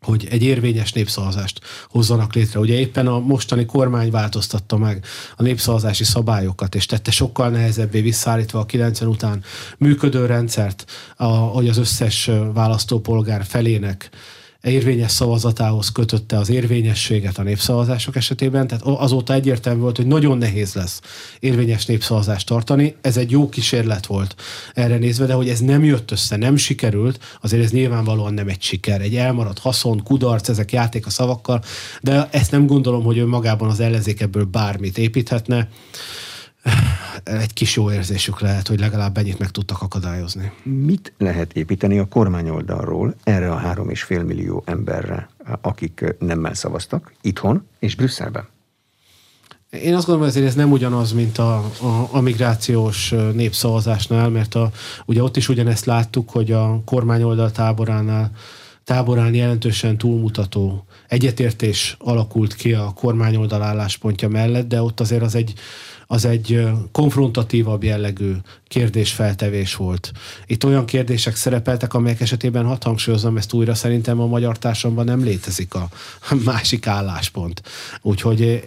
hogy 0.00 0.26
egy 0.30 0.42
érvényes 0.42 0.92
népszavazást 0.92 1.60
hozzanak 1.88 2.34
létre. 2.34 2.58
Ugye 2.60 2.78
éppen 2.78 3.06
a 3.06 3.18
mostani 3.18 3.66
kormány 3.66 4.10
változtatta 4.10 4.76
meg 4.76 5.04
a 5.36 5.42
népszavazási 5.42 6.04
szabályokat, 6.04 6.74
és 6.74 6.86
tette 6.86 7.10
sokkal 7.10 7.48
nehezebbé 7.48 8.00
visszaállítva 8.00 8.58
a 8.58 8.66
90 8.66 9.08
után 9.08 9.42
működő 9.78 10.26
rendszert, 10.26 10.84
a, 11.16 11.24
hogy 11.26 11.68
az 11.68 11.76
összes 11.76 12.30
választópolgár 12.52 13.44
felének 13.44 14.10
érvényes 14.66 15.10
szavazatához 15.10 15.92
kötötte 15.92 16.38
az 16.38 16.50
érvényességet 16.50 17.38
a 17.38 17.42
népszavazások 17.42 18.16
esetében, 18.16 18.66
tehát 18.66 18.84
azóta 18.84 19.32
egyértelmű 19.32 19.80
volt, 19.80 19.96
hogy 19.96 20.06
nagyon 20.06 20.38
nehéz 20.38 20.74
lesz 20.74 21.00
érvényes 21.40 21.86
népszavazást 21.86 22.46
tartani. 22.46 22.96
Ez 23.00 23.16
egy 23.16 23.30
jó 23.30 23.48
kísérlet 23.48 24.06
volt 24.06 24.34
erre 24.74 24.96
nézve, 24.96 25.26
de 25.26 25.32
hogy 25.32 25.48
ez 25.48 25.60
nem 25.60 25.84
jött 25.84 26.10
össze, 26.10 26.36
nem 26.36 26.56
sikerült, 26.56 27.18
azért 27.40 27.62
ez 27.62 27.70
nyilvánvalóan 27.70 28.34
nem 28.34 28.48
egy 28.48 28.62
siker. 28.62 29.00
Egy 29.00 29.16
elmaradt 29.16 29.58
haszon, 29.58 30.02
kudarc, 30.02 30.48
ezek 30.48 30.72
játék 30.72 31.06
a 31.06 31.10
szavakkal, 31.10 31.62
de 32.02 32.28
ezt 32.30 32.50
nem 32.50 32.66
gondolom, 32.66 33.04
hogy 33.04 33.18
önmagában 33.18 33.68
az 33.68 33.80
ellenzék 33.80 34.20
ebből 34.20 34.44
bármit 34.44 34.98
építhetne 34.98 35.68
egy 37.24 37.52
kis 37.52 37.76
jó 37.76 37.92
érzésük 37.92 38.40
lehet, 38.40 38.68
hogy 38.68 38.80
legalább 38.80 39.18
ennyit 39.18 39.38
meg 39.38 39.50
tudtak 39.50 39.82
akadályozni. 39.82 40.52
Mit 40.62 41.12
lehet 41.18 41.52
építeni 41.52 41.98
a 41.98 42.08
kormány 42.08 42.48
oldalról 42.48 43.14
erre 43.24 43.50
a 43.50 43.56
három 43.56 43.90
és 43.90 44.02
fél 44.02 44.22
millió 44.22 44.62
emberre, 44.66 45.28
akik 45.60 46.14
nemmel 46.18 46.54
szavaztak 46.54 47.12
itthon 47.20 47.66
és 47.78 47.94
Brüsszelben? 47.94 48.48
Én 49.70 49.94
azt 49.94 50.06
gondolom, 50.06 50.32
hogy 50.32 50.42
ez 50.42 50.54
nem 50.54 50.72
ugyanaz, 50.72 51.12
mint 51.12 51.38
a, 51.38 51.56
a, 51.56 52.08
a 52.10 52.20
migrációs 52.20 53.14
népszavazásnál, 53.32 54.28
mert 54.28 54.54
a, 54.54 54.70
ugye 55.06 55.22
ott 55.22 55.36
is 55.36 55.48
ugyanezt 55.48 55.84
láttuk, 55.84 56.30
hogy 56.30 56.52
a 56.52 56.82
kormány 56.84 57.22
oldal 57.22 57.50
táboránál 57.50 58.30
táborán 58.86 59.34
jelentősen 59.34 59.98
túlmutató 59.98 60.84
egyetértés 61.08 61.96
alakult 61.98 62.54
ki 62.54 62.72
a 62.72 62.92
kormány 62.94 63.36
oldal 63.36 63.62
álláspontja 63.62 64.28
mellett, 64.28 64.68
de 64.68 64.82
ott 64.82 65.00
azért 65.00 65.22
az 65.22 65.34
egy 65.34 65.52
az 66.06 66.24
egy 66.24 66.68
konfrontatívabb 66.92 67.84
jellegű 67.84 68.32
kérdésfeltevés 68.68 69.74
volt. 69.74 70.12
Itt 70.46 70.64
olyan 70.64 70.86
kérdések 70.86 71.36
szerepeltek, 71.36 71.94
amelyek 71.94 72.20
esetében 72.20 72.64
hat 72.64 72.82
hangsúlyozom 72.82 73.36
ezt 73.36 73.52
újra, 73.52 73.74
szerintem 73.74 74.20
a 74.20 74.26
magyar 74.26 74.58
társadalomban 74.58 75.16
nem 75.16 75.26
létezik 75.26 75.74
a 75.74 75.88
másik 76.44 76.86
álláspont. 76.86 77.62
Úgyhogy 78.02 78.62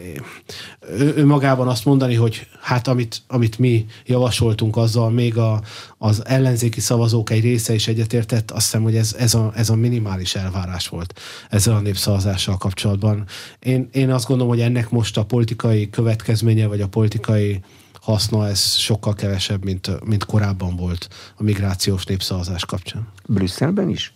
ő 0.98 1.26
magában 1.26 1.68
azt 1.68 1.86
mondani, 1.86 2.16
hogy 2.16 2.48
hát 2.62 2.88
amit, 2.88 3.22
amit 3.28 3.60
mi 3.60 3.86
javasoltunk, 4.06 4.78
azzal 4.78 5.10
még 5.10 5.38
a, 5.38 5.62
az 5.98 6.26
ellenzéki 6.26 6.80
szavazók 6.80 7.30
egy 7.30 7.42
része 7.42 7.74
is 7.74 7.88
egyetértett, 7.88 8.52
azt 8.52 8.66
hiszem, 8.66 8.84
hogy 8.84 8.96
ez, 8.96 9.16
ez, 9.20 9.34
a, 9.34 9.52
ez 9.56 9.70
a 9.70 9.76
minimális 9.76 10.36
elvárás 10.36 10.88
volt 10.88 11.20
ezzel 11.50 11.76
a 11.76 11.80
népszavazással 11.80 12.58
kapcsolatban. 12.58 13.26
Én, 13.60 13.90
én 13.92 14.12
azt 14.12 14.28
gondolom, 14.28 14.54
hogy 14.54 14.62
ennek 14.62 14.90
most 14.90 15.18
a 15.18 15.26
politikai 15.26 15.90
következménye, 15.90 16.68
vagy 16.68 16.82
a 16.82 16.88
politikai 16.88 17.60
haszna, 17.94 18.48
ez 18.48 18.76
sokkal 18.76 19.14
kevesebb, 19.14 19.64
mint, 19.64 20.06
mint 20.06 20.26
korábban 20.26 20.76
volt 20.76 21.08
a 21.36 21.44
migrációs 21.44 22.06
népszavazás 22.06 22.66
kapcsán. 22.66 23.08
Brüsszelben 23.26 23.90
is? 23.90 24.14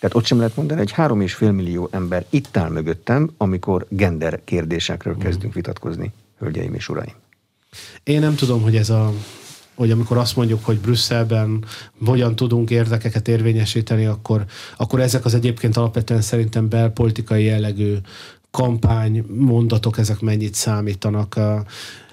Tehát 0.00 0.16
ott 0.16 0.24
sem 0.24 0.38
lehet 0.38 0.56
mondani, 0.56 0.78
hogy 0.78 0.90
három 0.90 1.20
és 1.20 1.34
fél 1.34 1.52
millió 1.52 1.88
ember 1.92 2.24
itt 2.30 2.56
áll 2.56 2.70
mögöttem, 2.70 3.30
amikor 3.36 3.86
gender 3.88 4.40
kérdésekről 4.44 5.14
mm. 5.14 5.18
kezdünk 5.18 5.54
vitatkozni, 5.54 6.12
hölgyeim 6.38 6.74
és 6.74 6.88
uraim. 6.88 7.14
Én 8.02 8.20
nem 8.20 8.34
tudom, 8.34 8.62
hogy 8.62 8.76
ez 8.76 8.90
a 8.90 9.12
hogy 9.74 9.90
amikor 9.90 10.16
azt 10.16 10.36
mondjuk, 10.36 10.64
hogy 10.64 10.78
Brüsszelben 10.78 11.64
hogyan 12.04 12.36
tudunk 12.36 12.70
érdekeket 12.70 13.28
érvényesíteni, 13.28 14.06
akkor, 14.06 14.44
akkor 14.76 15.00
ezek 15.00 15.24
az 15.24 15.34
egyébként 15.34 15.76
alapvetően 15.76 16.20
szerintem 16.20 16.68
belpolitikai 16.68 17.44
jellegű 17.44 17.94
kampány 18.58 19.24
mondatok, 19.36 19.98
ezek 19.98 20.20
mennyit 20.20 20.54
számítanak. 20.54 21.40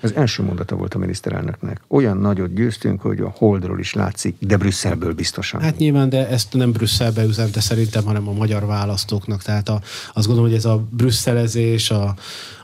Az 0.02 0.16
első 0.16 0.44
mondata 0.44 0.76
volt 0.76 0.94
a 0.94 0.98
miniszterelnöknek. 0.98 1.82
Olyan 1.88 2.18
nagyot 2.18 2.54
győztünk, 2.54 3.02
hogy 3.02 3.20
a 3.20 3.34
Holdról 3.38 3.80
is 3.80 3.94
látszik, 3.94 4.36
de 4.40 4.58
Brüsszelből 4.58 5.14
biztosan. 5.14 5.62
Hát 5.62 5.78
nyilván, 5.78 6.10
de 6.10 6.28
ezt 6.28 6.54
nem 6.54 6.72
Brüsszelbe 6.72 7.24
üzente 7.24 7.60
szerintem, 7.60 8.04
hanem 8.04 8.28
a 8.28 8.32
magyar 8.32 8.66
választóknak. 8.66 9.44
Tehát 9.44 9.70
a, 9.70 9.82
azt 10.14 10.26
gondolom, 10.26 10.50
hogy 10.50 10.58
ez 10.58 10.66
a 10.66 10.84
brüsszelezés, 10.90 11.92
a, 11.92 12.16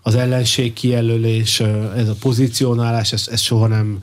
az 0.01 0.15
ellenség 0.15 0.73
kijelölés, 0.73 1.59
ez 1.95 2.09
a 2.09 2.15
pozícionálás, 2.19 3.13
ez, 3.13 3.27
ez 3.31 3.39
soha 3.39 3.67
nem 3.67 3.99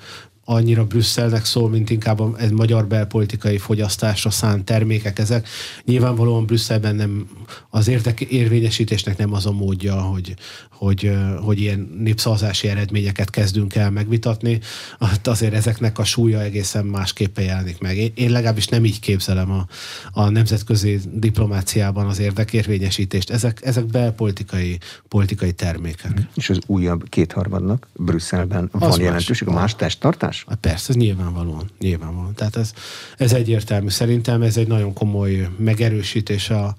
annyira 0.51 0.85
Brüsszelnek 0.85 1.45
szól, 1.45 1.69
mint 1.69 1.91
inkább 1.91 2.21
egy 2.39 2.53
magyar 2.53 2.87
belpolitikai 2.87 3.59
fogyasztásra 3.59 4.31
szánt 4.31 4.65
termékek 4.65 5.19
ezek. 5.19 5.49
Nyilvánvalóan 5.85 6.47
Brüsszelben 6.47 6.95
nem 6.95 7.29
az 7.71 7.89
érdek 7.89 8.21
érvényesítésnek 8.21 9.17
nem 9.17 9.33
az 9.33 9.47
a 9.47 9.53
módja, 9.53 10.01
hogy, 10.01 10.35
hogy, 10.79 11.13
hogy 11.41 11.61
ilyen 11.61 11.97
népszavazási 11.99 12.69
eredményeket 12.69 13.31
kezdünk 13.31 13.75
el 13.75 13.91
megvitatni. 13.91 14.61
Hát 15.01 15.27
azért 15.27 15.55
ezeknek 15.55 15.99
a 15.99 16.05
súlya 16.05 16.41
egészen 16.41 16.87
másképpen 16.87 17.45
jelenik 17.45 17.79
meg. 17.81 17.97
Én, 18.15 18.31
legalábbis 18.31 18.67
nem 18.67 18.85
így 18.85 19.01
képzelem 19.01 19.51
a, 19.51 19.67
a 20.13 20.29
nemzetközi 20.29 21.01
diplomáciában 21.13 22.07
az 22.07 22.19
érdekérvényesítést. 22.19 23.31
Ezek, 23.31 23.61
ezek 23.65 23.87
belpolitikai 23.87 24.79
politikai 25.09 25.53
termékek. 25.53 26.21
És 26.35 26.51
az 26.51 26.59
újabb 26.67 27.09
kétharmadnak 27.09 27.89
Brüsszelben 27.93 28.69
az 28.73 28.81
van 28.81 29.01
jelentőség, 29.01 29.49
a 29.49 29.53
más 29.53 29.75
testtartás? 29.77 30.29
más? 30.29 30.45
Hát 30.49 30.59
persze, 30.59 30.87
ez 30.89 30.97
nyilvánvalóan. 30.97 31.71
nyilvánvalóan. 31.79 32.35
Tehát 32.35 32.57
ez, 32.57 32.73
ez 33.17 33.33
egyértelmű. 33.33 33.89
Szerintem 33.89 34.43
ez 34.43 34.57
egy 34.57 34.67
nagyon 34.67 34.93
komoly 34.93 35.49
megerősítés 35.57 36.51
a 36.51 36.77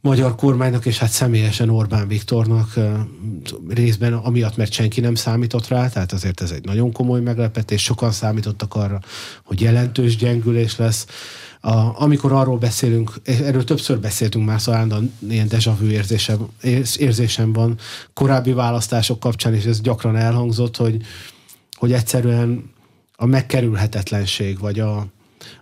magyar 0.00 0.34
kormánynak, 0.34 0.86
és 0.86 0.98
hát 0.98 1.10
személyesen 1.10 1.68
Orbán 1.70 2.08
Viktornak 2.08 2.74
részben 3.68 4.12
amiatt, 4.12 4.56
mert 4.56 4.72
senki 4.72 5.00
nem 5.00 5.14
számított 5.14 5.68
rá, 5.68 5.88
tehát 5.88 6.12
azért 6.12 6.40
ez 6.40 6.50
egy 6.50 6.64
nagyon 6.64 6.92
komoly 6.92 7.20
meglepetés, 7.20 7.82
sokan 7.82 8.10
számítottak 8.10 8.74
arra, 8.74 9.00
hogy 9.44 9.60
jelentős 9.60 10.16
gyengülés 10.16 10.76
lesz. 10.76 11.06
A, 11.60 12.02
amikor 12.02 12.32
arról 12.32 12.58
beszélünk, 12.58 13.12
erről 13.24 13.64
többször 13.64 14.00
beszéltünk 14.00 14.46
már, 14.46 14.60
szóval 14.60 15.02
ilyen 15.28 15.48
deja 15.48 15.76
vu 15.80 15.86
érzésem, 15.86 16.46
érzésem 16.96 17.52
van 17.52 17.78
korábbi 18.14 18.52
választások 18.52 19.20
kapcsán, 19.20 19.54
és 19.54 19.64
ez 19.64 19.80
gyakran 19.80 20.16
elhangzott, 20.16 20.76
hogy, 20.76 21.02
hogy 21.72 21.92
egyszerűen 21.92 22.70
a 23.16 23.26
megkerülhetetlenség, 23.26 24.58
vagy 24.58 24.80
a, 24.80 25.06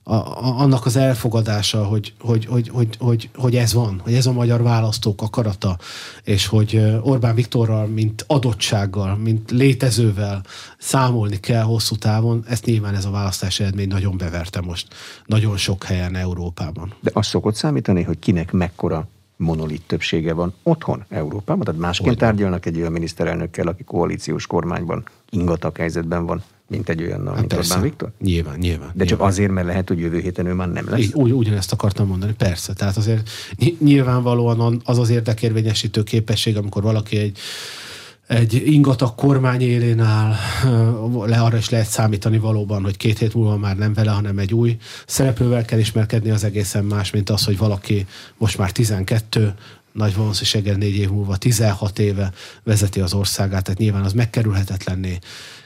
a, 0.02 0.14
a, 0.14 0.60
annak 0.60 0.86
az 0.86 0.96
elfogadása, 0.96 1.84
hogy, 1.84 2.12
hogy, 2.20 2.46
hogy, 2.46 2.68
hogy, 2.68 2.96
hogy, 2.98 3.30
hogy 3.34 3.56
ez 3.56 3.72
van, 3.72 4.00
hogy 4.02 4.14
ez 4.14 4.26
a 4.26 4.32
magyar 4.32 4.62
választók 4.62 5.22
akarata, 5.22 5.78
és 6.24 6.46
hogy 6.46 6.98
Orbán 7.02 7.34
Viktorral, 7.34 7.86
mint 7.86 8.24
adottsággal, 8.26 9.16
mint 9.16 9.50
létezővel 9.50 10.42
számolni 10.78 11.40
kell 11.40 11.62
hosszú 11.62 11.96
távon, 11.96 12.44
ezt 12.48 12.64
nyilván 12.64 12.94
ez 12.94 13.04
a 13.04 13.10
választási 13.10 13.62
eredmény 13.62 13.88
nagyon 13.88 14.16
beverte 14.16 14.60
most 14.60 14.94
nagyon 15.26 15.56
sok 15.56 15.84
helyen 15.84 16.16
Európában. 16.16 16.94
De 17.00 17.10
azt 17.14 17.28
szokott 17.28 17.54
számítani, 17.54 18.02
hogy 18.02 18.18
kinek 18.18 18.52
mekkora 18.52 19.08
monolit 19.36 19.82
többsége 19.86 20.32
van 20.32 20.54
otthon 20.62 21.04
Európában? 21.08 21.64
Tehát 21.64 21.80
másként 21.80 22.08
Olyan. 22.08 22.20
tárgyalnak 22.20 22.66
egy 22.66 22.78
olyan 22.78 22.92
miniszterelnökkel, 22.92 23.66
aki 23.66 23.84
koalíciós 23.84 24.46
kormányban 24.46 25.04
ingatag 25.30 25.76
helyzetben 25.76 26.26
van, 26.26 26.42
mint 26.68 26.88
egy 26.88 27.02
olyannal, 27.02 27.32
hát 27.32 27.38
mint 27.38 27.54
persze. 27.54 27.74
Orbán 27.74 27.88
Viktor? 27.88 28.12
Nyilván, 28.20 28.58
nyilván. 28.58 28.90
De 28.94 29.04
csak 29.04 29.20
azért, 29.20 29.50
mert 29.50 29.66
lehet, 29.66 29.88
hogy 29.88 29.98
jövő 29.98 30.20
héten 30.20 30.46
ő 30.46 30.52
már 30.52 30.72
nem 30.72 30.88
lesz? 30.88 31.08
Úgy, 31.12 31.32
ugyanezt 31.32 31.72
akartam 31.72 32.06
mondani, 32.06 32.32
persze. 32.32 32.72
Tehát 32.72 32.96
azért 32.96 33.30
nyilvánvalóan 33.78 34.80
az 34.84 34.98
az 34.98 35.10
érdekérvényesítő 35.10 36.02
képesség, 36.02 36.56
amikor 36.56 36.82
valaki 36.82 37.16
egy 37.16 37.38
egy 38.26 38.62
ingatag 38.66 39.14
kormány 39.14 39.60
élén 39.60 40.00
áll, 40.00 40.34
le 41.26 41.40
arra 41.40 41.56
is 41.56 41.68
lehet 41.68 41.86
számítani 41.86 42.38
valóban, 42.38 42.82
hogy 42.82 42.96
két 42.96 43.18
hét 43.18 43.34
múlva 43.34 43.56
már 43.56 43.76
nem 43.76 43.94
vele, 43.94 44.10
hanem 44.10 44.38
egy 44.38 44.54
új 44.54 44.76
szereplővel 45.06 45.64
kell 45.64 45.78
ismerkedni, 45.78 46.30
az 46.30 46.44
egészen 46.44 46.84
más, 46.84 47.10
mint 47.10 47.30
az, 47.30 47.44
hogy 47.44 47.58
valaki 47.58 48.06
most 48.36 48.58
már 48.58 48.72
12, 48.72 49.54
nagy 49.94 50.14
valószínűséggel 50.14 50.76
négy 50.76 50.96
év 50.96 51.10
múlva, 51.10 51.36
16 51.36 51.98
éve 51.98 52.32
vezeti 52.62 53.00
az 53.00 53.14
országát, 53.14 53.64
tehát 53.64 53.78
nyilván 53.78 54.04
az 54.04 54.12
megkerülhetetlenné, 54.12 55.18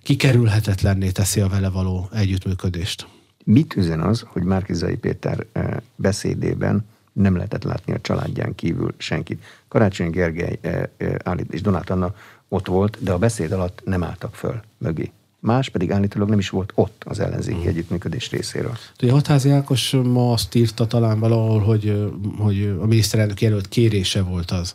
kikerülhetetlenné 0.02 1.10
teszi 1.10 1.40
a 1.40 1.48
vele 1.48 1.68
való 1.68 2.08
együttműködést. 2.12 3.06
Mit 3.44 3.76
üzen 3.76 4.00
az, 4.00 4.24
hogy 4.26 4.42
Márkizai 4.42 4.96
Péter 4.96 5.46
eh, 5.52 5.76
beszédében 5.96 6.86
nem 7.12 7.36
lehetett 7.36 7.62
látni 7.62 7.92
a 7.92 8.00
családján 8.00 8.54
kívül 8.54 8.94
senkit? 8.96 9.44
Karácsony 9.68 10.10
Gergely 10.10 10.58
eh, 10.60 10.82
eh, 10.96 11.14
állít, 11.24 11.52
és 11.52 11.60
Donát 11.60 11.90
Anna 11.90 12.14
ott 12.48 12.66
volt, 12.66 12.98
de 13.00 13.12
a 13.12 13.18
beszéd 13.18 13.52
alatt 13.52 13.80
nem 13.84 14.02
álltak 14.02 14.34
föl 14.34 14.60
mögé. 14.78 15.10
Más 15.40 15.68
pedig 15.68 15.92
állítólag 15.92 16.28
nem 16.28 16.38
is 16.38 16.50
volt 16.50 16.72
ott 16.74 17.02
az 17.06 17.20
ellenzéki 17.20 17.58
hmm. 17.58 17.68
együttműködés 17.68 18.30
részéről. 18.30 18.76
Ugye 19.02 19.12
Hatházi 19.12 19.50
Ákos 19.50 19.90
ma 19.90 20.32
azt 20.32 20.54
írta 20.54 20.86
talán 20.86 21.18
valahol, 21.18 21.60
hogy, 21.60 22.10
hogy 22.38 22.74
a 22.80 22.86
miniszterelnök 22.86 23.40
jelölt 23.40 23.68
kérése 23.68 24.22
volt 24.22 24.50
az, 24.50 24.74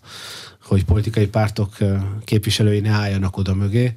hogy 0.63 0.85
politikai 0.85 1.27
pártok 1.27 1.77
képviselői 2.23 2.79
ne 2.79 2.89
álljanak 2.89 3.37
oda 3.37 3.53
mögé. 3.53 3.93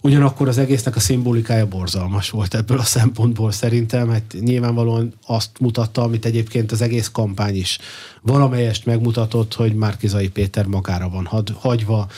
Ugyanakkor 0.00 0.48
az 0.48 0.58
egésznek 0.58 0.96
a 0.96 1.00
szimbolikája 1.00 1.66
borzalmas 1.66 2.30
volt 2.30 2.54
ebből 2.54 2.78
a 2.78 2.82
szempontból 2.82 3.52
szerintem, 3.52 4.10
hát 4.10 4.36
nyilvánvalóan 4.40 5.12
azt 5.26 5.50
mutatta, 5.60 6.02
amit 6.02 6.24
egyébként 6.24 6.72
az 6.72 6.80
egész 6.80 7.08
kampány 7.08 7.56
is 7.56 7.78
valamelyest 8.22 8.86
megmutatott, 8.86 9.54
hogy 9.54 9.74
Márkizai 9.74 10.28
Péter 10.28 10.66
magára 10.66 11.08
van 11.08 11.28
hagyva, 11.54 12.08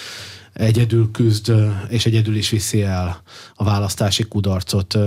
egyedül 0.58 1.10
küzd, 1.10 1.52
és 1.88 2.06
egyedül 2.06 2.36
is 2.36 2.50
viszi 2.50 2.82
el 2.82 3.22
a 3.54 3.64
választási 3.64 4.22
kudarcot. 4.22 4.98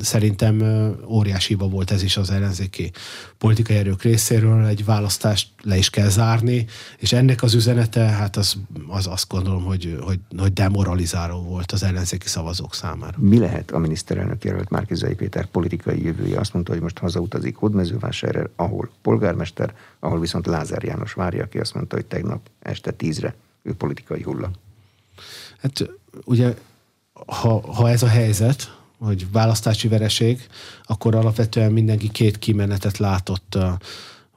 Szerintem 0.00 0.62
óriási 1.08 1.48
hiba 1.48 1.68
volt 1.68 1.90
ez 1.90 2.02
is 2.02 2.16
az 2.16 2.30
ellenzéki 2.30 2.90
politikai 3.38 3.76
erők 3.76 4.02
részéről, 4.02 4.64
egy 4.64 4.84
választást 4.84 5.48
le 5.62 5.76
is 5.76 5.90
kell 5.90 6.08
zárni, 6.08 6.66
és 6.98 7.12
ennek 7.12 7.42
az 7.42 7.54
üzenete, 7.54 8.00
hát 8.00 8.36
az, 8.36 8.56
az 8.88 9.06
azt 9.06 9.28
gondolom, 9.28 9.64
hogy, 9.64 9.98
hogy, 10.00 10.20
hogy 10.36 10.52
demoralizáló 10.52 11.42
volt 11.42 11.72
az 11.72 11.82
ellenzéki 11.82 12.28
szavazók 12.28 12.74
számára. 12.74 13.16
Mi 13.18 13.38
lehet 13.38 13.70
a 13.70 13.78
miniszterelnök 13.78 14.44
jelölt 14.44 14.70
Márkizai 14.70 15.14
Péter 15.14 15.46
politikai 15.46 16.04
jövője? 16.04 16.38
Azt 16.38 16.52
mondta, 16.52 16.72
hogy 16.72 16.82
most 16.82 16.98
hazautazik 16.98 17.56
Hódmezővásárhelyre, 17.56 18.50
ahol 18.56 18.90
polgármester, 19.02 19.74
ahol 19.98 20.20
viszont 20.20 20.46
Lázár 20.46 20.82
János 20.82 21.12
várja, 21.12 21.42
aki 21.44 21.58
azt 21.58 21.74
mondta, 21.74 21.96
hogy 21.96 22.06
tegnap 22.06 22.40
este 22.62 22.90
tízre 22.90 23.34
politikai 23.76 24.22
hulla. 24.22 24.50
Hát 25.58 25.90
ugye, 26.24 26.54
ha, 27.26 27.74
ha 27.74 27.90
ez 27.90 28.02
a 28.02 28.08
helyzet, 28.08 28.76
hogy 28.98 29.30
választási 29.32 29.88
vereség, 29.88 30.46
akkor 30.84 31.14
alapvetően 31.14 31.72
mindenki 31.72 32.10
két 32.10 32.38
kimenetet 32.38 32.98
látott 32.98 33.54
a 33.54 33.78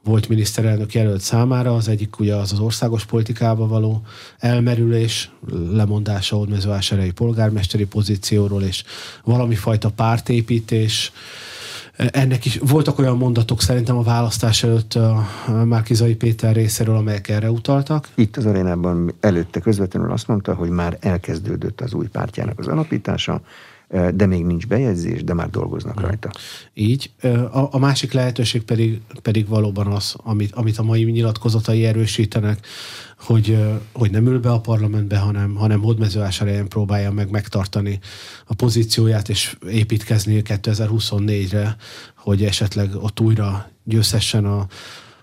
volt 0.04 0.28
miniszterelnök 0.28 0.94
jelölt 0.94 1.20
számára. 1.20 1.74
Az 1.74 1.88
egyik 1.88 2.18
ugye 2.18 2.34
az 2.34 2.52
az 2.52 2.58
országos 2.58 3.04
politikába 3.04 3.66
való 3.66 4.02
elmerülés, 4.38 5.30
lemondása 5.70 6.36
Ódmezővásárhelyi 6.36 7.10
polgármesteri 7.10 7.86
pozícióról, 7.86 8.62
és 8.62 8.84
valami 9.24 9.54
fajta 9.54 9.90
pártépítés, 9.90 11.12
ennek 11.96 12.44
is 12.44 12.58
voltak 12.58 12.98
olyan 12.98 13.16
mondatok 13.16 13.60
szerintem 13.60 13.96
a 13.96 14.02
választás 14.02 14.62
előtt 14.62 14.94
a 14.94 15.26
Márkizai 15.64 16.14
Péter 16.14 16.54
részéről, 16.54 16.96
amelyek 16.96 17.28
erre 17.28 17.50
utaltak. 17.50 18.08
Itt 18.14 18.36
az 18.36 18.46
arénában 18.46 19.14
előtte 19.20 19.60
közvetlenül 19.60 20.12
azt 20.12 20.28
mondta, 20.28 20.54
hogy 20.54 20.70
már 20.70 20.96
elkezdődött 21.00 21.80
az 21.80 21.92
új 21.92 22.06
pártjának 22.06 22.58
az 22.58 22.66
alapítása, 22.66 23.40
de 24.14 24.26
még 24.26 24.44
nincs 24.44 24.66
bejegyzés, 24.66 25.24
de 25.24 25.34
már 25.34 25.50
dolgoznak 25.50 25.94
hmm. 25.98 26.04
rajta. 26.04 26.30
Így. 26.74 27.10
A, 27.50 27.68
a 27.70 27.78
másik 27.78 28.12
lehetőség 28.12 28.62
pedig, 28.62 29.00
pedig 29.22 29.48
valóban 29.48 29.86
az, 29.86 30.14
amit, 30.16 30.52
amit 30.54 30.78
a 30.78 30.82
mai 30.82 31.04
nyilatkozatai 31.04 31.84
erősítenek, 31.84 32.66
hogy, 33.18 33.58
hogy 33.92 34.10
nem 34.10 34.26
ül 34.26 34.40
be 34.40 34.50
a 34.50 34.60
parlamentbe, 34.60 35.18
hanem, 35.18 35.54
hanem 35.54 35.80
hódmezővásárhelyen 35.80 36.68
próbálja 36.68 37.12
meg 37.12 37.30
megtartani 37.30 37.98
a 38.46 38.54
pozícióját 38.54 39.28
és 39.28 39.56
építkezni 39.68 40.42
2024-re, 40.44 41.76
hogy 42.16 42.44
esetleg 42.44 42.90
ott 42.94 43.20
újra 43.20 43.70
győzhessen 43.84 44.44
a, 44.44 44.66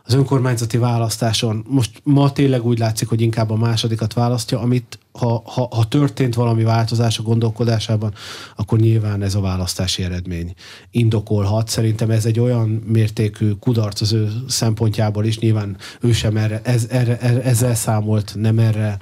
az 0.04 0.14
önkormányzati 0.14 0.78
választáson. 0.78 1.66
Most 1.68 2.02
ma 2.04 2.32
tényleg 2.32 2.66
úgy 2.66 2.80
látszik, 2.80 3.08
hogy 3.08 3.22
inkább 3.22 3.50
a 3.50 3.56
másodikat 3.56 4.14
választja, 4.14 4.60
amit 4.60 5.00
ha, 5.12 5.41
ha, 5.45 5.68
ha 5.72 5.88
történt 5.88 6.36
valami 6.36 6.64
változás 6.64 7.18
a 7.20 7.24
gondolkodásában, 7.24 8.14
akkor 8.55 8.80
nyilván 8.80 9.22
ez 9.22 9.36
a 9.36 9.41
választási 9.41 10.03
eredmény 10.03 10.53
indokolhat. 10.91 11.68
Szerintem 11.68 12.10
ez 12.10 12.26
egy 12.26 12.39
olyan 12.39 12.70
mértékű 12.70 13.51
kudarc 13.51 14.01
az 14.01 14.14
ő 14.14 14.30
szempontjából 14.47 15.26
is, 15.26 15.39
nyilván 15.39 15.78
ő 16.01 16.12
sem 16.12 16.38
erre, 16.38 16.62
ez, 16.64 16.88
erre, 16.89 17.20
ezzel 17.20 17.76
számolt, 17.76 18.36
nem 18.36 18.60
erre 18.60 18.97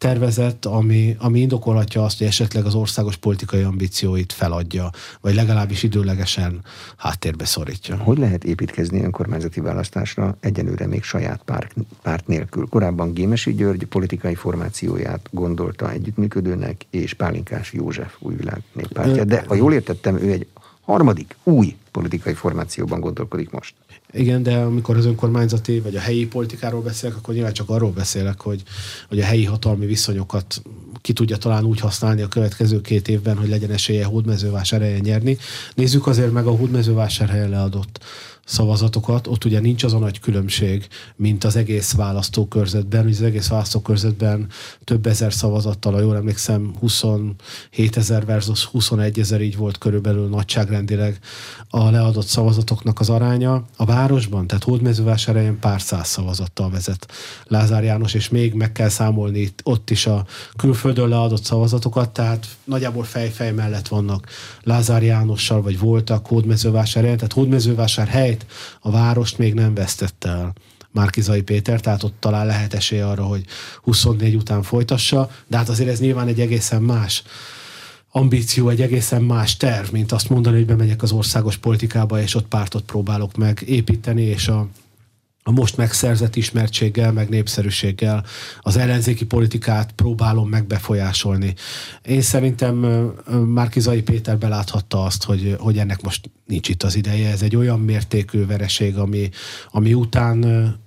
tervezett, 0.00 0.64
ami, 0.64 1.16
ami 1.18 1.40
indokolhatja 1.40 2.04
azt, 2.04 2.18
hogy 2.18 2.26
esetleg 2.26 2.64
az 2.64 2.74
országos 2.74 3.16
politikai 3.16 3.62
ambícióit 3.62 4.32
feladja, 4.32 4.90
vagy 5.20 5.34
legalábbis 5.34 5.82
időlegesen 5.82 6.60
háttérbe 6.96 7.44
szorítja. 7.44 7.96
Hogy 7.96 8.18
lehet 8.18 8.44
építkezni 8.44 9.02
önkormányzati 9.02 9.60
választásra 9.60 10.36
egyenőre 10.40 10.86
még 10.86 11.02
saját 11.02 11.42
párt, 11.44 11.74
párt 12.02 12.26
nélkül? 12.26 12.66
Korábban 12.68 13.12
Gémesi 13.12 13.54
György 13.54 13.84
politikai 13.84 14.34
formációját 14.34 15.28
gondolta 15.30 15.90
együttműködőnek, 15.90 16.86
és 16.90 17.14
Pálinkás 17.14 17.72
József 17.72 18.16
újvilág 18.18 18.62
néppártja. 18.72 19.24
De 19.24 19.44
ha 19.46 19.54
jól 19.54 19.72
értettem, 19.72 20.16
ő 20.16 20.30
egy 20.30 20.46
harmadik 20.80 21.36
új 21.42 21.76
politikai 21.90 22.34
formációban 22.34 23.00
gondolkodik 23.00 23.50
most. 23.50 23.74
Igen, 24.12 24.42
de 24.42 24.56
amikor 24.56 24.96
az 24.96 25.06
önkormányzati 25.06 25.80
vagy 25.80 25.96
a 25.96 26.00
helyi 26.00 26.26
politikáról 26.26 26.82
beszélek, 26.82 27.16
akkor 27.16 27.34
nyilván 27.34 27.52
csak 27.52 27.68
arról 27.70 27.90
beszélek, 27.90 28.40
hogy, 28.40 28.62
hogy 29.08 29.20
a 29.20 29.24
helyi 29.24 29.44
hatalmi 29.44 29.86
viszonyokat 29.86 30.62
ki 31.00 31.12
tudja 31.12 31.36
talán 31.36 31.64
úgy 31.64 31.80
használni 31.80 32.22
a 32.22 32.28
következő 32.28 32.80
két 32.80 33.08
évben, 33.08 33.36
hogy 33.36 33.48
legyen 33.48 33.70
esélye 33.70 34.04
hódmezővásárhelyen 34.04 35.00
nyerni. 35.00 35.38
Nézzük 35.74 36.06
azért 36.06 36.32
meg 36.32 36.46
a 36.46 36.56
hódmezővásárhelyen 36.56 37.50
leadott 37.50 38.00
szavazatokat, 38.50 39.26
ott 39.26 39.44
ugye 39.44 39.60
nincs 39.60 39.84
az 39.84 39.92
a 39.92 39.98
nagy 39.98 40.20
különbség, 40.20 40.88
mint 41.16 41.44
az 41.44 41.56
egész 41.56 41.92
választókörzetben. 41.92 43.06
Az 43.06 43.22
egész 43.22 43.48
választókörzetben 43.48 44.48
több 44.84 45.06
ezer 45.06 45.32
szavazattal, 45.32 45.92
ha 45.92 46.00
jól 46.00 46.16
emlékszem, 46.16 46.74
27 46.78 47.96
ezer 47.96 48.24
versus 48.24 48.64
21 48.64 49.18
ezer 49.18 49.40
így 49.40 49.56
volt 49.56 49.78
körülbelül 49.78 50.28
nagyságrendileg 50.28 51.18
a 51.68 51.90
leadott 51.90 52.26
szavazatoknak 52.26 53.00
az 53.00 53.10
aránya. 53.10 53.64
A 53.76 53.84
városban, 53.84 54.46
tehát 54.46 54.64
Hódmezővásárhelyen 54.64 55.58
pár 55.58 55.80
száz 55.80 56.08
szavazattal 56.08 56.70
vezet 56.70 57.12
Lázár 57.44 57.84
János, 57.84 58.14
és 58.14 58.28
még 58.28 58.54
meg 58.54 58.72
kell 58.72 58.88
számolni 58.88 59.52
ott 59.62 59.90
is 59.90 60.06
a 60.06 60.26
külföldön 60.56 61.08
leadott 61.08 61.44
szavazatokat, 61.44 62.10
tehát 62.10 62.46
nagyjából 62.64 63.04
fejfej 63.04 63.52
mellett 63.52 63.88
vannak 63.88 64.26
Lázár 64.62 65.02
Jánossal, 65.02 65.62
vagy 65.62 65.78
voltak 65.78 66.26
Hódmezővásárhelyen, 66.26 67.16
tehát 67.16 67.32
Hódmezővásárhely 67.32 68.38
helyt 68.40 68.52
a 68.80 68.90
várost 68.90 69.38
még 69.38 69.54
nem 69.54 69.74
vesztette 69.74 70.28
el. 70.28 70.52
Márkizai 70.92 71.42
Péter, 71.42 71.80
tehát 71.80 72.02
ott 72.02 72.14
talán 72.18 72.46
lehet 72.46 72.74
esély 72.74 73.00
arra, 73.00 73.24
hogy 73.24 73.44
24 73.82 74.34
után 74.34 74.62
folytassa, 74.62 75.30
de 75.46 75.56
hát 75.56 75.68
azért 75.68 75.88
ez 75.88 76.00
nyilván 76.00 76.28
egy 76.28 76.40
egészen 76.40 76.82
más 76.82 77.22
ambíció, 78.12 78.68
egy 78.68 78.80
egészen 78.80 79.22
más 79.22 79.56
terv, 79.56 79.92
mint 79.92 80.12
azt 80.12 80.28
mondani, 80.28 80.56
hogy 80.56 80.66
bemegyek 80.66 81.02
az 81.02 81.12
országos 81.12 81.56
politikába, 81.56 82.20
és 82.20 82.34
ott 82.34 82.46
pártot 82.46 82.82
próbálok 82.82 83.36
meg 83.36 83.62
építeni, 83.66 84.22
és 84.22 84.48
a 84.48 84.68
a 85.50 85.52
most 85.52 85.76
megszerzett 85.76 86.36
ismertséggel, 86.36 87.12
meg 87.12 87.28
népszerűséggel 87.28 88.24
az 88.60 88.76
ellenzéki 88.76 89.24
politikát 89.24 89.92
próbálom 89.92 90.48
megbefolyásolni. 90.48 91.54
Én 92.02 92.20
szerintem 92.20 92.76
Márkizai 93.46 94.02
Péter 94.02 94.38
beláthatta 94.38 95.04
azt, 95.04 95.24
hogy, 95.24 95.56
hogy 95.58 95.78
ennek 95.78 96.02
most 96.02 96.30
nincs 96.46 96.68
itt 96.68 96.82
az 96.82 96.96
ideje. 96.96 97.30
Ez 97.30 97.42
egy 97.42 97.56
olyan 97.56 97.80
mértékű 97.80 98.46
vereség, 98.46 98.96
ami, 98.96 99.30
ami 99.70 99.94
után 99.94 100.38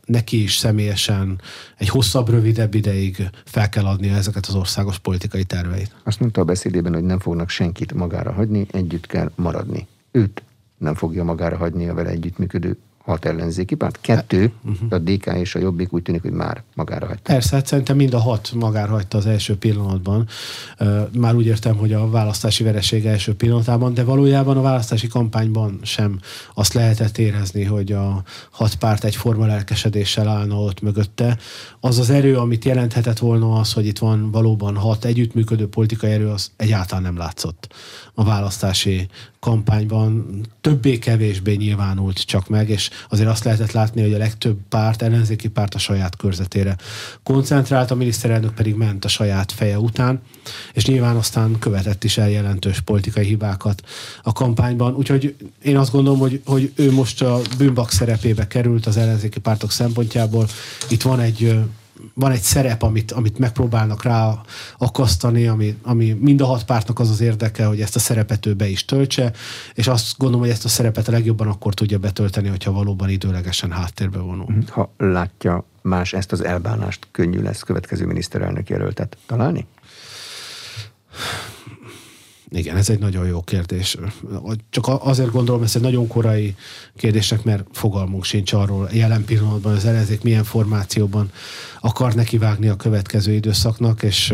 neki 0.06 0.44
is 0.44 0.56
személyesen 0.56 1.42
egy 1.78 1.90
hosszabb, 1.90 2.30
rövidebb 2.30 2.74
ideig 2.74 3.30
fel 3.46 3.70
kell 3.70 3.86
adnia 3.86 4.16
ezeket 4.16 4.46
az 4.46 4.56
országos 4.56 5.00
politikai 5.00 5.44
terveit. 5.44 5.96
Azt 6.04 6.20
mondta 6.20 6.42
a 6.42 6.46
beszédében, 6.46 6.94
hogy 6.94 7.04
nem 7.04 7.20
fognak 7.20 7.50
senkit 7.50 7.94
magára 7.94 8.32
hagyni, 8.32 8.68
együtt 8.72 9.06
kell 9.06 9.32
maradni. 9.36 9.88
Őt 10.12 10.44
nem 10.78 10.96
fogja 10.96 11.24
magára 11.24 11.58
hagyni 11.58 11.90
a 11.90 11.94
vele 11.94 12.10
együttműködő 12.10 12.78
hat 13.04 13.26
ellenzéki 13.26 13.76
párt, 13.76 14.02
kettő, 14.02 14.52
uh-huh. 14.64 14.88
a 14.90 14.98
DK 14.98 15.26
és 15.26 15.56
a 15.56 15.60
Jobbik 15.60 15.94
úgy 15.94 16.02
tűnik, 16.02 16.22
hogy 16.22 16.32
már 16.32 16.64
magára 16.74 17.06
hagyta. 17.06 17.34
Persze, 17.34 17.56
hát 17.56 17.68
szerintem 17.68 17.96
mind 17.96 18.14
a 18.14 18.20
hat 18.20 18.52
magára 18.56 18.92
hagyta 18.92 19.18
az 19.18 19.26
első 19.26 19.58
pillanatban. 19.58 20.28
Már 21.12 21.36
úgy 21.36 21.46
értem, 21.46 21.76
hogy 21.76 21.94
a 21.94 22.10
választási 22.10 22.64
vereség 22.64 23.06
első 23.06 23.36
pillanatában, 23.36 23.94
de 23.94 24.04
valójában 24.04 24.58
a 24.58 24.62
választási 24.62 25.08
kampányban 25.08 25.80
sem 25.82 26.20
azt 26.54 26.74
lehetett 26.74 27.18
érezni, 27.18 27.64
hogy 27.64 27.92
a 27.92 28.24
hat 28.52 28.76
párt 28.76 29.04
egyforma 29.04 29.46
lelkesedéssel 29.46 30.28
állna 30.28 30.56
ott 30.56 30.82
mögötte. 30.82 31.38
Az 31.80 32.00
az 32.00 32.10
erő, 32.10 32.38
amit 32.38 32.66
jelenthetett 32.66 33.20
volna 33.20 33.60
az, 33.60 33.74
hogy 33.74 33.86
itt 33.86 34.00
van 34.00 34.32
valóban 34.32 34.76
hat 34.76 35.06
együttműködő 35.06 35.68
politikai 35.68 36.12
erő, 36.12 36.30
az 36.30 36.52
egyáltalán 36.56 37.04
nem 37.04 37.18
látszott 37.18 37.74
a 38.14 38.24
választási 38.24 39.08
kampányban 39.40 40.42
többé-kevésbé 40.62 41.54
nyilvánult 41.54 42.26
csak 42.26 42.48
meg, 42.48 42.70
és 42.70 42.90
azért 43.10 43.30
azt 43.30 43.44
lehetett 43.44 43.72
látni, 43.72 44.02
hogy 44.02 44.14
a 44.14 44.18
legtöbb 44.18 44.58
párt, 44.70 45.02
ellenzéki 45.02 45.48
párt 45.48 45.76
a 45.76 45.80
saját 45.80 46.16
körzetére 46.16 46.76
koncentrált, 47.24 47.92
a 47.92 47.96
miniszterelnök 47.96 48.54
pedig 48.54 48.76
ment 48.76 49.06
a 49.06 49.08
saját 49.08 49.52
feje 49.52 49.80
után, 49.80 50.22
és 50.74 50.86
nyilván 50.86 51.16
aztán 51.16 51.60
követett 51.60 52.04
is 52.04 52.18
el 52.18 52.30
jelentős 52.30 52.80
politikai 52.80 53.26
hibákat 53.26 53.82
a 54.24 54.32
kampányban. 54.32 54.94
Úgyhogy 54.94 55.36
én 55.64 55.78
azt 55.78 55.92
gondolom, 55.92 56.20
hogy, 56.20 56.42
hogy 56.46 56.72
ő 56.76 56.92
most 56.92 57.22
a 57.22 57.42
bűnbak 57.58 57.92
szerepébe 57.92 58.48
került 58.48 58.86
az 58.86 58.98
ellenzéki 58.98 59.40
pártok 59.40 59.72
szempontjából. 59.72 60.48
Itt 60.90 61.02
van 61.02 61.20
egy 61.20 61.56
van 62.14 62.32
egy 62.32 62.42
szerep, 62.42 62.82
amit, 62.82 63.12
amit 63.12 63.38
megpróbálnak 63.38 64.04
rá 64.04 64.42
akasztani, 64.78 65.48
ami, 65.48 65.78
ami 65.82 66.12
mind 66.12 66.42
a 66.42 66.46
hat 66.46 66.66
pártnak 66.66 67.00
az 67.00 67.10
az 67.10 67.22
érdeke, 67.22 67.66
hogy 67.66 67.82
ezt 67.82 67.96
a 67.96 68.00
szerepet 68.00 68.46
ő 68.46 68.54
be 68.54 68.68
is 68.68 68.86
töltse, 68.86 69.32
és 69.74 69.88
azt 69.88 70.18
gondolom, 70.18 70.44
hogy 70.44 70.54
ezt 70.54 70.66
a 70.66 70.70
szerepet 70.70 71.08
a 71.08 71.12
legjobban 71.12 71.48
akkor 71.48 71.74
tudja 71.74 71.98
betölteni, 71.98 72.48
hogyha 72.48 72.72
valóban 72.72 73.10
időlegesen 73.10 73.72
háttérbe 73.72 74.20
vonul. 74.20 74.46
Mhm. 74.50 74.60
Ha 74.68 74.94
látja 74.98 75.66
más 75.82 76.14
ezt 76.14 76.32
az 76.32 76.44
elbánást, 76.44 77.08
könnyű 77.12 77.42
lesz 77.42 77.62
következő 77.62 78.06
miniszterelnök 78.06 78.70
jelöltet 78.70 79.18
találni? 79.26 79.68
Igen, 82.54 82.78
ez 82.78 82.90
egy 82.90 83.00
nagyon 83.00 83.28
jó 83.28 83.42
kérdés. 83.42 83.98
Csak 84.70 84.88
azért 84.88 85.32
gondolom, 85.32 85.64
ez 85.64 85.76
egy 85.76 85.82
nagyon 85.82 86.08
korai 86.08 86.56
kérdések, 86.96 87.44
mert 87.44 87.68
fogalmunk 87.72 88.24
sincs 88.24 88.54
arról 88.54 88.90
jelen 88.92 89.26
pillanatban 89.26 89.74
az 89.74 89.86
ellenzék 89.86 90.24
milyen 90.24 90.44
formációban 90.44 91.32
akar 91.80 92.14
nekivágni 92.14 92.68
a 92.68 92.76
következő 92.76 93.32
időszaknak, 93.32 94.04
és 94.04 94.34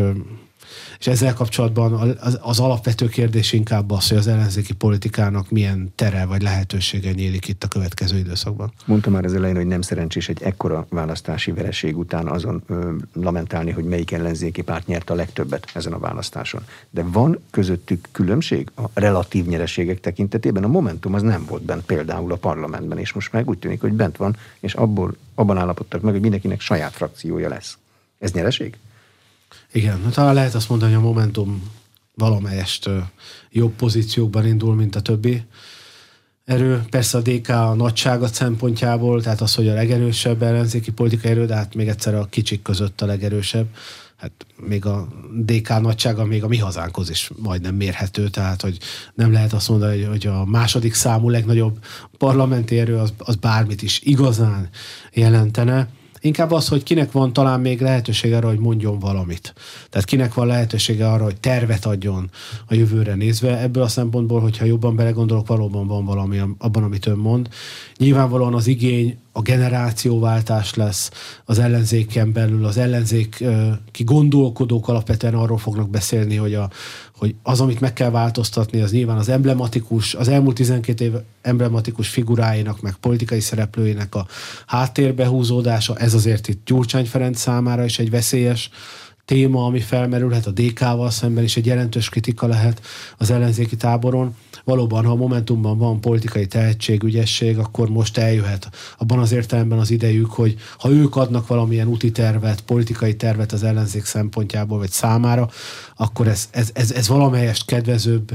és 0.99 1.07
ezzel 1.07 1.34
kapcsolatban 1.34 2.17
az, 2.21 2.39
az 2.41 2.59
alapvető 2.59 3.07
kérdés 3.07 3.53
inkább 3.53 3.91
az, 3.91 4.07
hogy 4.07 4.17
az 4.17 4.27
ellenzéki 4.27 4.73
politikának 4.73 5.49
milyen 5.49 5.91
tere 5.95 6.25
vagy 6.25 6.41
lehetősége 6.41 7.11
nyílik 7.11 7.47
itt 7.47 7.63
a 7.63 7.67
következő 7.67 8.17
időszakban. 8.17 8.71
Mondtam 8.86 9.13
már 9.13 9.25
az 9.25 9.34
elején, 9.34 9.55
hogy 9.55 9.67
nem 9.67 9.82
szerencsés 9.82 10.30
egy 10.30 10.41
ekkora 10.41 10.86
választási 10.89 11.51
vereség 11.51 11.97
után 11.97 12.27
azon 12.27 12.63
ö, 12.67 12.91
lamentálni, 13.13 13.71
hogy 13.71 13.84
melyik 13.84 14.11
ellenzéki 14.11 14.61
párt 14.61 14.88
nyert 14.88 15.09
a 15.09 15.15
legtöbbet 15.15 15.67
ezen 15.73 15.93
a 15.93 15.99
választáson. 15.99 16.61
De 16.89 17.03
van 17.03 17.39
közöttük 17.49 18.07
különbség 18.11 18.71
a 18.75 18.84
relatív 18.93 19.45
nyereségek 19.45 19.99
tekintetében? 19.99 20.63
A 20.63 20.67
Momentum 20.67 21.13
az 21.13 21.21
nem 21.21 21.45
volt 21.45 21.63
bent 21.63 21.86
például 21.86 22.32
a 22.32 22.36
parlamentben, 22.36 22.97
és 22.97 23.13
most 23.13 23.32
meg 23.32 23.49
úgy 23.49 23.57
tűnik, 23.57 23.82
hogy 23.82 23.93
bent 23.93 24.17
van, 24.17 24.36
és 24.59 24.73
abból, 24.73 25.15
abban 25.36 25.57
állapodtak 25.57 26.01
meg, 26.01 26.11
hogy 26.11 26.21
mindenkinek 26.21 26.59
saját 26.61 26.93
frakciója 26.93 27.49
lesz. 27.49 27.77
Ez 28.19 28.32
nyereség? 28.32 28.77
Igen, 29.72 30.03
hát 30.03 30.13
talán 30.13 30.34
lehet 30.34 30.53
azt 30.55 30.70
mondani, 30.70 30.93
hogy 30.93 31.01
a 31.01 31.05
Momentum 31.05 31.72
valamelyest 32.15 32.89
jobb 33.49 33.72
pozíciókban 33.72 34.47
indul, 34.47 34.76
mint 34.76 34.95
a 34.95 35.01
többi 35.01 35.43
erő. 36.45 36.84
Persze 36.89 37.17
a 37.17 37.22
DK 37.22 37.49
a 37.49 37.74
nagysága 37.74 38.28
szempontjából, 38.28 39.22
tehát 39.22 39.41
az, 39.41 39.55
hogy 39.55 39.67
a 39.67 39.74
legerősebb 39.74 40.43
ellenzéki 40.43 40.91
politikai 40.91 41.32
erő, 41.32 41.45
de 41.45 41.55
hát 41.55 41.76
még 41.76 41.88
egyszer 41.88 42.15
a 42.15 42.26
kicsik 42.26 42.61
között 42.61 43.01
a 43.01 43.05
legerősebb. 43.05 43.67
Hát 44.15 44.32
még 44.67 44.86
a 44.86 45.07
DK 45.45 45.82
nagysága 45.82 46.26
még 46.26 46.43
a 46.43 46.47
mi 46.47 46.57
hazánkhoz 46.57 47.09
is 47.09 47.32
majdnem 47.36 47.76
mérhető, 47.76 48.30
tehát 48.30 48.61
hogy 48.61 48.78
nem 49.13 49.32
lehet 49.32 49.53
azt 49.53 49.70
mondani, 49.70 50.03
hogy 50.03 50.28
a 50.28 50.45
második 50.45 50.93
számú 50.93 51.30
legnagyobb 51.30 51.78
parlamenti 52.17 52.80
erő 52.80 52.97
az, 52.97 53.13
az 53.17 53.36
bármit 53.36 53.82
is 53.82 54.01
igazán 54.01 54.70
jelentene. 55.13 55.88
Inkább 56.22 56.51
az, 56.51 56.67
hogy 56.67 56.84
kinek 56.84 57.11
van 57.11 57.34
talán 57.34 57.59
még 57.59 57.82
lehetősége 57.82 58.38
arra, 58.38 58.47
hogy 58.47 58.59
mondjon 58.59 58.99
valamit. 58.99 59.53
Tehát 59.89 60.07
kinek 60.07 60.34
van 60.34 60.47
lehetősége 60.47 61.09
arra, 61.09 61.24
hogy 61.24 61.39
tervet 61.39 61.86
adjon 61.86 62.30
a 62.67 62.74
jövőre 62.74 63.15
nézve. 63.15 63.59
Ebből 63.59 63.84
a 63.84 63.88
szempontból, 63.88 64.41
hogyha 64.41 64.65
jobban 64.65 64.95
belegondolok, 64.95 65.47
valóban 65.47 65.88
van 65.88 66.05
valami 66.05 66.41
abban, 66.57 66.84
amit 66.84 67.05
ön 67.05 67.17
mond. 67.17 67.49
Nyilvánvalóan 67.97 68.53
az 68.53 68.67
igény 68.67 69.17
a 69.32 69.41
generációváltás 69.41 70.74
lesz 70.74 71.11
az 71.45 71.59
ellenzéken 71.59 72.32
belül, 72.32 72.65
az 72.65 72.78
ellenzék 72.78 73.43
ki 73.91 74.03
gondolkodók 74.03 74.88
alapvetően 74.88 75.34
arról 75.34 75.57
fognak 75.57 75.89
beszélni, 75.89 76.36
hogy, 76.36 76.53
a, 76.53 76.70
hogy 77.20 77.36
az, 77.43 77.61
amit 77.61 77.80
meg 77.80 77.93
kell 77.93 78.09
változtatni, 78.09 78.82
az 78.82 78.91
nyilván 78.91 79.17
az 79.17 79.30
emblematikus, 79.30 80.13
az 80.15 80.28
elmúlt 80.28 80.55
12 80.55 81.05
év 81.05 81.13
emblematikus 81.41 82.09
figuráinak, 82.09 82.82
meg 82.82 82.95
politikai 82.95 83.39
szereplőinek 83.39 84.15
a 84.15 84.28
háttérbe 84.65 85.28
húzódása, 85.28 85.97
ez 85.97 86.13
azért 86.13 86.47
itt 86.47 86.65
Gyurcsány 86.65 87.05
Ferenc 87.05 87.39
számára 87.39 87.84
is 87.84 87.99
egy 87.99 88.09
veszélyes 88.09 88.70
téma, 89.30 89.65
ami 89.65 89.80
felmerülhet 89.80 90.45
a 90.45 90.51
DK-val 90.51 91.09
szemben 91.09 91.43
is 91.43 91.57
egy 91.57 91.65
jelentős 91.65 92.09
kritika 92.09 92.47
lehet 92.47 92.82
az 93.17 93.32
ellenzéki 93.32 93.75
táboron. 93.75 94.36
Valóban, 94.63 95.05
ha 95.05 95.11
a 95.11 95.15
Momentumban 95.15 95.77
van 95.77 96.01
politikai 96.01 96.45
tehetség, 96.47 97.03
ügyesség, 97.03 97.57
akkor 97.57 97.89
most 97.89 98.17
eljöhet 98.17 98.69
abban 98.97 99.19
az 99.19 99.32
értelemben 99.32 99.80
az 99.80 99.91
idejük, 99.91 100.32
hogy 100.32 100.55
ha 100.77 100.89
ők 100.89 101.15
adnak 101.15 101.47
valamilyen 101.47 101.88
úti 101.88 102.11
tervet, 102.11 102.61
politikai 102.61 103.15
tervet 103.15 103.51
az 103.51 103.63
ellenzék 103.63 104.05
szempontjából 104.05 104.77
vagy 104.77 104.91
számára, 104.91 105.49
akkor 105.95 106.27
ez, 106.27 106.49
ez, 106.51 106.69
ez, 106.73 106.91
ez 106.91 107.07
valamelyest 107.07 107.65
kedvezőbb 107.65 108.32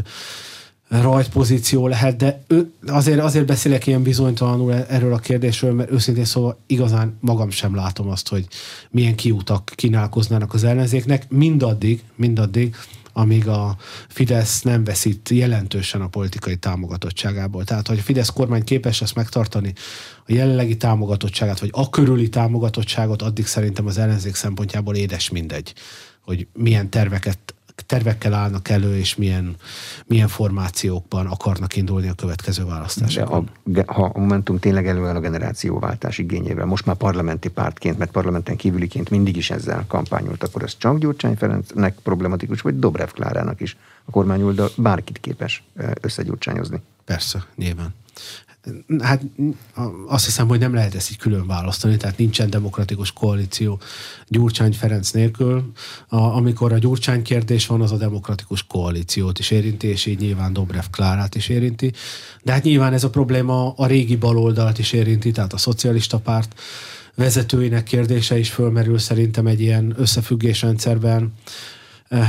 rajtpozíció 1.03 1.87
lehet, 1.89 2.17
de 2.17 2.43
ő, 2.47 2.73
azért, 2.87 3.21
azért 3.21 3.47
beszélek 3.47 3.87
ilyen 3.87 4.03
bizonytalanul 4.03 4.73
erről 4.73 5.13
a 5.13 5.19
kérdésről, 5.19 5.73
mert 5.73 5.91
őszintén 5.91 6.25
szóval 6.25 6.59
igazán 6.67 7.17
magam 7.21 7.51
sem 7.51 7.75
látom 7.75 8.09
azt, 8.09 8.29
hogy 8.29 8.47
milyen 8.91 9.15
kiutak 9.15 9.73
kínálkoznának 9.75 10.55
az 10.55 10.65
ellenzéknek, 10.65 11.31
mindaddig, 11.31 12.03
mindaddig, 12.15 12.77
amíg 13.13 13.49
a 13.49 13.77
Fidesz 14.09 14.63
nem 14.63 14.85
veszít 14.85 15.29
jelentősen 15.29 16.01
a 16.01 16.09
politikai 16.09 16.57
támogatottságából. 16.57 17.65
Tehát, 17.65 17.89
hogy 17.89 17.99
a 17.99 18.03
Fidesz 18.03 18.29
kormány 18.29 18.65
képes 18.65 19.03
ezt 19.03 19.15
megtartani, 19.15 19.73
a 20.27 20.33
jelenlegi 20.33 20.77
támogatottságát, 20.77 21.61
vagy 21.61 21.71
a 21.73 21.91
körüli 21.91 22.29
támogatottságot, 22.29 23.23
addig 23.23 23.47
szerintem 23.47 23.87
az 23.87 23.99
ellenzék 23.99 24.35
szempontjából 24.35 24.95
édes 24.95 25.31
mindegy, 25.31 25.75
hogy 26.21 26.47
milyen 26.53 26.91
terveket 26.91 27.54
tervekkel 27.87 28.35
állnak 28.35 28.69
elő, 28.69 28.97
és 28.97 29.15
milyen, 29.15 29.57
milyen 30.07 30.29
formációkban 30.29 31.27
akarnak 31.27 31.77
indulni 31.77 32.09
a 32.09 32.13
következő 32.15 32.65
választásokon. 32.65 33.51
De 33.65 33.83
a, 33.87 33.93
ha 33.93 34.11
a 34.15 34.19
Momentum 34.19 34.59
tényleg 34.59 34.87
előáll 34.87 35.17
a 35.17 35.21
generációváltás 35.21 36.19
igényével, 36.19 36.67
most 36.67 36.87
már 36.87 36.97
parlamenti 36.97 37.49
pártként, 37.49 37.99
mert 37.99 38.11
parlamenten 38.11 38.57
kívüliként 38.57 39.11
mindig 39.11 39.37
is 39.37 39.51
ezzel 39.51 39.85
kampányolt, 39.87 40.43
akkor 40.43 40.63
ez 40.63 40.77
csak 40.77 40.99
Gyurcsány 40.99 41.37
Ferencnek 41.37 41.95
problematikus, 42.03 42.61
vagy 42.61 42.79
Dobrev 42.79 43.09
Klárának 43.09 43.61
is 43.61 43.77
a 44.05 44.11
kormányulda 44.11 44.69
bárkit 44.77 45.19
képes 45.21 45.63
összegyurcsányozni. 46.01 46.81
Persze, 47.05 47.45
nyilván. 47.57 47.95
Hát 49.03 49.23
azt 50.07 50.25
hiszem, 50.25 50.49
hogy 50.49 50.59
nem 50.59 50.75
lehet 50.75 50.95
ezt 50.95 51.11
így 51.11 51.17
külön 51.17 51.47
választani, 51.47 51.97
tehát 51.97 52.19
nincsen 52.19 52.51
demokratikus 52.51 53.13
koalíció 53.13 53.81
Gyurcsány 54.29 54.73
Ferenc 54.73 55.11
nélkül. 55.11 55.73
A, 56.09 56.17
amikor 56.17 56.73
a 56.73 56.79
Gyurcsány 56.79 57.23
kérdés 57.23 57.67
van, 57.67 57.81
az 57.81 57.93
a 57.93 57.97
demokratikus 57.97 58.67
koalíciót 58.67 59.39
is 59.39 59.51
érinti, 59.51 59.87
és 59.87 60.07
így 60.07 60.19
nyilván 60.19 60.53
Dobrev 60.53 60.85
Klárát 60.91 61.35
is 61.35 61.49
érinti. 61.49 61.93
De 62.43 62.53
hát 62.53 62.63
nyilván 62.63 62.93
ez 62.93 63.05
a 63.05 63.11
probléma 63.11 63.73
a 63.77 63.87
régi 63.87 64.17
baloldalt 64.17 64.79
is 64.79 64.93
érinti, 64.93 65.31
tehát 65.31 65.53
a 65.53 65.59
szocialista 65.59 66.19
párt 66.19 66.61
vezetőinek 67.15 67.83
kérdése 67.83 68.39
is 68.39 68.51
fölmerül 68.51 68.99
szerintem 68.99 69.47
egy 69.47 69.61
ilyen 69.61 69.95
összefüggésrendszerben. 69.97 71.33
Eh, 72.09 72.29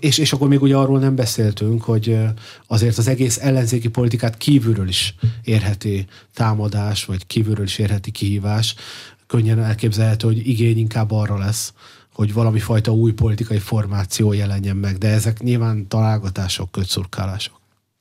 és, 0.00 0.18
és 0.18 0.32
akkor 0.32 0.48
még 0.48 0.62
ugye 0.62 0.76
arról 0.76 0.98
nem 0.98 1.14
beszéltünk, 1.14 1.82
hogy 1.82 2.08
eh, 2.08 2.30
azért 2.66 2.98
az 2.98 3.08
egész 3.08 3.38
ellenzéki 3.38 3.88
politikát 3.88 4.36
kívülről 4.36 4.88
is 4.88 5.14
érheti 5.44 6.06
támadás, 6.34 7.04
vagy 7.04 7.26
kívülről 7.26 7.64
is 7.64 7.78
érheti 7.78 8.10
kihívás. 8.10 8.74
Könnyen 9.26 9.62
elképzelhető, 9.62 10.26
hogy 10.26 10.48
igény 10.48 10.78
inkább 10.78 11.10
arra 11.10 11.38
lesz, 11.38 11.72
hogy 12.12 12.32
valami 12.32 12.58
fajta 12.58 12.92
új 12.92 13.12
politikai 13.12 13.58
formáció 13.58 14.32
jelenjen 14.32 14.76
meg, 14.76 14.98
de 14.98 15.08
ezek 15.08 15.42
nyilván 15.42 15.88
találgatások, 15.88 16.70
kötszurkálások. 16.70 17.57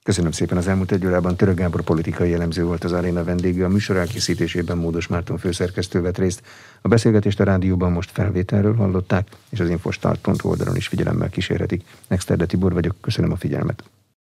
Köszönöm 0.07 0.31
szépen 0.31 0.57
az 0.57 0.67
elmúlt 0.67 0.91
egy 0.91 1.05
órában. 1.05 1.35
Török 1.35 1.55
Gábor 1.55 1.81
politikai 1.81 2.33
elemző 2.33 2.63
volt 2.63 2.83
az 2.83 2.91
aréna 2.91 3.23
vendége. 3.23 3.65
A 3.65 3.69
műsor 3.69 3.95
elkészítésében 3.95 4.77
Módos 4.77 5.07
Márton 5.07 5.37
főszerkesztő 5.37 6.01
vett 6.01 6.17
részt. 6.17 6.41
A 6.81 6.87
beszélgetést 6.87 7.39
a 7.39 7.43
rádióban 7.43 7.91
most 7.91 8.11
felvételről 8.11 8.75
hallották, 8.75 9.27
és 9.49 9.59
az 9.59 9.69
infostart.hu 9.69 10.49
oldalon 10.49 10.75
is 10.75 10.87
figyelemmel 10.87 11.29
kísérhetik. 11.29 11.83
Nexterde 12.07 12.45
Tibor 12.45 12.73
vagyok, 12.73 12.95
köszönöm 13.01 13.31
a 13.31 13.35
figyelmet. 13.35 13.83